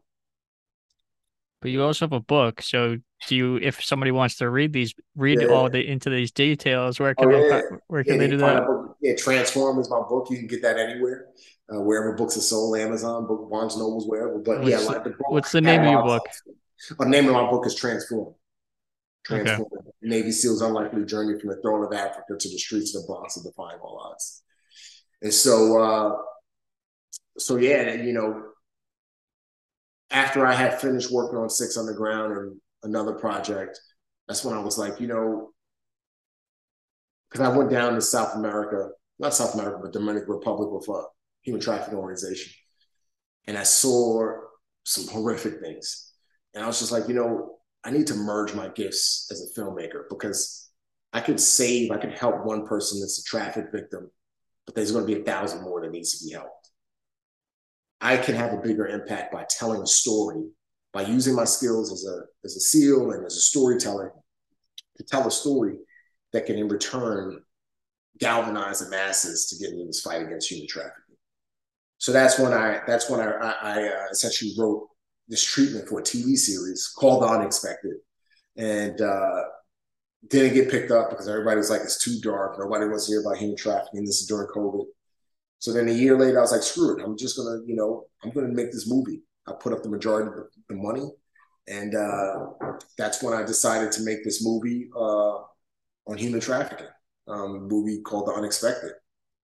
but 1.63 1.71
you 1.71 1.81
also 1.81 2.05
have 2.05 2.11
a 2.11 2.19
book. 2.19 2.61
So 2.61 2.97
do 3.27 3.35
you, 3.35 3.55
if 3.55 3.81
somebody 3.81 4.11
wants 4.11 4.35
to 4.35 4.49
read 4.49 4.73
these, 4.73 4.93
read 5.15 5.41
yeah. 5.41 5.47
all 5.47 5.69
the 5.69 5.79
into 5.79 6.09
these 6.09 6.29
details, 6.29 6.99
where 6.99 7.15
can 7.15 7.29
oh, 7.29 7.31
they, 7.31 7.47
yeah. 7.47 7.61
where 7.87 8.03
can 8.03 8.17
they 8.17 8.27
do 8.27 8.35
that? 8.37 8.67
Yeah, 9.01 9.15
Transform 9.15 9.79
is 9.79 9.89
my 9.89 10.01
book. 10.01 10.27
You 10.29 10.39
can 10.39 10.47
get 10.47 10.61
that 10.63 10.77
anywhere, 10.77 11.27
uh, 11.73 11.79
wherever 11.79 12.17
books 12.17 12.35
are 12.35 12.41
sold, 12.41 12.77
Amazon, 12.77 13.27
book, 13.27 13.49
Barnes 13.49 13.77
Nobles, 13.77 14.05
wherever. 14.05 14.39
But 14.39 14.59
what's 14.59 14.69
yeah, 14.71 14.79
like 14.79 15.05
the 15.05 15.11
book. 15.11 15.31
What's 15.31 15.53
the 15.53 15.61
name 15.61 15.85
of 15.85 15.91
your 15.91 16.03
book? 16.03 16.23
The 16.99 17.05
name 17.05 17.27
of 17.27 17.33
my 17.33 17.49
book 17.49 17.65
is 17.65 17.75
Transform. 17.75 18.35
Transform. 19.23 19.69
Okay. 19.73 19.89
Navy 20.01 20.33
SEALs 20.33 20.61
unlikely 20.61 21.05
journey 21.05 21.39
from 21.39 21.51
the 21.51 21.61
throne 21.61 21.85
of 21.85 21.93
Africa 21.93 22.35
to 22.37 22.49
the 22.49 22.57
streets 22.57 22.93
of 22.93 23.03
the 23.03 23.07
Bronx 23.07 23.35
to 23.35 23.43
defying 23.43 23.79
all 23.79 24.11
odds. 24.11 24.43
And 25.21 25.33
so, 25.33 25.81
uh, 25.81 26.15
so 27.37 27.55
yeah, 27.55 27.93
you 27.93 28.11
know, 28.11 28.49
after 30.13 30.45
I 30.45 30.53
had 30.53 30.79
finished 30.79 31.11
working 31.11 31.39
on 31.39 31.49
Six 31.49 31.75
Underground 31.75 32.37
and 32.37 32.61
another 32.83 33.13
project, 33.13 33.79
that's 34.27 34.45
when 34.45 34.55
I 34.55 34.61
was 34.61 34.77
like, 34.77 34.99
you 35.01 35.07
know, 35.07 35.49
because 37.29 37.45
I 37.45 37.55
went 37.55 37.71
down 37.71 37.95
to 37.95 38.01
South 38.01 38.35
America, 38.35 38.89
not 39.19 39.33
South 39.33 39.55
America, 39.55 39.79
but 39.81 39.91
Dominican 39.91 40.29
Republic 40.29 40.69
with 40.71 40.87
a 40.87 41.03
human 41.41 41.59
trafficking 41.59 41.97
organization. 41.97 42.53
And 43.47 43.57
I 43.57 43.63
saw 43.63 44.31
some 44.83 45.07
horrific 45.07 45.59
things. 45.59 46.11
And 46.53 46.63
I 46.63 46.67
was 46.67 46.79
just 46.79 46.91
like, 46.91 47.07
you 47.07 47.15
know, 47.15 47.55
I 47.83 47.89
need 47.89 48.07
to 48.07 48.15
merge 48.15 48.53
my 48.53 48.69
gifts 48.69 49.27
as 49.31 49.41
a 49.41 49.59
filmmaker 49.59 50.03
because 50.09 50.69
I 51.11 51.21
could 51.21 51.39
save, 51.39 51.91
I 51.91 51.97
could 51.97 52.13
help 52.13 52.45
one 52.45 52.65
person 52.67 52.99
that's 52.99 53.19
a 53.19 53.23
traffic 53.23 53.65
victim, 53.73 54.09
but 54.65 54.75
there's 54.75 54.91
going 54.91 55.05
to 55.05 55.13
be 55.13 55.19
a 55.19 55.23
thousand 55.23 55.63
more 55.63 55.81
that 55.81 55.91
needs 55.91 56.19
to 56.19 56.25
be 56.25 56.33
helped. 56.33 56.62
I 58.03 58.17
can 58.17 58.35
have 58.35 58.51
a 58.51 58.57
bigger 58.57 58.85
impact 58.85 59.31
by 59.31 59.45
telling 59.49 59.81
a 59.81 59.87
story, 59.87 60.43
by 60.91 61.03
using 61.03 61.35
my 61.35 61.45
skills 61.45 61.91
as 61.91 62.05
a 62.05 62.23
as 62.43 62.57
a 62.57 62.59
SEAL 62.59 63.11
and 63.11 63.25
as 63.25 63.37
a 63.37 63.41
storyteller 63.41 64.11
to 64.97 65.03
tell 65.03 65.25
a 65.25 65.31
story 65.31 65.77
that 66.33 66.45
can 66.45 66.57
in 66.57 66.67
return 66.67 67.41
galvanize 68.19 68.79
the 68.79 68.89
masses 68.89 69.47
to 69.47 69.55
get 69.57 69.73
into 69.73 69.85
this 69.85 70.01
fight 70.01 70.21
against 70.21 70.51
human 70.51 70.67
trafficking. 70.67 71.15
So 71.97 72.11
that's 72.11 72.37
when 72.37 72.51
I 72.51 72.81
that's 72.85 73.09
when 73.09 73.21
I, 73.21 73.31
I, 73.31 73.55
I 73.61 73.87
uh, 73.87 74.07
essentially 74.11 74.51
wrote 74.57 74.89
this 75.29 75.41
treatment 75.41 75.87
for 75.87 75.99
a 75.99 76.03
TV 76.03 76.35
series 76.35 76.91
called 76.99 77.23
The 77.23 77.27
Unexpected, 77.27 77.95
and 78.57 78.99
uh, 78.99 79.43
didn't 80.27 80.55
get 80.55 80.69
picked 80.69 80.91
up 80.91 81.09
because 81.09 81.29
everybody 81.29 81.55
was 81.55 81.69
like, 81.69 81.81
it's 81.81 82.03
too 82.03 82.19
dark. 82.21 82.59
Nobody 82.59 82.85
wants 82.85 83.05
to 83.05 83.13
hear 83.13 83.21
about 83.21 83.37
human 83.37 83.55
trafficking. 83.55 84.03
This 84.03 84.19
is 84.19 84.27
during 84.27 84.49
COVID. 84.49 84.83
So 85.63 85.71
then 85.71 85.87
a 85.87 85.93
year 85.93 86.19
later, 86.19 86.39
I 86.39 86.41
was 86.41 86.51
like, 86.51 86.61
screw 86.61 86.97
it. 86.97 87.01
I'm 87.01 87.17
just 87.17 87.37
gonna, 87.37 87.61
you 87.65 87.73
know, 87.73 88.07
I'm 88.21 88.31
gonna 88.31 88.49
make 88.49 88.73
this 88.73 88.85
movie. 88.85 89.21
I 89.47 89.53
put 89.53 89.71
up 89.71 89.81
the 89.81 89.87
majority 89.87 90.27
of 90.27 90.35
the, 90.35 90.49
the 90.67 90.75
money, 90.75 91.09
and 91.69 91.95
uh, 91.95 92.47
that's 92.97 93.23
when 93.23 93.33
I 93.33 93.43
decided 93.43 93.89
to 93.93 94.03
make 94.03 94.25
this 94.25 94.45
movie 94.45 94.89
uh, 94.93 95.37
on 96.05 96.17
human 96.17 96.41
trafficking. 96.41 96.87
Um, 97.29 97.55
a 97.55 97.59
movie 97.61 98.01
called 98.01 98.27
The 98.27 98.33
Unexpected, 98.33 98.91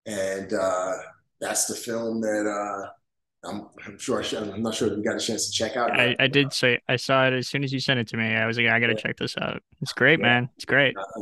and 0.07 0.51
uh, 0.51 0.91
that's 1.39 1.67
the 1.67 1.76
film 1.76 2.20
that 2.20 2.45
uh, 2.45 3.49
I'm, 3.49 3.70
I'm, 3.88 3.97
sure 3.97 4.22
I 4.22 4.28
am 4.36 4.61
not 4.61 4.76
sure 4.76 4.89
if 4.89 4.97
you 4.97 5.03
got 5.05 5.15
a 5.15 5.26
chance 5.26 5.49
to 5.49 5.53
check 5.53 5.78
out. 5.78 5.97
I, 5.97 6.17
I, 6.20 6.28
did 6.28 6.51
say 6.51 6.82
I 6.89 6.97
saw 6.97 7.28
it 7.28 7.34
as 7.34 7.47
soon 7.47 7.63
as 7.63 7.72
you 7.72 7.80
sent 7.80 7.97
it 7.97 8.09
to 8.09 8.17
me. 8.17 8.36
I 8.36 8.45
was 8.45 8.57
like, 8.57 8.67
I 8.67 8.78
got 8.82 8.88
to 8.88 8.93
yeah. 8.93 8.99
check 8.99 9.15
this 9.15 9.38
out. 9.38 9.63
It's 9.82 9.93
great, 9.93 10.20
yeah. 10.20 10.26
man. 10.26 10.49
It's 10.57 10.65
great. 10.65 10.97
Uh, 10.97 11.22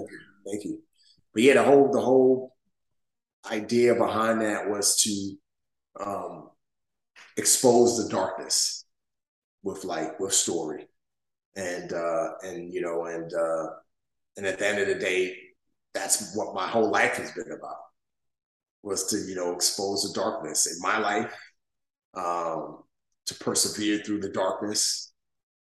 thank 0.49 0.65
you. 0.65 0.81
But 1.35 1.43
yeah, 1.43 1.53
the 1.53 1.63
whole 1.63 1.91
the 1.91 2.01
whole 2.01 2.56
idea 3.51 3.95
behind 3.95 4.41
that 4.41 4.69
was 4.69 5.01
to 5.01 6.05
um, 6.05 6.49
expose 7.37 8.03
the 8.03 8.09
darkness 8.09 8.85
with 9.63 9.83
light, 9.83 10.19
with 10.19 10.33
story, 10.33 10.87
and 11.55 11.93
uh, 11.93 12.29
and 12.43 12.73
you 12.73 12.81
know, 12.81 13.05
and 13.05 13.31
uh, 13.33 13.67
and 14.37 14.45
at 14.45 14.59
the 14.59 14.67
end 14.67 14.79
of 14.79 14.87
the 14.87 14.95
day, 14.95 15.35
that's 15.93 16.35
what 16.35 16.55
my 16.55 16.67
whole 16.67 16.91
life 16.91 17.15
has 17.17 17.31
been 17.31 17.51
about 17.51 17.77
was 18.83 19.05
to 19.07 19.17
you 19.17 19.35
know 19.35 19.53
expose 19.53 20.03
the 20.03 20.19
darkness 20.19 20.67
in 20.67 20.81
my 20.81 20.97
life, 20.97 21.33
um, 22.15 22.83
to 23.25 23.35
persevere 23.35 23.99
through 23.99 24.21
the 24.21 24.29
darkness, 24.29 25.11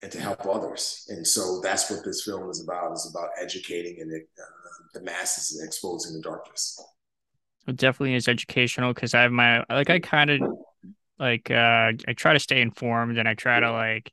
and 0.02 0.10
to 0.12 0.20
help 0.20 0.46
others. 0.46 1.06
And 1.08 1.26
so 1.26 1.60
that's 1.62 1.90
what 1.90 2.04
this 2.04 2.24
film 2.24 2.48
is 2.50 2.62
about: 2.62 2.92
is 2.92 3.12
about 3.14 3.30
educating 3.40 4.00
and 4.00 4.12
uh, 4.12 4.42
the 4.94 5.02
masses 5.02 5.58
and 5.58 5.66
exposing 5.66 6.14
the 6.14 6.22
darkness. 6.22 6.80
It 7.66 7.76
definitely 7.76 8.14
is 8.14 8.28
educational 8.28 8.92
because 8.92 9.14
I 9.14 9.22
have 9.22 9.32
my 9.32 9.64
like 9.68 9.90
I 9.90 10.00
kind 10.00 10.30
of 10.30 10.40
like 11.18 11.50
uh 11.50 11.92
I 12.08 12.12
try 12.16 12.32
to 12.32 12.38
stay 12.38 12.60
informed 12.60 13.18
and 13.18 13.28
I 13.28 13.34
try 13.34 13.60
to 13.60 13.70
like 13.70 14.12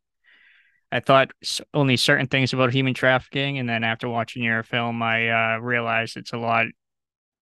I 0.92 1.02
thought 1.02 1.32
only 1.74 1.98
certain 1.98 2.28
things 2.28 2.54
about 2.54 2.72
human 2.74 2.94
trafficking, 2.94 3.58
and 3.58 3.68
then 3.68 3.84
after 3.84 4.08
watching 4.08 4.44
your 4.44 4.64
film, 4.64 5.02
I 5.04 5.56
uh, 5.56 5.58
realized 5.60 6.16
it's 6.16 6.32
a 6.32 6.38
lot. 6.38 6.68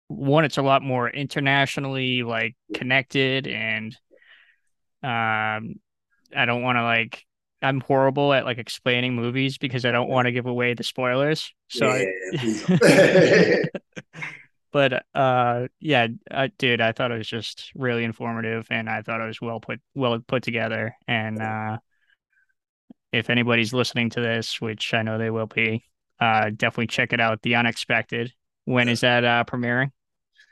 One, 0.08 0.44
it's 0.44 0.56
a 0.56 0.62
lot 0.62 0.82
more 0.82 1.10
internationally 1.10 2.22
like 2.22 2.56
connected, 2.72 3.46
and 3.46 3.94
um, 5.02 5.74
I 6.34 6.46
don't 6.46 6.62
want 6.62 6.76
to 6.76 6.82
like. 6.82 7.22
I'm 7.60 7.80
horrible 7.80 8.34
at 8.34 8.44
like 8.44 8.58
explaining 8.58 9.14
movies 9.14 9.56
because 9.56 9.84
I 9.86 9.90
don't 9.90 10.08
want 10.08 10.26
to 10.26 10.32
give 10.32 10.44
away 10.44 10.74
the 10.74 10.84
spoilers. 10.84 11.50
So, 11.68 11.86
yeah, 11.86 12.04
I, 12.82 13.64
but 14.74 15.06
uh, 15.14 15.68
yeah, 15.80 16.08
uh, 16.30 16.48
dude, 16.58 16.82
I 16.82 16.92
thought 16.92 17.12
it 17.12 17.16
was 17.16 17.28
just 17.28 17.70
really 17.74 18.04
informative, 18.04 18.66
and 18.68 18.90
I 18.90 19.00
thought 19.00 19.22
it 19.22 19.26
was 19.26 19.40
well 19.40 19.60
put, 19.60 19.80
well 19.94 20.18
put 20.18 20.42
together, 20.42 20.94
and 21.08 21.40
uh 21.40 21.78
if 23.14 23.30
anybody's 23.30 23.72
listening 23.72 24.10
to 24.10 24.20
this, 24.20 24.60
which 24.60 24.92
I 24.92 25.02
know 25.02 25.18
they 25.18 25.30
will 25.30 25.46
be, 25.46 25.84
uh, 26.20 26.50
definitely 26.50 26.88
check 26.88 27.12
it 27.12 27.20
out. 27.20 27.42
The 27.42 27.54
Unexpected. 27.54 28.32
When 28.64 28.88
is 28.88 29.02
that 29.02 29.24
uh, 29.24 29.44
premiering? 29.46 29.92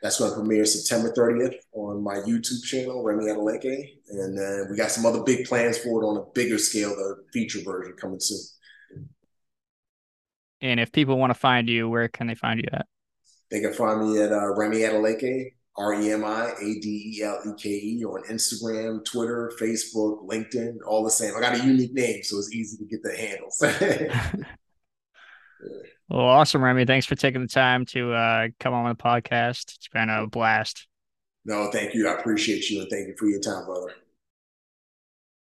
That's 0.00 0.18
going 0.18 0.30
to 0.30 0.36
premiere 0.36 0.64
September 0.64 1.12
30th 1.12 1.54
on 1.72 2.04
my 2.04 2.16
YouTube 2.16 2.62
channel, 2.62 3.02
Remy 3.02 3.24
Adeleke. 3.24 3.98
And 4.10 4.38
then 4.38 4.66
we 4.70 4.76
got 4.76 4.92
some 4.92 5.06
other 5.06 5.22
big 5.24 5.46
plans 5.46 5.78
for 5.78 6.02
it 6.02 6.06
on 6.06 6.18
a 6.18 6.24
bigger 6.34 6.58
scale, 6.58 6.90
the 6.90 7.24
feature 7.32 7.60
version 7.64 7.94
coming 8.00 8.20
soon. 8.20 8.38
And 10.60 10.78
if 10.78 10.92
people 10.92 11.18
want 11.18 11.30
to 11.30 11.38
find 11.38 11.68
you, 11.68 11.88
where 11.88 12.06
can 12.08 12.28
they 12.28 12.36
find 12.36 12.60
you 12.60 12.68
at? 12.72 12.86
They 13.52 13.60
can 13.60 13.74
find 13.74 14.00
me 14.00 14.18
at 14.20 14.32
uh, 14.32 14.54
Remy 14.54 14.78
Adeleke 14.78 15.52
R 15.76 15.94
E 15.94 16.10
M 16.10 16.24
I 16.24 16.52
A 16.58 16.80
D 16.80 17.14
E 17.18 17.22
L 17.22 17.38
E 17.46 17.50
K 17.56 17.68
E 17.68 18.04
on 18.04 18.24
Instagram, 18.24 19.04
Twitter, 19.04 19.52
Facebook, 19.60 20.26
LinkedIn, 20.26 20.78
all 20.86 21.04
the 21.04 21.10
same. 21.10 21.36
I 21.36 21.40
got 21.40 21.60
a 21.60 21.64
unique 21.64 21.92
name, 21.92 22.22
so 22.22 22.38
it's 22.38 22.50
easy 22.52 22.78
to 22.78 22.84
get 22.86 23.02
the 23.02 23.14
handles. 23.14 23.58
well, 26.08 26.26
awesome, 26.26 26.64
Remy. 26.64 26.86
Thanks 26.86 27.04
for 27.04 27.14
taking 27.14 27.42
the 27.42 27.46
time 27.46 27.84
to 27.86 28.14
uh, 28.14 28.48
come 28.58 28.72
on 28.72 28.88
the 28.88 28.94
podcast. 28.94 29.76
It's 29.76 29.88
been 29.88 30.08
a 30.08 30.26
blast. 30.26 30.86
No, 31.44 31.70
thank 31.70 31.92
you. 31.92 32.08
I 32.08 32.14
appreciate 32.14 32.70
you 32.70 32.80
and 32.80 32.90
thank 32.90 33.08
you 33.08 33.14
for 33.18 33.26
your 33.26 33.40
time, 33.40 33.66
brother. 33.66 33.92